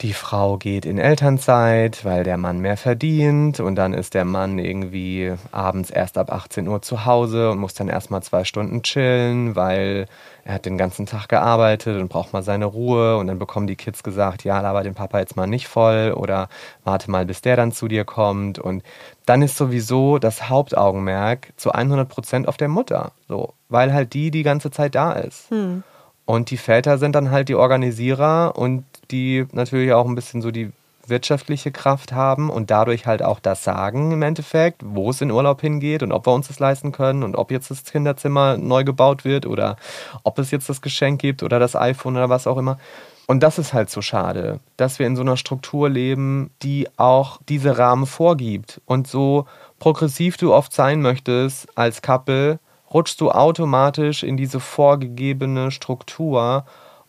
die 0.00 0.12
Frau 0.12 0.58
geht 0.58 0.86
in 0.86 0.98
Elternzeit, 0.98 2.04
weil 2.04 2.24
der 2.24 2.36
Mann 2.36 2.58
mehr 2.58 2.76
verdient 2.76 3.60
und 3.60 3.76
dann 3.76 3.94
ist 3.94 4.14
der 4.14 4.24
Mann 4.24 4.58
irgendwie 4.58 5.32
abends 5.52 5.90
erst 5.90 6.18
ab 6.18 6.32
18 6.32 6.66
Uhr 6.66 6.82
zu 6.82 7.04
Hause 7.04 7.50
und 7.50 7.58
muss 7.58 7.74
dann 7.74 7.88
erstmal 7.88 8.22
zwei 8.22 8.44
Stunden 8.44 8.82
chillen, 8.82 9.54
weil 9.54 10.06
er 10.44 10.54
hat 10.54 10.66
den 10.66 10.76
ganzen 10.76 11.06
Tag 11.06 11.28
gearbeitet 11.28 12.00
und 12.00 12.08
braucht 12.08 12.32
mal 12.32 12.42
seine 12.42 12.66
Ruhe 12.66 13.16
und 13.16 13.28
dann 13.28 13.38
bekommen 13.38 13.66
die 13.66 13.76
Kids 13.76 14.02
gesagt, 14.02 14.44
ja, 14.44 14.60
laber 14.60 14.82
den 14.82 14.94
Papa 14.94 15.20
jetzt 15.20 15.36
mal 15.36 15.46
nicht 15.46 15.68
voll 15.68 16.12
oder 16.16 16.48
warte 16.82 17.10
mal, 17.10 17.24
bis 17.24 17.40
der 17.40 17.56
dann 17.56 17.72
zu 17.72 17.86
dir 17.86 18.04
kommt 18.04 18.58
und 18.58 18.82
dann 19.26 19.42
ist 19.42 19.56
sowieso 19.56 20.18
das 20.18 20.48
Hauptaugenmerk 20.48 21.52
zu 21.56 21.70
100 21.72 22.08
Prozent 22.08 22.48
auf 22.48 22.56
der 22.56 22.68
Mutter, 22.68 23.12
so, 23.28 23.54
weil 23.68 23.92
halt 23.92 24.12
die 24.12 24.30
die 24.30 24.42
ganze 24.42 24.70
Zeit 24.70 24.94
da 24.94 25.12
ist. 25.12 25.50
Hm. 25.50 25.84
Und 26.26 26.50
die 26.50 26.56
Väter 26.56 26.96
sind 26.98 27.14
dann 27.14 27.30
halt 27.30 27.48
die 27.48 27.54
Organisierer 27.54 28.56
und 28.56 28.84
die 29.10 29.46
natürlich 29.52 29.92
auch 29.92 30.06
ein 30.06 30.14
bisschen 30.14 30.42
so 30.42 30.50
die 30.50 30.72
wirtschaftliche 31.06 31.70
Kraft 31.70 32.12
haben 32.12 32.50
und 32.50 32.70
dadurch 32.70 33.06
halt 33.06 33.22
auch 33.22 33.40
das 33.40 33.64
sagen 33.64 34.12
im 34.12 34.22
Endeffekt, 34.22 34.80
wo 34.84 35.10
es 35.10 35.20
in 35.20 35.30
Urlaub 35.30 35.60
hingeht 35.60 36.02
und 36.02 36.12
ob 36.12 36.26
wir 36.26 36.32
uns 36.32 36.48
das 36.48 36.58
leisten 36.58 36.92
können 36.92 37.22
und 37.22 37.36
ob 37.36 37.50
jetzt 37.50 37.70
das 37.70 37.84
Kinderzimmer 37.84 38.56
neu 38.56 38.84
gebaut 38.84 39.24
wird 39.24 39.46
oder 39.46 39.76
ob 40.22 40.38
es 40.38 40.50
jetzt 40.50 40.68
das 40.68 40.80
Geschenk 40.80 41.20
gibt 41.20 41.42
oder 41.42 41.58
das 41.58 41.76
iPhone 41.76 42.16
oder 42.16 42.30
was 42.30 42.46
auch 42.46 42.56
immer. 42.56 42.78
Und 43.26 43.42
das 43.42 43.58
ist 43.58 43.72
halt 43.72 43.88
so 43.88 44.02
schade, 44.02 44.60
dass 44.76 44.98
wir 44.98 45.06
in 45.06 45.16
so 45.16 45.22
einer 45.22 45.38
Struktur 45.38 45.88
leben, 45.88 46.50
die 46.62 46.88
auch 46.98 47.38
diese 47.48 47.78
Rahmen 47.78 48.06
vorgibt. 48.06 48.80
Und 48.84 49.06
so 49.06 49.46
progressiv 49.78 50.36
du 50.36 50.52
oft 50.52 50.72
sein 50.72 51.00
möchtest 51.00 51.66
als 51.76 52.02
Couple, 52.02 52.58
rutschst 52.92 53.20
du 53.20 53.30
automatisch 53.30 54.22
in 54.22 54.36
diese 54.36 54.60
vorgegebene 54.60 55.70
Struktur 55.70 56.66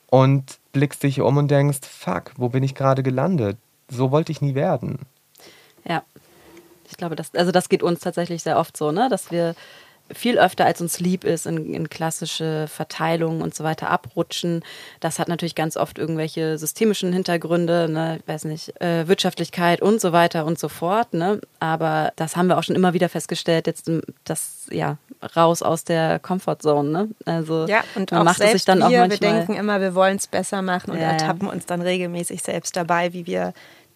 und 0.10 0.58
blickst 0.76 1.04
dich 1.04 1.22
um 1.22 1.38
und 1.38 1.50
denkst, 1.50 1.80
fuck, 1.90 2.34
wo 2.36 2.50
bin 2.50 2.62
ich 2.62 2.76
gerade 2.76 3.02
gelandet? 3.02 3.58
So 3.90 4.12
wollte 4.12 4.34
ich 4.34 4.42
nie 4.42 4.56
werden. 4.56 5.00
Ja. 5.86 6.04
Ich 6.90 6.98
glaube, 6.98 7.16
das, 7.16 7.34
also 7.34 7.54
das 7.54 7.70
geht 7.70 7.82
uns 7.82 8.02
tatsächlich 8.02 8.44
sehr 8.44 8.60
oft 8.60 8.76
so, 8.76 8.92
ne? 8.92 9.08
dass 9.10 9.32
wir 9.32 9.56
viel 10.14 10.38
öfter 10.38 10.66
als 10.66 10.82
uns 10.82 11.00
lieb 11.00 11.24
ist, 11.24 11.48
in, 11.48 11.74
in 11.74 11.90
klassische 11.90 12.68
Verteilungen 12.68 13.42
und 13.42 13.56
so 13.56 13.64
weiter 13.64 13.90
abrutschen. 13.90 14.64
Das 15.00 15.18
hat 15.18 15.28
natürlich 15.28 15.56
ganz 15.56 15.78
oft 15.78 15.98
irgendwelche 15.98 16.58
systemischen 16.58 17.12
Hintergründe, 17.12 17.90
ne, 17.90 18.20
ich 18.20 18.28
weiß 18.28 18.46
nicht, 18.46 18.80
äh, 18.82 19.08
Wirtschaftlichkeit 19.08 19.82
und 19.82 20.00
so 20.00 20.12
weiter 20.12 20.46
und 20.46 20.60
so 20.60 20.70
fort. 20.70 21.14
Ne? 21.14 21.42
Aber 21.60 22.14
das 22.18 22.36
haben 22.36 22.48
wir 22.48 22.58
auch 22.58 22.64
schon 22.64 22.76
immer 22.76 22.94
wieder 22.94 23.10
festgestellt, 23.10 23.66
jetzt 23.66 23.90
das 24.24 24.68
ja 24.70 24.98
raus 25.36 25.64
aus 25.64 25.84
der 25.84 26.20
Comfortzone. 26.20 26.90
Ne? 26.90 27.10
Also 27.26 27.66
ja, 27.68 27.84
und 27.96 28.12
man 28.12 28.22
auch 28.22 28.26
macht 28.26 28.42
es 28.42 28.52
sich 28.52 28.66
dann 28.66 28.80
wir, 28.80 28.86
auch 28.86 28.92
manchmal. 28.92 29.10
Wir 29.10 29.18
denken 29.20 29.54
immer, 29.54 29.82
wir 29.82 29.96
wollen 29.96 30.18
es 30.18 30.28
besser 30.28 30.62
machen 30.62 30.92
und 30.92 31.00
ja, 31.00 31.12
ertappen 31.12 31.48
uns 31.48 31.66
dann 31.66 31.82
regelmäßig 31.82 32.44
selbst 32.44 32.76
dabei, 32.76 33.14
wie 33.14 33.26
wir 33.26 33.54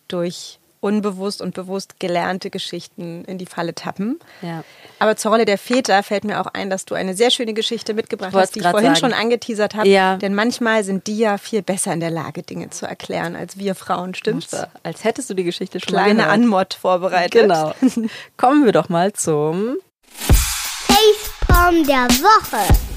durch 0.08 0.59
unbewusst 0.82 1.42
und 1.42 1.54
bewusst 1.54 2.00
gelernte 2.00 2.50
Geschichten 2.50 3.26
in 3.26 3.38
die 3.38 3.46
Falle 3.46 3.76
tappen. 3.76 4.20
Ja. 4.42 4.64
Aber 5.00 5.16
zur 5.16 5.32
Rolle 5.32 5.46
der 5.46 5.58
Väter 5.58 6.04
fällt 6.04 6.24
mir 6.24 6.40
auch 6.40 6.48
ein, 6.48 6.70
dass 6.70 6.86
du 6.86 6.96
eine 6.96 7.16
sehr 7.16 7.32
schöne 7.32 7.54
Geschichte 7.54 7.94
mitgebracht 7.94 8.34
hast, 8.34 8.56
die 8.56 8.60
ich 8.60 8.68
vorhin 8.68 8.96
sagen. 8.96 9.00
schon 9.00 9.14
angeteasert 9.14 9.76
habe. 9.76 9.88
Ja. 9.88 10.18
Denn 10.18 10.36
manchmal 10.36 10.84
sind 10.84 11.08
die 11.08 11.18
ja 11.18 11.38
viel 11.38 11.62
besser 11.62 11.94
in 11.94 12.00
der 12.00 12.12
Lage, 12.12 12.44
Dinge 12.44 12.70
zu 12.70 12.86
erklären, 12.86 13.36
als 13.36 13.58
wir 13.58 13.76
Frauen, 13.76 14.14
stimmt's? 14.14 14.56
Als 14.84 15.04
hättest 15.04 15.30
du 15.30 15.34
die 15.34 15.44
Geschichte 15.44 15.80
schon 15.80 15.94
Kleine 15.94 16.24
mal 16.24 16.30
Anmod 16.30 16.74
vorbereitet. 16.74 17.42
Genau. 17.42 17.74
Kommen 18.38 18.66
wir 18.66 18.72
doch 18.72 18.90
mal 18.90 19.14
zum 19.14 19.78
Facepalm 20.10 21.86
der 21.86 22.08
Woche. 22.08 22.89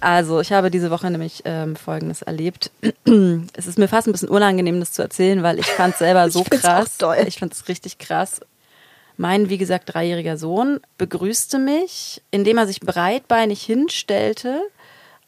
Also, 0.00 0.40
ich 0.40 0.52
habe 0.52 0.70
diese 0.70 0.90
Woche 0.90 1.10
nämlich 1.10 1.42
ähm, 1.44 1.76
Folgendes 1.76 2.22
erlebt. 2.22 2.70
es 3.54 3.66
ist 3.66 3.78
mir 3.78 3.88
fast 3.88 4.06
ein 4.06 4.12
bisschen 4.12 4.28
unangenehm, 4.28 4.80
das 4.80 4.92
zu 4.92 5.02
erzählen, 5.02 5.42
weil 5.42 5.58
ich 5.58 5.66
fand 5.66 5.94
es 5.94 5.98
selber 5.98 6.30
so 6.30 6.44
find's 6.44 6.62
krass. 6.62 6.98
Ich 7.26 7.38
fand 7.38 7.52
es 7.52 7.68
richtig 7.68 7.98
krass. 7.98 8.40
Mein, 9.16 9.48
wie 9.48 9.58
gesagt, 9.58 9.92
dreijähriger 9.92 10.36
Sohn 10.36 10.78
begrüßte 10.96 11.58
mich, 11.58 12.22
indem 12.30 12.58
er 12.58 12.68
sich 12.68 12.78
breitbeinig 12.78 13.62
hinstellte, 13.62 14.60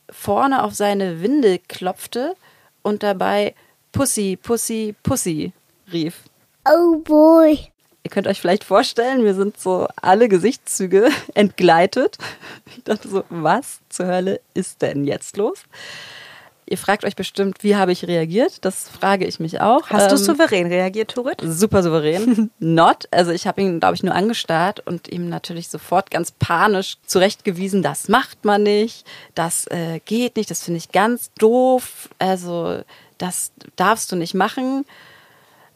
vorne 0.09 0.63
auf 0.63 0.75
seine 0.75 1.23
Windel 1.23 1.59
klopfte 1.67 2.37
und 2.83 3.03
dabei 3.03 3.55
Pussy, 3.91 4.39
Pussy, 4.41 4.95
Pussy 5.03 5.53
rief. 5.93 6.23
Oh 6.69 6.99
boy. 6.99 7.59
Ihr 8.03 8.11
könnt 8.11 8.27
euch 8.27 8.41
vielleicht 8.41 8.65
vorstellen, 8.65 9.23
mir 9.23 9.35
sind 9.35 9.61
so 9.61 9.87
alle 10.01 10.29
Gesichtszüge 10.29 11.11
entgleitet. 11.35 12.17
Ich 12.77 12.85
dachte 12.85 13.09
so, 13.09 13.25
was 13.29 13.81
zur 13.91 14.07
Hölle 14.07 14.41
ist 14.55 14.81
denn 14.83 15.05
jetzt 15.05 15.37
los? 15.37 15.59
Ihr 16.67 16.79
fragt 16.79 17.05
euch 17.05 17.17
bestimmt, 17.17 17.65
wie 17.65 17.75
habe 17.75 17.91
ich 17.91 18.07
reagiert? 18.07 18.65
Das 18.65 18.89
frage 18.89 19.27
ich 19.27 19.41
mich 19.41 19.61
auch. 19.61 19.91
Hast 19.91 20.13
du 20.13 20.17
Ähm, 20.17 20.23
souverän 20.23 20.67
reagiert, 20.69 21.11
Turit? 21.13 21.41
super 21.45 21.83
souverän. 21.83 22.51
Not. 22.61 23.09
Also 23.11 23.33
ich 23.33 23.49
habe 23.49 23.61
ihn, 23.61 23.81
glaube 23.81 23.97
ich, 23.97 24.05
nur 24.05 24.15
angestarrt 24.15 24.79
und 24.87 25.09
ihm 25.09 25.29
natürlich 25.29 25.69
sofort 25.69 26.13
ganz 26.13 26.31
panisch 26.31 26.99
zurechtgewiesen, 27.07 27.83
das 27.83 28.09
macht 28.09 28.45
man 28.45 28.63
nicht, 28.63 29.05
das 29.35 29.67
äh, 29.67 29.99
geht 30.05 30.37
nicht, 30.37 30.49
das 30.49 30.63
finde 30.63 30.79
ich 30.79 30.93
ganz 30.93 31.33
doof. 31.39 32.09
Also 32.21 32.83
das 33.19 33.51
darfst 33.75 34.13
du 34.13 34.17
nicht 34.17 34.35
machen, 34.35 34.87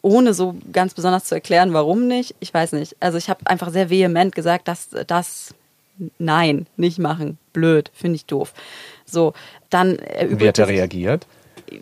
ohne 0.05 0.35
so 0.35 0.55
ganz 0.71 0.93
besonders 0.93 1.25
zu 1.25 1.33
erklären, 1.33 1.73
warum 1.73 2.07
nicht. 2.07 2.35
Ich 2.39 2.53
weiß 2.53 2.73
nicht. 2.73 2.95
Also 2.99 3.17
ich 3.17 3.27
habe 3.27 3.39
einfach 3.45 3.71
sehr 3.71 3.89
vehement 3.89 4.35
gesagt, 4.35 4.67
dass 4.67 4.89
das 5.07 5.55
nein, 6.19 6.67
nicht 6.77 6.99
machen. 6.99 7.39
Blöd, 7.53 7.89
finde 7.91 8.17
ich 8.17 8.25
doof. 8.25 8.53
So, 9.05 9.33
dann 9.71 9.97
Wie 9.97 10.45
äh, 10.45 10.47
hat 10.47 10.59
er 10.59 10.67
reagiert? 10.67 11.25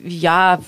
ja, 0.01 0.59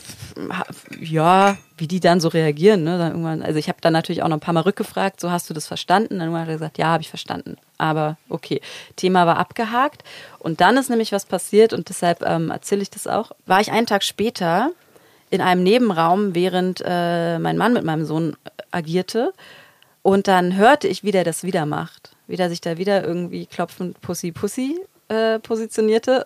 ja, 0.99 1.57
wie 1.77 1.87
die 1.87 2.01
dann 2.01 2.19
so 2.19 2.27
reagieren. 2.27 2.83
Ne? 2.83 2.97
Dann 2.97 3.11
irgendwann, 3.11 3.41
also 3.41 3.57
ich 3.57 3.69
habe 3.69 3.77
dann 3.79 3.93
natürlich 3.93 4.21
auch 4.21 4.27
noch 4.27 4.35
ein 4.35 4.41
paar 4.41 4.53
Mal 4.53 4.61
rückgefragt, 4.61 5.21
so 5.21 5.31
hast 5.31 5.49
du 5.49 5.53
das 5.53 5.65
verstanden? 5.67 6.19
Dann 6.19 6.33
hat 6.33 6.49
er 6.49 6.55
gesagt, 6.55 6.77
ja, 6.77 6.87
habe 6.87 7.01
ich 7.01 7.09
verstanden. 7.09 7.55
Aber 7.77 8.17
okay, 8.27 8.59
Thema 8.97 9.25
war 9.25 9.37
abgehakt. 9.37 10.03
Und 10.39 10.59
dann 10.59 10.75
ist 10.75 10.89
nämlich 10.89 11.13
was 11.13 11.25
passiert 11.25 11.71
und 11.71 11.87
deshalb 11.87 12.21
ähm, 12.23 12.51
erzähle 12.51 12.81
ich 12.81 12.89
das 12.89 13.07
auch. 13.07 13.31
War 13.45 13.61
ich 13.61 13.71
einen 13.71 13.87
Tag 13.87 14.03
später 14.03 14.71
in 15.35 15.41
einem 15.41 15.63
Nebenraum, 15.63 16.33
während 16.33 16.81
äh, 16.85 17.39
mein 17.39 17.57
Mann 17.57 17.73
mit 17.73 17.83
meinem 17.83 18.05
Sohn 18.05 18.35
agierte. 18.71 19.33
Und 20.01 20.27
dann 20.27 20.55
hörte 20.55 20.87
ich, 20.87 21.03
wie 21.03 21.11
der 21.11 21.23
das 21.23 21.43
wieder 21.43 21.65
macht. 21.65 22.11
Wie 22.27 22.35
der 22.35 22.49
sich 22.49 22.61
da 22.61 22.77
wieder 22.77 23.03
irgendwie 23.03 23.45
klopfend 23.45 24.01
Pussy 24.01 24.31
Pussy 24.31 24.79
äh, 25.07 25.39
positionierte. 25.39 26.25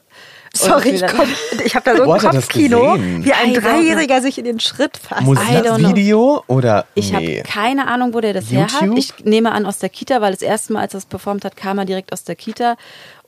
Sorry, 0.53 0.91
ich, 0.91 1.05
komm, 1.05 1.27
ich 1.65 1.75
habe 1.75 1.85
da 1.85 1.97
so 1.97 2.03
ein 2.03 2.21
hat 2.21 2.33
das 2.33 2.47
Kopfkino, 2.47 2.95
wie 2.97 3.33
ein 3.33 3.51
I. 3.51 3.53
Dreijähriger 3.53 4.21
sich 4.21 4.37
in 4.37 4.45
den 4.45 4.59
Schritt 4.59 4.97
fasst. 4.97 5.23
Muss 5.23 5.37
I 5.37 5.57
don't 5.57 5.63
das 5.63 5.77
know. 5.77 5.89
Video 5.89 6.43
oder 6.47 6.85
Ich 6.95 7.11
nee? 7.11 7.39
habe 7.39 7.47
keine 7.47 7.87
Ahnung, 7.87 8.13
wo 8.13 8.21
der 8.21 8.33
das 8.33 8.49
her 8.49 8.67
hat. 8.71 8.81
YouTube? 8.81 8.97
Ich 8.97 9.25
nehme 9.25 9.51
an 9.51 9.65
aus 9.65 9.79
der 9.79 9.89
Kita, 9.89 10.21
weil 10.21 10.31
das 10.31 10.41
erste 10.41 10.73
Mal, 10.73 10.81
als 10.81 10.93
er 10.93 10.99
es 10.99 11.05
performt 11.05 11.45
hat, 11.45 11.55
kam 11.55 11.77
er 11.77 11.85
direkt 11.85 12.13
aus 12.13 12.23
der 12.23 12.35
Kita. 12.35 12.77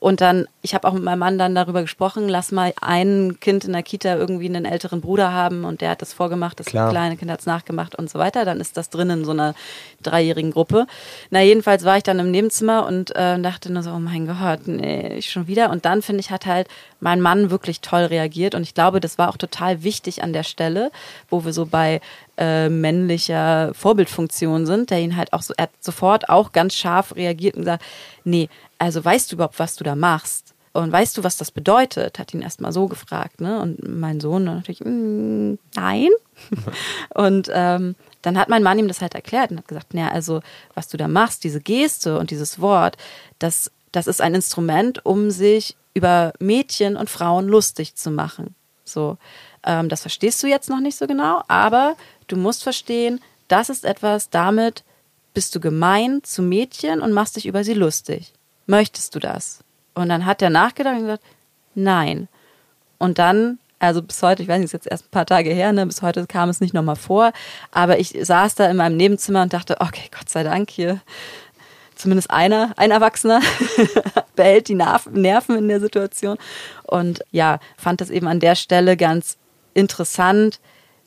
Und 0.02 0.20
dann, 0.20 0.48
ich 0.62 0.74
habe 0.74 0.88
auch 0.88 0.94
mit 0.94 1.04
meinem 1.04 1.20
Mann 1.20 1.38
dann 1.38 1.54
darüber 1.54 1.80
gesprochen, 1.80 2.28
lass 2.28 2.50
mal 2.50 2.74
ein 2.80 3.38
Kind 3.38 3.64
in 3.64 3.72
der 3.72 3.84
Kita 3.84 4.16
irgendwie 4.16 4.46
einen 4.46 4.64
älteren 4.64 5.00
Bruder 5.00 5.32
haben 5.32 5.64
und 5.64 5.80
der 5.80 5.90
hat 5.90 6.02
das 6.02 6.12
vorgemacht, 6.12 6.58
das 6.58 6.66
Klar. 6.66 6.90
kleine 6.90 7.16
Kind 7.16 7.30
hat 7.30 7.38
es 7.38 7.46
nachgemacht 7.46 7.94
und 7.94 8.10
so 8.10 8.18
weiter. 8.18 8.44
Dann 8.44 8.60
ist 8.60 8.76
das 8.76 8.90
drin 8.90 9.10
in 9.10 9.24
so 9.24 9.30
einer 9.30 9.54
dreijährigen 10.02 10.50
Gruppe. 10.50 10.88
Na, 11.30 11.40
jedenfalls 11.40 11.84
war 11.84 11.98
ich 11.98 12.02
dann 12.02 12.18
im 12.18 12.32
Nebenzimmer 12.32 12.84
und 12.84 13.14
äh, 13.14 13.40
dachte 13.40 13.72
nur 13.72 13.84
so, 13.84 13.92
oh 13.92 14.00
mein 14.00 14.26
Gott, 14.26 14.66
nee, 14.66 15.14
ich 15.18 15.30
schon 15.30 15.46
wieder. 15.46 15.70
Und 15.70 15.84
dann, 15.84 16.02
finde 16.02 16.18
ich, 16.18 16.32
hat 16.32 16.46
halt 16.46 16.66
mein 16.98 17.20
Mann 17.20 17.50
wirklich 17.52 17.80
toll 17.80 18.02
reagiert. 18.02 18.56
Und 18.56 18.62
ich 18.62 18.74
glaube, 18.74 18.98
das 18.98 19.18
war 19.18 19.28
auch 19.28 19.36
total 19.36 19.84
wichtig 19.84 20.24
an 20.24 20.32
der 20.32 20.42
Stelle, 20.42 20.90
wo 21.30 21.44
wir 21.44 21.52
so 21.52 21.66
bei 21.66 22.00
äh, 22.38 22.68
männlicher 22.68 23.72
Vorbildfunktion 23.74 24.66
sind, 24.66 24.90
der 24.90 24.98
ihn 24.98 25.16
halt 25.16 25.32
auch 25.32 25.42
so, 25.42 25.54
er 25.56 25.64
hat 25.64 25.70
sofort 25.78 26.28
auch 26.28 26.50
ganz 26.50 26.74
scharf 26.74 27.14
reagiert 27.14 27.54
und 27.54 27.60
gesagt, 27.60 27.84
nee, 28.24 28.48
also 28.82 29.04
weißt 29.04 29.30
du 29.30 29.36
überhaupt, 29.36 29.60
was 29.60 29.76
du 29.76 29.84
da 29.84 29.94
machst? 29.94 30.54
Und 30.72 30.90
weißt 30.90 31.16
du, 31.16 31.22
was 31.22 31.36
das 31.36 31.52
bedeutet? 31.52 32.18
Hat 32.18 32.34
ihn 32.34 32.42
erstmal 32.42 32.72
so 32.72 32.88
gefragt, 32.88 33.40
ne? 33.40 33.60
Und 33.60 33.86
mein 33.86 34.18
Sohn 34.18 34.42
natürlich, 34.42 34.80
mm, 34.80 35.54
nein. 35.76 36.08
und 37.14 37.48
ähm, 37.52 37.94
dann 38.22 38.36
hat 38.36 38.48
mein 38.48 38.64
Mann 38.64 38.80
ihm 38.80 38.88
das 38.88 39.00
halt 39.00 39.14
erklärt 39.14 39.52
und 39.52 39.58
hat 39.58 39.68
gesagt, 39.68 39.94
naja, 39.94 40.08
also 40.08 40.40
was 40.74 40.88
du 40.88 40.96
da 40.96 41.06
machst, 41.06 41.44
diese 41.44 41.60
Geste 41.60 42.18
und 42.18 42.32
dieses 42.32 42.60
Wort, 42.60 42.96
das, 43.38 43.70
das 43.92 44.08
ist 44.08 44.20
ein 44.20 44.34
Instrument, 44.34 45.06
um 45.06 45.30
sich 45.30 45.76
über 45.94 46.32
Mädchen 46.40 46.96
und 46.96 47.08
Frauen 47.08 47.46
lustig 47.46 47.94
zu 47.94 48.10
machen. 48.10 48.56
So, 48.84 49.16
ähm, 49.64 49.88
das 49.90 50.00
verstehst 50.00 50.42
du 50.42 50.48
jetzt 50.48 50.68
noch 50.68 50.80
nicht 50.80 50.96
so 50.98 51.06
genau, 51.06 51.42
aber 51.46 51.94
du 52.26 52.36
musst 52.36 52.64
verstehen, 52.64 53.20
das 53.46 53.68
ist 53.68 53.84
etwas, 53.84 54.30
damit 54.30 54.82
bist 55.34 55.54
du 55.54 55.60
gemein 55.60 56.24
zu 56.24 56.42
Mädchen 56.42 57.00
und 57.00 57.12
machst 57.12 57.36
dich 57.36 57.46
über 57.46 57.62
sie 57.62 57.74
lustig. 57.74 58.32
Möchtest 58.66 59.14
du 59.14 59.18
das? 59.18 59.60
Und 59.94 60.08
dann 60.08 60.24
hat 60.26 60.42
er 60.42 60.50
nachgedacht 60.50 60.96
und 60.96 61.02
gesagt, 61.02 61.24
nein. 61.74 62.28
Und 62.98 63.18
dann, 63.18 63.58
also 63.78 64.02
bis 64.02 64.22
heute, 64.22 64.42
ich 64.42 64.48
weiß 64.48 64.58
nicht, 64.58 64.66
ist 64.66 64.72
jetzt 64.72 64.86
erst 64.86 65.06
ein 65.06 65.10
paar 65.10 65.26
Tage 65.26 65.50
her, 65.50 65.72
ne, 65.72 65.84
bis 65.86 66.02
heute 66.02 66.26
kam 66.26 66.48
es 66.48 66.60
nicht 66.60 66.72
nochmal 66.72 66.96
vor, 66.96 67.32
aber 67.72 67.98
ich 67.98 68.16
saß 68.20 68.54
da 68.54 68.70
in 68.70 68.76
meinem 68.76 68.96
Nebenzimmer 68.96 69.42
und 69.42 69.52
dachte, 69.52 69.80
okay, 69.80 70.08
Gott 70.16 70.28
sei 70.28 70.42
Dank 70.44 70.70
hier. 70.70 71.00
Zumindest 71.94 72.30
einer, 72.30 72.72
ein 72.76 72.90
Erwachsener, 72.90 73.40
behält 74.36 74.68
die 74.68 74.74
Nerv- 74.74 75.10
Nerven 75.10 75.56
in 75.56 75.68
der 75.68 75.80
Situation. 75.80 76.38
Und 76.84 77.22
ja, 77.30 77.60
fand 77.76 78.00
das 78.00 78.10
eben 78.10 78.26
an 78.28 78.40
der 78.40 78.54
Stelle 78.54 78.96
ganz 78.96 79.36
interessant, 79.74 80.58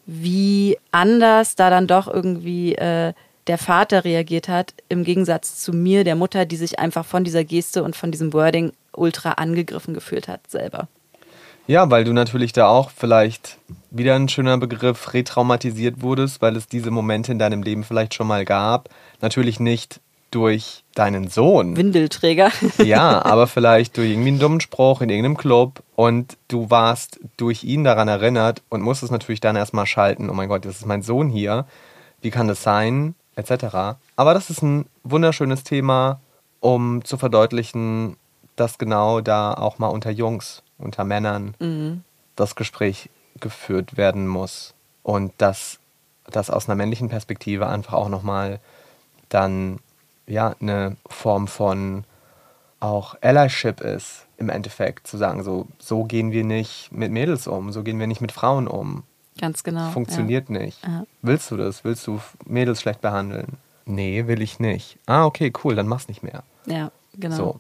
wie 0.06 0.78
anders 0.92 1.56
da 1.56 1.70
dann 1.70 1.88
doch 1.88 2.08
irgendwie 2.08 2.76
äh, 2.76 3.14
der 3.48 3.58
Vater 3.58 4.04
reagiert 4.04 4.48
hat, 4.48 4.74
im 4.90 5.04
Gegensatz 5.04 5.62
zu 5.62 5.72
mir, 5.72 6.04
der 6.04 6.16
Mutter, 6.16 6.46
die 6.46 6.56
sich 6.56 6.80
einfach 6.80 7.06
von 7.06 7.24
dieser 7.24 7.44
Geste 7.44 7.84
und 7.84 7.96
von 7.96 8.12
diesem 8.12 8.34
Wording 8.34 8.72
ultra 8.94 9.34
angegriffen 9.34 9.94
gefühlt 9.94 10.28
hat 10.28 10.50
selber. 10.50 10.88
Ja, 11.68 11.90
weil 11.90 12.04
du 12.04 12.14
natürlich 12.14 12.54
da 12.54 12.68
auch 12.68 12.92
vielleicht 12.92 13.58
wieder 13.90 14.16
ein 14.16 14.30
schöner 14.30 14.58
Begriff 14.58 15.14
retraumatisiert 15.14 16.02
wurdest, 16.02 16.42
weil 16.42 16.56
es 16.56 16.68
diese 16.68 16.92
Momente 16.92 17.32
in 17.32 17.40
deinem 17.40 17.64
Leben 17.64 17.84
vielleicht 17.84 18.14
schon 18.14 18.28
mal 18.28 18.46
gab. 18.46 18.90
Natürlich 19.22 19.60
nicht 19.60 20.00
durch 20.30 20.84
deinen 20.94 21.30
Sohn. 21.30 21.78
Windelträger. 21.78 22.52
Ja, 22.84 23.24
aber 23.24 23.48
vielleicht 23.48 23.98
durch 23.98 24.10
irgendwie 24.10 24.30
einen 24.30 24.40
dummen 24.40 24.60
Spruch 24.60 25.02
in 25.02 25.10
irgendeinem 25.10 25.38
Club 25.38 25.82
und 25.96 26.38
du 26.50 26.70
warst 26.70 27.20
durch 27.38 27.64
ihn 27.64 27.84
daran 27.84 28.10
erinnert 28.10 28.62
und 28.70 28.82
musstest 28.82 29.12
natürlich 29.12 29.40
dann 29.40 29.56
erstmal 29.56 29.86
schalten, 29.86 30.30
oh 30.30 30.34
mein 30.34 30.50
Gott, 30.50 30.66
das 30.66 30.78
ist 30.78 30.86
mein 30.86 31.02
Sohn 31.02 31.30
hier, 31.30 31.66
wie 32.22 32.32
kann 32.32 32.48
das 32.48 32.62
sein, 32.62 33.16
etc. 33.36 33.98
Aber 34.16 34.34
das 34.34 34.50
ist 34.50 34.62
ein 34.62 34.86
wunderschönes 35.04 35.64
Thema, 35.64 36.20
um 36.60 37.04
zu 37.04 37.18
verdeutlichen, 37.18 38.18
dass 38.56 38.78
genau 38.78 39.22
da 39.22 39.54
auch 39.54 39.78
mal 39.80 39.88
unter 39.88 40.10
Jungs, 40.12 40.64
unter 40.78 41.04
Männern 41.04 41.56
das 42.36 42.56
Gespräch 42.56 43.10
geführt 43.40 43.98
werden 43.98 44.28
muss. 44.28 44.74
Und 45.04 45.34
dass 45.38 45.80
das 46.26 46.50
aus 46.50 46.68
einer 46.68 46.76
männlichen 46.76 47.10
Perspektive 47.10 47.68
einfach 47.68 47.94
auch 47.94 48.10
nochmal 48.10 48.60
dann 49.30 49.80
ja 50.28 50.56
eine 50.60 50.98
Form 51.08 51.48
von 51.48 52.04
auch 52.80 53.16
Allyship 53.22 53.82
ist 53.82 54.26
im 54.38 54.50
Endeffekt 54.50 55.08
zu 55.08 55.18
sagen 55.18 55.44
so 55.44 55.68
so 55.80 56.04
gehen 56.04 56.32
wir 56.32 56.44
nicht 56.44 56.92
mit 56.92 57.12
Mädels 57.12 57.48
um 57.48 57.72
so 57.72 57.84
gehen 57.84 58.00
wir 58.00 58.08
nicht 58.08 58.22
mit 58.22 58.32
Frauen 58.32 58.68
um 58.68 59.04
Ganz 59.40 59.64
genau. 59.64 59.90
funktioniert 59.92 60.50
nicht 60.50 60.82
Ja. 60.86 61.06
willst 61.22 61.52
du 61.52 61.58
das 61.58 61.84
willst 61.84 62.06
du 62.08 62.20
Mädels 62.46 62.82
schlecht 62.82 63.02
behandeln 63.02 63.58
nee 63.86 64.28
will 64.28 64.42
ich 64.42 64.60
nicht 64.60 64.98
ah 65.06 65.26
okay 65.26 65.52
cool 65.64 65.76
dann 65.76 65.88
mach's 65.88 66.08
nicht 66.08 66.24
mehr 66.24 66.44
Ja, 66.66 66.76
ja 66.78 66.92
genau. 67.18 67.36
so 67.36 67.60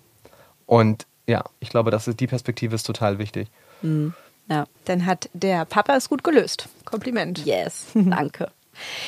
und 0.65 1.05
ja 1.27 1.43
ich 1.59 1.69
glaube 1.69 1.91
das 1.91 2.07
ist 2.07 2.19
die 2.19 2.27
Perspektive 2.27 2.75
ist 2.75 2.83
total 2.83 3.19
wichtig 3.19 3.49
Ja. 4.49 4.65
Dann 4.85 5.05
hat 5.07 5.29
der 5.33 5.65
Papa 5.65 5.95
es 5.95 6.07
gut 6.07 6.23
gelöst. 6.23 6.69
Kompliment. 6.85 7.43
Yes, 7.45 7.85
danke. 7.95 8.51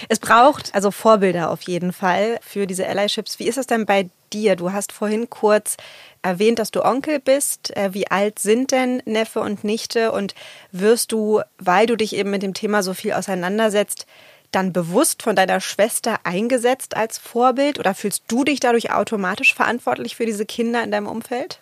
Es 0.09 0.18
braucht 0.20 0.74
also 0.74 0.89
Vorbilder 0.91 1.51
auf 1.51 1.61
jeden 1.63 1.93
Fall 1.93 2.39
für 2.41 2.65
diese 2.68 2.88
Allyships. 2.88 3.38
Wie 3.39 3.47
ist 3.47 3.57
es 3.57 3.68
denn 3.68 3.86
bei 3.86 4.09
dir? 4.34 4.55
Du 4.55 4.71
hast 4.71 4.91
vorhin 4.91 5.30
kurz 5.30 5.78
erwähnt, 6.21 6.59
dass 6.59 6.71
du 6.71 6.84
Onkel 6.84 7.19
bist. 7.19 7.75
Äh, 7.75 7.93
Wie 7.93 8.07
alt 8.09 8.39
sind 8.39 8.71
denn 8.71 9.01
Neffe 9.05 9.39
und 9.39 9.63
Nichte? 9.63 10.11
Und 10.11 10.36
wirst 10.71 11.11
du, 11.11 11.41
weil 11.57 11.86
du 11.86 11.95
dich 11.95 12.15
eben 12.15 12.32
mit 12.32 12.43
dem 12.43 12.53
Thema 12.53 12.84
so 12.84 12.93
viel 12.93 13.13
auseinandersetzt, 13.13 14.05
dann 14.51 14.73
bewusst 14.73 15.23
von 15.23 15.36
deiner 15.36 15.59
Schwester 15.59 16.19
eingesetzt 16.23 16.95
als 16.95 17.17
Vorbild? 17.17 17.80
Oder 17.80 17.93
fühlst 17.93 18.23
du 18.28 18.43
dich 18.43 18.59
dadurch 18.59 18.91
automatisch 18.91 19.53
verantwortlich 19.53 20.15
für 20.15 20.25
diese 20.25 20.45
Kinder 20.45 20.84
in 20.84 20.91
deinem 20.91 21.07
Umfeld? 21.07 21.59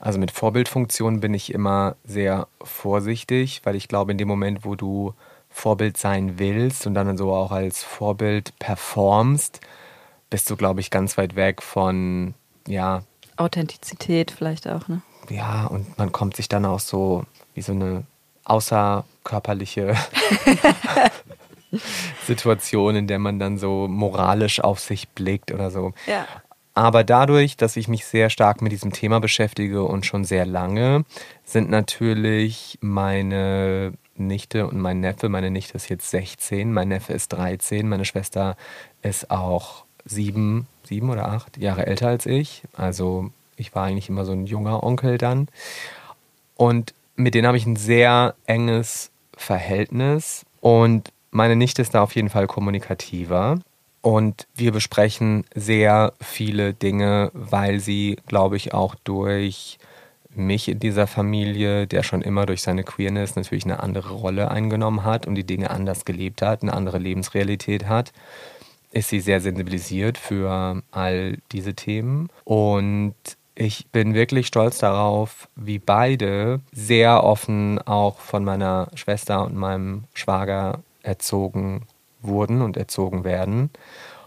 Also 0.00 0.18
mit 0.18 0.30
Vorbildfunktion 0.30 1.20
bin 1.20 1.34
ich 1.34 1.52
immer 1.52 1.96
sehr 2.04 2.46
vorsichtig, 2.62 3.62
weil 3.64 3.74
ich 3.74 3.88
glaube, 3.88 4.12
in 4.12 4.18
dem 4.18 4.28
Moment, 4.28 4.64
wo 4.64 4.76
du 4.76 5.14
Vorbild 5.50 5.96
sein 5.96 6.38
willst 6.38 6.86
und 6.86 6.94
dann 6.94 7.16
so 7.16 7.32
auch 7.32 7.50
als 7.50 7.82
Vorbild 7.82 8.56
performst, 8.58 9.60
bist 10.30 10.48
du, 10.50 10.56
glaube 10.56 10.80
ich, 10.80 10.90
ganz 10.90 11.16
weit 11.18 11.36
weg 11.36 11.62
von, 11.62 12.34
ja, 12.66 13.02
Authentizität 13.36 14.30
vielleicht 14.30 14.68
auch, 14.68 14.88
ne? 14.88 15.02
ja, 15.30 15.66
und 15.66 15.98
man 15.98 16.12
kommt 16.12 16.36
sich 16.36 16.48
dann 16.48 16.64
auch 16.64 16.80
so 16.80 17.24
wie 17.54 17.62
so 17.62 17.72
eine 17.72 18.04
außerkörperliche 18.44 19.94
Situation, 22.26 22.96
in 22.96 23.06
der 23.06 23.18
man 23.18 23.38
dann 23.38 23.58
so 23.58 23.88
moralisch 23.88 24.60
auf 24.60 24.80
sich 24.80 25.08
blickt 25.10 25.52
oder 25.52 25.70
so. 25.70 25.92
Ja. 26.06 26.26
Aber 26.74 27.02
dadurch, 27.02 27.56
dass 27.56 27.76
ich 27.76 27.88
mich 27.88 28.06
sehr 28.06 28.30
stark 28.30 28.62
mit 28.62 28.70
diesem 28.72 28.92
Thema 28.92 29.18
beschäftige 29.20 29.82
und 29.82 30.06
schon 30.06 30.24
sehr 30.24 30.46
lange, 30.46 31.04
sind 31.44 31.70
natürlich 31.70 32.78
meine 32.80 33.92
Nichte 34.14 34.66
und 34.66 34.78
mein 34.78 35.00
Neffe, 35.00 35.28
meine 35.28 35.50
Nichte 35.50 35.74
ist 35.74 35.88
jetzt 35.88 36.10
16, 36.10 36.72
mein 36.72 36.88
Neffe 36.88 37.12
ist 37.12 37.32
13, 37.32 37.88
meine 37.88 38.04
Schwester 38.04 38.56
ist 39.02 39.30
auch 39.30 39.84
sieben, 40.04 40.66
sieben 40.84 41.10
oder 41.10 41.28
acht 41.28 41.56
Jahre 41.58 41.86
älter 41.86 42.08
als 42.08 42.26
ich. 42.26 42.62
Also 42.76 43.30
ich 43.56 43.74
war 43.74 43.84
eigentlich 43.84 44.08
immer 44.08 44.24
so 44.24 44.32
ein 44.32 44.46
junger 44.46 44.82
Onkel 44.82 45.18
dann. 45.18 45.48
Und 46.56 46.94
mit 47.16 47.34
denen 47.34 47.46
habe 47.46 47.56
ich 47.56 47.66
ein 47.66 47.76
sehr 47.76 48.34
enges 48.46 49.10
Verhältnis. 49.36 50.44
Und 50.60 51.12
meine 51.30 51.56
Nichte 51.56 51.82
ist 51.82 51.94
da 51.94 52.02
auf 52.02 52.14
jeden 52.14 52.30
Fall 52.30 52.46
kommunikativer. 52.46 53.60
Und 54.00 54.46
wir 54.54 54.72
besprechen 54.72 55.44
sehr 55.54 56.12
viele 56.20 56.72
Dinge, 56.72 57.30
weil 57.34 57.80
sie, 57.80 58.16
glaube 58.26 58.56
ich, 58.56 58.72
auch 58.72 58.94
durch 59.04 59.78
mich 60.30 60.68
in 60.68 60.78
dieser 60.78 61.06
Familie, 61.06 61.86
der 61.86 62.02
schon 62.02 62.22
immer 62.22 62.46
durch 62.46 62.62
seine 62.62 62.84
Queerness 62.84 63.34
natürlich 63.34 63.64
eine 63.64 63.82
andere 63.82 64.14
Rolle 64.14 64.50
eingenommen 64.50 65.04
hat 65.04 65.26
und 65.26 65.34
die 65.34 65.44
Dinge 65.44 65.70
anders 65.70 66.04
gelebt 66.04 66.42
hat, 66.42 66.62
eine 66.62 66.74
andere 66.74 66.98
Lebensrealität 66.98 67.88
hat, 67.88 68.12
ist 68.92 69.08
sie 69.08 69.20
sehr 69.20 69.40
sensibilisiert 69.40 70.18
für 70.18 70.82
all 70.90 71.38
diese 71.52 71.74
Themen. 71.74 72.28
Und 72.44 73.14
ich 73.54 73.88
bin 73.88 74.14
wirklich 74.14 74.46
stolz 74.46 74.78
darauf, 74.78 75.48
wie 75.56 75.78
beide 75.78 76.60
sehr 76.72 77.24
offen 77.24 77.80
auch 77.86 78.18
von 78.20 78.44
meiner 78.44 78.88
Schwester 78.94 79.44
und 79.44 79.56
meinem 79.56 80.04
Schwager 80.14 80.80
erzogen 81.02 81.82
wurden 82.22 82.62
und 82.62 82.76
erzogen 82.76 83.24
werden. 83.24 83.70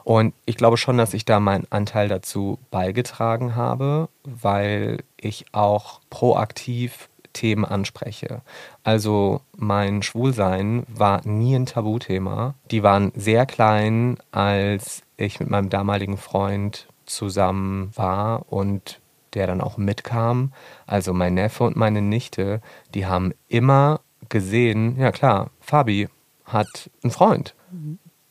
Und 0.04 0.34
ich 0.46 0.58
glaube 0.58 0.78
schon, 0.78 0.98
dass 0.98 1.14
ich 1.14 1.26
da 1.26 1.40
meinen 1.40 1.68
Anteil 1.70 2.08
dazu 2.08 2.58
beigetragen 2.72 3.56
habe, 3.56 4.10
weil 4.24 5.04
ich 5.18 5.46
auch 5.52 6.02
proaktiv 6.10 7.08
Themen 7.34 7.66
anspreche. 7.66 8.42
Also 8.84 9.42
mein 9.56 10.04
Schwulsein 10.04 10.84
war 10.88 11.26
nie 11.26 11.56
ein 11.56 11.66
Tabuthema. 11.66 12.56
Die 12.72 12.84
waren 12.84 13.12
sehr 13.16 13.46
klein, 13.46 14.18
als 14.32 15.04
ich 15.18 15.40
mit 15.40 15.50
meinem 15.50 15.70
damaligen 15.70 16.18
Freund 16.18 16.88
zusammen 17.06 17.92
war 17.96 18.52
und 18.52 19.00
der 19.34 19.48
dann 19.48 19.62
auch 19.62 19.78
mitkam. 19.78 20.54
Also 20.86 21.14
mein 21.14 21.36
Neffe 21.36 21.64
und 21.64 21.76
meine 21.76 22.02
Nichte, 22.02 22.62
die 22.94 23.06
haben 23.06 23.34
immer 23.48 24.02
gesehen, 24.30 24.98
ja 24.98 25.12
klar, 25.12 25.50
Fabi 25.60 26.10
hat 26.46 26.90
einen 27.04 27.12
Freund. 27.12 27.56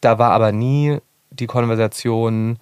Da 0.00 0.18
war 0.18 0.32
aber 0.32 0.52
nie 0.52 0.98
die 1.30 1.46
Konversation, 1.46 2.58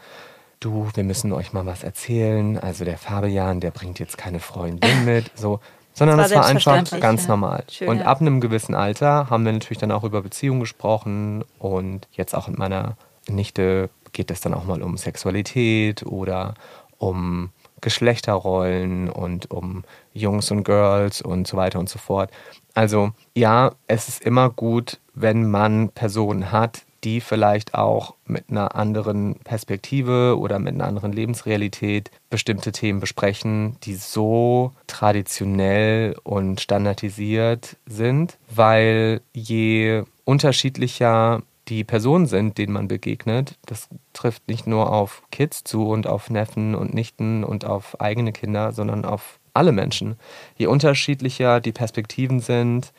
du, 0.61 0.89
wir 0.95 1.05
müssen 1.05 1.32
euch 1.32 1.53
mal 1.53 1.66
was 1.66 1.82
erzählen. 1.82 2.59
Also 2.59 2.84
der 2.84 2.99
Fabian, 2.99 3.61
der 3.61 3.70
bringt 3.70 3.99
jetzt 3.99 4.18
keine 4.18 4.41
Freundin 4.41 5.05
mit, 5.05 5.30
so. 5.34 5.61
Sondern 5.99 6.18
das 6.18 6.30
war, 6.30 6.42
war 6.42 6.46
einfach 6.46 7.01
ganz 7.01 7.22
ja. 7.24 7.28
normal. 7.28 7.64
Schön, 7.70 7.88
und 7.88 7.99
ja. 7.99 8.05
ab 8.05 8.20
einem 8.20 8.40
gewissen 8.40 8.74
Alter 8.74 9.28
haben 9.30 9.44
wir 9.44 9.53
natürlich 9.53 9.78
dann 9.78 9.90
auch 9.90 10.05
über 10.05 10.22
Beziehungen 10.22 10.61
gesprochen 10.61 11.44
und 11.59 12.07
jetzt 12.12 12.34
auch 12.34 12.46
mit 12.46 12.59
meiner 12.59 12.96
Nichte 13.28 13.90
geht 14.12 14.30
es 14.30 14.40
dann 14.40 14.55
auch 14.55 14.64
mal 14.64 14.82
um 14.82 14.96
Sexualität 14.96 16.05
oder 16.07 16.55
um 16.99 17.51
Geschlechterrollen 17.80 19.09
und 19.09 19.51
um 19.51 19.84
Jungs 20.12 20.51
und 20.51 20.64
Girls 20.64 21.20
und 21.20 21.46
so 21.46 21.57
weiter 21.57 21.78
und 21.78 21.88
so 21.88 21.99
fort. 21.99 22.30
Also 22.74 23.11
ja, 23.34 23.72
es 23.86 24.09
ist 24.09 24.22
immer 24.22 24.51
gut, 24.51 25.01
wenn 25.14 25.51
man 25.51 25.90
Personen 25.90 26.53
hat, 26.53 26.82
die 27.05 27.20
vielleicht 27.20 27.74
auch 27.74 28.14
mit 28.26 28.51
einer 28.51 28.74
anderen 28.74 29.36
Perspektive 29.44 30.38
oder 30.38 30.59
mit 30.59 30.74
einer 30.74 30.86
anderen 30.86 31.12
Lebensrealität 31.12 32.11
bestimmte 32.30 32.72
Themen 32.72 33.01
besprechen, 33.01 33.76
die 33.84 33.94
so 33.94 34.72
traditionell 34.86 36.16
und 36.24 36.61
standardisiert 36.61 37.76
sind, 37.86 38.38
weil 38.49 39.20
je 39.32 40.03
unterschiedlicher 40.24 41.42
die 41.68 41.84
Personen 41.84 42.26
sind, 42.26 42.59
denen 42.59 42.72
man 42.72 42.88
begegnet, 42.88 43.59
das 43.66 43.88
trifft 44.12 44.49
nicht 44.49 44.66
nur 44.66 44.92
auf 44.92 45.22
Kids 45.30 45.64
zu 45.64 45.88
und 45.88 46.07
auf 46.07 46.30
Neffen 46.30 46.74
und 46.74 46.94
Nichten 46.94 47.44
und 47.44 47.64
auf 47.64 48.01
eigene 48.01 48.32
Kinder, 48.32 48.72
sondern 48.72 49.05
auf 49.05 49.38
alle 49.55 49.72
Menschen. 49.72 50.16
Je 50.57 50.66
unterschiedlicher 50.66 51.61
die 51.61 51.72
Perspektiven 51.72 52.40
sind, 52.40 52.92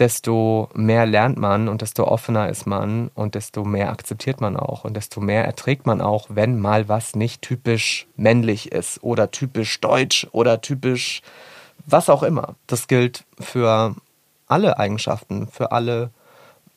desto 0.00 0.70
mehr 0.74 1.04
lernt 1.04 1.38
man 1.38 1.68
und 1.68 1.82
desto 1.82 2.04
offener 2.04 2.48
ist 2.48 2.66
man 2.66 3.10
und 3.14 3.34
desto 3.34 3.64
mehr 3.64 3.90
akzeptiert 3.90 4.40
man 4.40 4.56
auch 4.56 4.84
und 4.84 4.94
desto 4.96 5.20
mehr 5.20 5.44
erträgt 5.44 5.86
man 5.86 6.00
auch, 6.00 6.26
wenn 6.30 6.58
mal 6.58 6.88
was 6.88 7.14
nicht 7.14 7.42
typisch 7.42 8.06
männlich 8.16 8.72
ist 8.72 9.02
oder 9.02 9.30
typisch 9.30 9.78
deutsch 9.80 10.26
oder 10.32 10.62
typisch 10.62 11.20
was 11.86 12.08
auch 12.08 12.22
immer. 12.22 12.56
Das 12.66 12.88
gilt 12.88 13.24
für 13.38 13.94
alle 14.46 14.78
Eigenschaften, 14.78 15.48
für 15.48 15.70
alle 15.70 16.10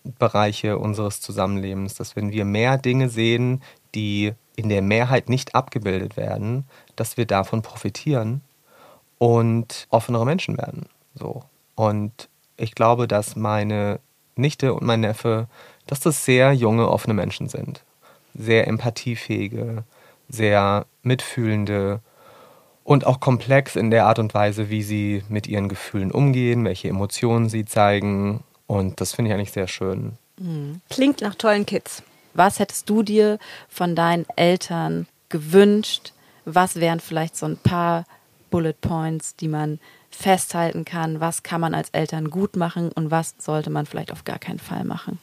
Bereiche 0.04 0.78
unseres 0.78 1.22
Zusammenlebens, 1.22 1.94
dass 1.94 2.18
wenn 2.18 2.32
wir 2.32 2.44
mehr 2.44 2.78
Dinge 2.78 3.08
sehen, 3.10 3.64
die 3.96 4.34
in 4.58 4.68
der 4.68 4.82
Mehrheit 4.82 5.30
nicht 5.30 5.56
abgebildet 5.56 6.18
werden, 6.18 6.66
dass 6.98 7.16
wir 7.16 7.26
davon 7.26 7.62
profitieren 7.62 8.42
und 9.18 9.88
offenere 9.90 10.26
Menschen 10.26 10.58
werden. 10.58 10.88
So. 11.16 11.44
Und 11.76 12.30
ich 12.58 12.76
glaube, 12.76 13.08
dass 13.08 13.36
meine 13.36 14.00
Nichte 14.36 14.74
und 14.74 14.84
mein 14.84 15.02
Neffe, 15.02 15.48
dass 15.88 16.00
das 16.00 16.26
sehr 16.26 16.54
junge, 16.54 16.90
offene 16.90 17.14
Menschen 17.14 17.48
sind. 17.50 17.84
Sehr 18.34 18.68
empathiefähige, 18.68 19.84
sehr 20.30 20.86
mitfühlende 21.04 22.02
und 22.84 23.06
auch 23.06 23.20
komplex 23.20 23.76
in 23.76 23.92
der 23.92 24.06
Art 24.08 24.20
und 24.20 24.34
Weise, 24.34 24.70
wie 24.70 24.84
sie 24.84 25.24
mit 25.30 25.48
ihren 25.48 25.70
Gefühlen 25.70 26.12
umgehen, 26.12 26.66
welche 26.66 26.90
Emotionen 26.90 27.50
sie 27.50 27.66
zeigen. 27.66 28.44
Und 28.68 29.00
das 29.00 29.14
finde 29.14 29.30
ich 29.30 29.36
eigentlich 29.36 29.52
sehr 29.52 29.68
schön. 29.68 30.14
Mhm. 30.40 30.82
Klingt 30.90 31.22
nach 31.22 31.36
tollen 31.36 31.66
Kids. 31.66 32.04
Was 32.34 32.60
hättest 32.60 32.90
du 32.90 33.04
dir 33.04 33.38
von 33.70 33.96
deinen 33.96 34.26
Eltern 34.36 35.08
gewünscht? 35.30 36.14
Was 36.46 36.78
wären 36.78 37.00
vielleicht 37.00 37.38
so 37.38 37.46
ein 37.46 37.58
paar 37.58 38.06
Bullet 38.50 38.74
Points, 38.82 39.36
die 39.36 39.48
man 39.48 39.80
festhalten 40.16 40.86
kann, 40.86 41.20
was 41.20 41.44
kann 41.44 41.62
man 41.62 41.74
als 41.74 41.90
Eltern 41.90 42.30
gut 42.30 42.56
machen 42.56 42.92
und 42.92 43.12
was 43.12 43.36
sollte 43.38 43.70
man 43.70 43.86
vielleicht 43.86 44.12
auf 44.12 44.24
gar 44.24 44.40
keinen 44.40 44.60
Fall 44.60 44.84
machen? 44.84 45.20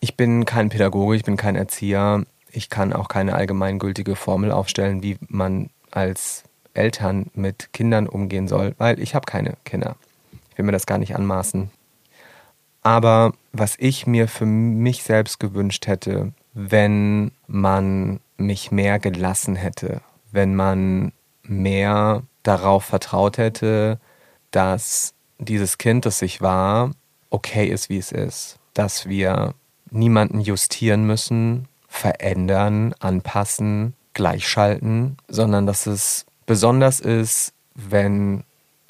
Ich 0.00 0.16
bin 0.16 0.44
kein 0.44 0.68
Pädagoge, 0.68 1.16
ich 1.16 1.24
bin 1.24 1.36
kein 1.36 1.56
Erzieher. 1.56 2.24
Ich 2.50 2.70
kann 2.70 2.92
auch 2.92 3.08
keine 3.08 3.34
allgemeingültige 3.34 4.16
Formel 4.16 4.50
aufstellen, 4.50 5.02
wie 5.02 5.18
man 5.28 5.70
als 5.90 6.44
Eltern 6.74 7.26
mit 7.34 7.72
Kindern 7.72 8.06
umgehen 8.06 8.48
soll, 8.48 8.74
weil 8.78 9.00
ich 9.00 9.14
habe 9.14 9.26
keine 9.26 9.54
Kinder. 9.64 9.96
Ich 10.50 10.58
will 10.58 10.64
mir 10.64 10.72
das 10.72 10.86
gar 10.86 10.98
nicht 10.98 11.16
anmaßen. 11.16 11.70
Aber 12.82 13.32
was 13.52 13.74
ich 13.78 14.06
mir 14.06 14.28
für 14.28 14.46
mich 14.46 15.02
selbst 15.02 15.40
gewünscht 15.40 15.86
hätte, 15.86 16.32
wenn 16.54 17.32
man 17.46 18.20
mich 18.36 18.70
mehr 18.70 18.98
gelassen 18.98 19.56
hätte, 19.56 20.02
wenn 20.30 20.54
man 20.54 21.12
mehr 21.42 22.22
darauf 22.42 22.84
vertraut 22.84 23.38
hätte, 23.38 23.98
dass 24.56 25.12
dieses 25.38 25.76
Kind, 25.76 26.06
das 26.06 26.22
ich 26.22 26.40
war, 26.40 26.92
okay 27.28 27.66
ist, 27.66 27.90
wie 27.90 27.98
es 27.98 28.10
ist. 28.10 28.58
Dass 28.72 29.06
wir 29.06 29.54
niemanden 29.90 30.40
justieren 30.40 31.06
müssen, 31.06 31.68
verändern, 31.88 32.94
anpassen, 32.98 33.92
gleichschalten, 34.14 35.18
sondern 35.28 35.66
dass 35.66 35.86
es 35.86 36.24
besonders 36.46 37.00
ist, 37.00 37.52
wenn 37.74 38.44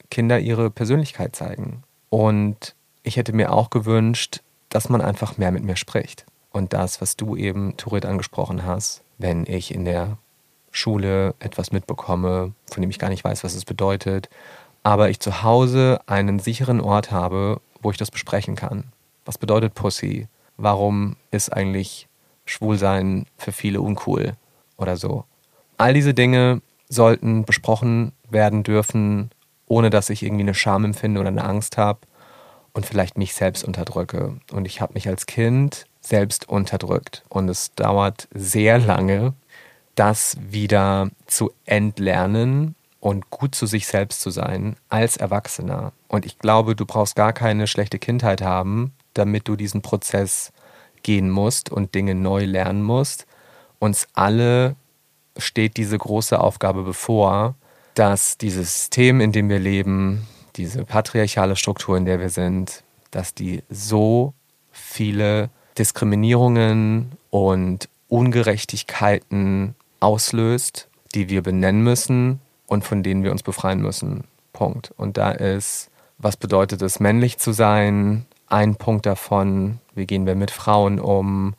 Kinder 0.08 0.38
ihre 0.38 0.70
Persönlichkeit 0.70 1.34
zeigen. 1.34 1.82
Und 2.10 2.76
ich 3.02 3.16
hätte 3.16 3.32
mir 3.32 3.52
auch 3.52 3.70
gewünscht, 3.70 4.42
dass 4.68 4.88
man 4.88 5.00
einfach 5.00 5.36
mehr 5.36 5.50
mit 5.50 5.64
mir 5.64 5.76
spricht. 5.76 6.26
Und 6.52 6.74
das, 6.74 7.00
was 7.00 7.16
du 7.16 7.34
eben, 7.34 7.76
Turit, 7.76 8.06
angesprochen 8.06 8.64
hast, 8.64 9.02
wenn 9.18 9.46
ich 9.46 9.74
in 9.74 9.84
der 9.84 10.16
Schule 10.70 11.34
etwas 11.40 11.72
mitbekomme, 11.72 12.52
von 12.70 12.80
dem 12.80 12.90
ich 12.90 13.00
gar 13.00 13.08
nicht 13.08 13.24
weiß, 13.24 13.42
was 13.42 13.56
es 13.56 13.64
bedeutet, 13.64 14.28
aber 14.86 15.10
ich 15.10 15.18
zu 15.18 15.42
Hause 15.42 15.98
einen 16.06 16.38
sicheren 16.38 16.80
Ort 16.80 17.10
habe, 17.10 17.60
wo 17.82 17.90
ich 17.90 17.96
das 17.96 18.12
besprechen 18.12 18.54
kann. 18.54 18.84
Was 19.24 19.36
bedeutet 19.36 19.74
Pussy? 19.74 20.28
Warum 20.58 21.16
ist 21.32 21.52
eigentlich 21.52 22.06
Schwulsein 22.44 23.26
für 23.36 23.50
viele 23.50 23.80
uncool 23.80 24.34
oder 24.76 24.96
so? 24.96 25.24
All 25.76 25.92
diese 25.92 26.14
Dinge 26.14 26.62
sollten 26.88 27.44
besprochen 27.44 28.12
werden 28.30 28.62
dürfen, 28.62 29.32
ohne 29.66 29.90
dass 29.90 30.08
ich 30.08 30.22
irgendwie 30.22 30.44
eine 30.44 30.54
Scham 30.54 30.84
empfinde 30.84 31.18
oder 31.20 31.30
eine 31.30 31.42
Angst 31.42 31.78
habe 31.78 31.98
und 32.72 32.86
vielleicht 32.86 33.18
mich 33.18 33.34
selbst 33.34 33.64
unterdrücke. 33.64 34.38
Und 34.52 34.66
ich 34.66 34.80
habe 34.80 34.94
mich 34.94 35.08
als 35.08 35.26
Kind 35.26 35.86
selbst 36.00 36.48
unterdrückt. 36.48 37.24
Und 37.28 37.48
es 37.48 37.74
dauert 37.74 38.28
sehr 38.32 38.78
lange, 38.78 39.34
das 39.96 40.36
wieder 40.40 41.10
zu 41.26 41.50
entlernen 41.64 42.75
und 43.06 43.30
gut 43.30 43.54
zu 43.54 43.66
sich 43.66 43.86
selbst 43.86 44.20
zu 44.20 44.30
sein 44.30 44.74
als 44.88 45.16
Erwachsener. 45.16 45.92
Und 46.08 46.26
ich 46.26 46.40
glaube, 46.40 46.74
du 46.74 46.84
brauchst 46.84 47.14
gar 47.14 47.32
keine 47.32 47.68
schlechte 47.68 48.00
Kindheit 48.00 48.42
haben, 48.42 48.94
damit 49.14 49.46
du 49.46 49.54
diesen 49.54 49.80
Prozess 49.80 50.52
gehen 51.04 51.30
musst 51.30 51.70
und 51.70 51.94
Dinge 51.94 52.16
neu 52.16 52.46
lernen 52.46 52.82
musst. 52.82 53.28
Uns 53.78 54.08
alle 54.14 54.74
steht 55.36 55.76
diese 55.76 55.96
große 55.96 56.40
Aufgabe 56.40 56.82
bevor, 56.82 57.54
dass 57.94 58.38
dieses 58.38 58.74
System, 58.76 59.20
in 59.20 59.30
dem 59.30 59.50
wir 59.50 59.60
leben, 59.60 60.26
diese 60.56 60.84
patriarchale 60.84 61.54
Struktur, 61.54 61.96
in 61.96 62.06
der 62.06 62.18
wir 62.18 62.30
sind, 62.30 62.82
dass 63.12 63.34
die 63.34 63.62
so 63.70 64.34
viele 64.72 65.50
Diskriminierungen 65.78 67.12
und 67.30 67.88
Ungerechtigkeiten 68.08 69.76
auslöst, 70.00 70.88
die 71.14 71.28
wir 71.28 71.44
benennen 71.44 71.84
müssen 71.84 72.40
und 72.66 72.84
von 72.84 73.02
denen 73.02 73.22
wir 73.24 73.32
uns 73.32 73.42
befreien 73.42 73.80
müssen. 73.80 74.24
Punkt. 74.52 74.92
Und 74.96 75.16
da 75.16 75.30
ist, 75.30 75.90
was 76.18 76.36
bedeutet 76.36 76.82
es, 76.82 77.00
männlich 77.00 77.38
zu 77.38 77.52
sein? 77.52 78.26
Ein 78.48 78.76
Punkt 78.76 79.06
davon, 79.06 79.78
wie 79.94 80.06
gehen 80.06 80.26
wir 80.26 80.34
mit 80.34 80.50
Frauen 80.50 80.98
um, 80.98 81.54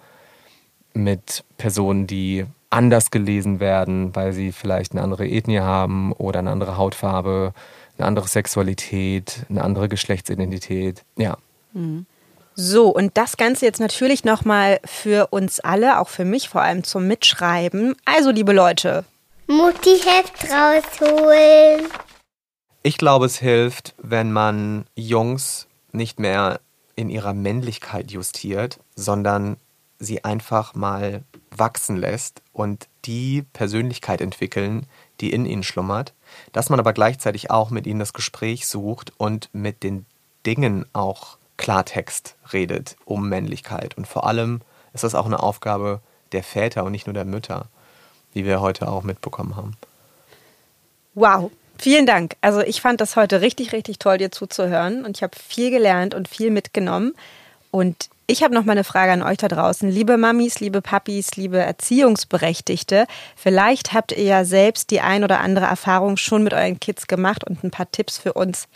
mit 0.94 1.44
Personen, 1.58 2.08
die 2.08 2.46
anders 2.70 3.12
gelesen 3.12 3.60
werden, 3.60 4.16
weil 4.16 4.34
sie 4.34 4.52
vielleicht 4.52 4.92
eine 4.92 5.02
andere 5.02 5.28
Ethnie 5.28 5.60
haben 5.60 6.12
oder 6.14 6.40
eine 6.40 6.52
andere 6.52 6.78
Hautfarbe, 6.78 7.54
eine 7.98 8.08
andere 8.08 8.28
Sexualität, 8.28 9.46
eine 9.50 9.64
andere 9.64 9.90
Geschlechtsidentität. 9.90 11.04
Ja. 11.18 11.38
Mhm. 11.74 12.06
So, 12.56 12.90
und 12.90 13.16
das 13.18 13.38
Ganze 13.38 13.66
jetzt 13.66 13.80
natürlich 13.80 14.24
nochmal 14.24 14.80
für 14.84 15.28
uns 15.28 15.60
alle, 15.60 16.00
auch 16.00 16.10
für 16.10 16.26
mich 16.26 16.50
vor 16.50 16.64
allem 16.64 16.84
zum 16.84 17.08
Mitschreiben. 17.08 17.96
Also, 18.06 18.32
liebe 18.32 18.52
Leute. 18.52 19.06
Mutti-Heft 19.48 20.52
rausholen. 20.52 21.90
Ich 22.84 22.98
glaube, 22.98 23.28
es 23.28 23.38
hilft, 23.38 23.96
wenn 23.98 24.34
man 24.34 24.86
Jungs 24.96 25.68
nicht 25.94 26.20
mehr 26.20 26.60
in 26.98 27.10
ihrer 27.10 27.34
Männlichkeit 27.34 28.12
justiert, 28.12 28.80
sondern 28.96 29.56
sie 30.00 30.26
einfach 30.26 30.76
mal 30.76 31.24
wachsen 31.50 31.96
lässt 31.96 32.42
und 32.52 32.90
die 33.06 33.44
Persönlichkeit 33.54 34.20
entwickeln, 34.20 34.86
die 35.22 35.32
in 35.32 35.46
ihnen 35.46 35.64
schlummert, 35.64 36.14
dass 36.52 36.70
man 36.70 36.80
aber 36.80 36.92
gleichzeitig 36.92 37.50
auch 37.50 37.70
mit 37.70 37.88
ihnen 37.88 38.00
das 38.00 38.12
Gespräch 38.14 38.68
sucht 38.68 39.14
und 39.18 39.50
mit 39.54 39.82
den 39.82 40.06
Dingen 40.46 40.86
auch 40.92 41.38
Klartext 41.56 42.36
redet 42.52 42.98
um 43.06 43.30
Männlichkeit. 43.30 43.98
Und 43.98 44.08
vor 44.08 44.28
allem 44.28 44.60
ist 44.94 45.06
das 45.06 45.16
auch 45.16 45.26
eine 45.26 45.42
Aufgabe 45.42 46.02
der 46.34 46.44
Väter 46.44 46.84
und 46.84 46.92
nicht 46.92 47.08
nur 47.08 47.14
der 47.14 47.26
Mütter, 47.26 47.70
wie 48.34 48.46
wir 48.46 48.62
heute 48.62 48.88
auch 48.88 49.04
mitbekommen 49.04 49.56
haben. 49.56 49.76
Wow, 51.14 51.52
vielen 51.78 52.06
Dank. 52.06 52.36
Also 52.42 52.62
ich 52.62 52.82
fand 52.82 53.02
das 53.02 53.16
heute 53.16 53.42
richtig, 53.42 53.74
richtig 53.74 54.00
toll, 54.00 54.18
dir 54.18 54.32
zuzuhören 54.32 55.06
und 55.06 55.18
ich 55.18 55.24
habe 55.24 55.36
viel 55.38 55.72
gelernt 55.72 56.14
und 56.14 56.28
viel 56.28 56.52
mitgenommen. 56.52 57.14
Und 57.72 58.10
ich 58.28 58.44
habe 58.44 58.54
noch 58.54 58.66
mal 58.66 58.74
eine 58.74 58.84
Frage 58.84 59.14
an 59.14 59.24
euch 59.24 59.38
da 59.38 59.48
draußen. 59.48 59.90
Liebe 59.90 60.18
Mamis, 60.18 60.60
liebe 60.60 60.82
Papis, 60.82 61.36
liebe 61.36 61.60
Erziehungsberechtigte, 61.60 63.08
vielleicht 63.36 63.94
habt 63.94 64.12
ihr 64.12 64.24
ja 64.24 64.46
selbst 64.46 64.92
die 64.92 65.00
ein 65.00 65.24
oder 65.24 65.40
andere 65.40 65.66
Erfahrung 65.66 66.18
schon 66.18 66.44
mit 66.44 66.54
euren 66.54 66.80
Kids 66.80 67.08
gemacht 67.08 67.46
und 67.46 67.64
ein 67.64 67.72
paar 67.72 67.90
Tipps 67.90 68.18
für 68.18 68.34
uns, 68.34 68.68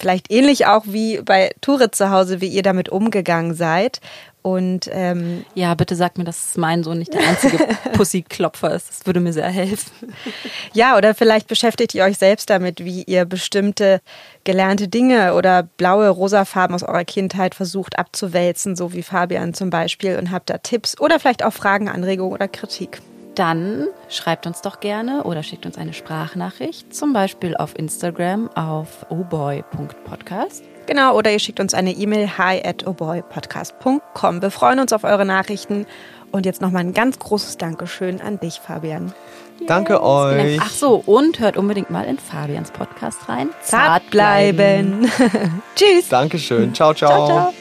vielleicht 0.00 0.30
ähnlich 0.30 0.66
auch 0.66 0.84
wie 0.86 1.20
bei 1.22 1.54
Ture 1.60 1.90
zu 1.90 2.10
Hause, 2.10 2.40
wie 2.40 2.48
ihr 2.48 2.62
damit 2.62 2.88
umgegangen 2.88 3.54
seid. 3.54 4.00
Und 4.42 4.88
ähm, 4.92 5.44
ja, 5.54 5.74
bitte 5.74 5.94
sag 5.96 6.16
mir, 6.16 6.24
dass 6.24 6.56
mein 6.56 6.82
Sohn 6.82 6.98
nicht 6.98 7.12
der 7.12 7.26
einzige 7.28 7.58
Pussyklopfer 7.92 8.74
ist. 8.74 8.88
Das 8.88 9.06
würde 9.06 9.20
mir 9.20 9.32
sehr 9.32 9.48
helfen. 9.48 9.90
Ja, 10.72 10.96
oder 10.96 11.14
vielleicht 11.14 11.46
beschäftigt 11.46 11.94
ihr 11.94 12.04
euch 12.04 12.16
selbst 12.16 12.48
damit, 12.48 12.84
wie 12.84 13.02
ihr 13.02 13.24
bestimmte 13.24 14.00
gelernte 14.44 14.88
Dinge 14.88 15.34
oder 15.34 15.62
blaue, 15.62 16.08
rosa 16.08 16.44
Farben 16.44 16.74
aus 16.74 16.82
eurer 16.82 17.04
Kindheit 17.04 17.54
versucht 17.54 17.98
abzuwälzen, 17.98 18.76
so 18.76 18.92
wie 18.92 19.02
Fabian 19.02 19.52
zum 19.52 19.70
Beispiel, 19.70 20.16
und 20.16 20.30
habt 20.30 20.48
da 20.48 20.58
Tipps 20.58 20.98
oder 20.98 21.20
vielleicht 21.20 21.44
auch 21.44 21.52
Fragen, 21.52 21.88
Anregungen 21.88 22.32
oder 22.32 22.48
Kritik 22.48 23.00
dann 23.40 23.86
schreibt 24.10 24.46
uns 24.46 24.60
doch 24.60 24.80
gerne 24.80 25.24
oder 25.24 25.42
schickt 25.42 25.64
uns 25.64 25.78
eine 25.78 25.94
Sprachnachricht, 25.94 26.94
zum 26.94 27.14
Beispiel 27.14 27.56
auf 27.56 27.78
Instagram 27.78 28.50
auf 28.54 29.06
ohboy.podcast. 29.08 30.64
Genau, 30.90 31.16
oder 31.16 31.30
ihr 31.30 31.38
schickt 31.38 31.60
uns 31.60 31.72
eine 31.72 31.92
E-Mail 31.92 32.36
hi 32.36 32.60
at 32.64 32.84
ohboypodcast.com. 32.84 34.42
Wir 34.42 34.50
freuen 34.50 34.80
uns 34.80 34.92
auf 34.92 35.04
eure 35.04 35.24
Nachrichten. 35.24 35.86
Und 36.32 36.46
jetzt 36.46 36.60
nochmal 36.60 36.82
ein 36.82 36.94
ganz 36.94 37.20
großes 37.20 37.58
Dankeschön 37.58 38.20
an 38.20 38.40
dich, 38.40 38.58
Fabian. 38.58 39.14
Yes. 39.60 39.68
Danke 39.68 40.02
euch. 40.02 40.58
Ach 40.60 40.68
so, 40.68 41.00
und 41.06 41.38
hört 41.38 41.56
unbedingt 41.56 41.90
mal 41.90 42.06
in 42.06 42.18
Fabians 42.18 42.72
Podcast 42.72 43.28
rein. 43.28 43.50
Zart 43.62 44.10
bleiben. 44.10 45.08
Tschüss. 45.76 46.08
Dankeschön. 46.08 46.74
Ciao, 46.74 46.92
ciao. 46.92 47.28
ciao, 47.28 47.52
ciao. 47.52 47.54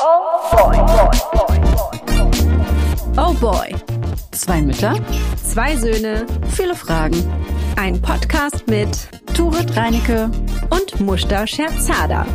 Oh 0.00 0.56
boy, 0.56 0.78
boy, 0.78 1.10
boy. 1.32 1.54
Oh 3.18 3.34
Boy. 3.34 4.03
Zwei 4.30 4.60
Mütter, 4.60 4.94
zwei 5.42 5.76
Söhne, 5.76 6.26
viele 6.50 6.74
Fragen. 6.74 7.16
Ein 7.76 8.00
Podcast 8.00 8.66
mit 8.66 8.88
Turit 9.34 9.76
Reinecke 9.76 10.30
und 10.70 11.00
Mushta 11.00 11.46
Scherzada. 11.46 12.26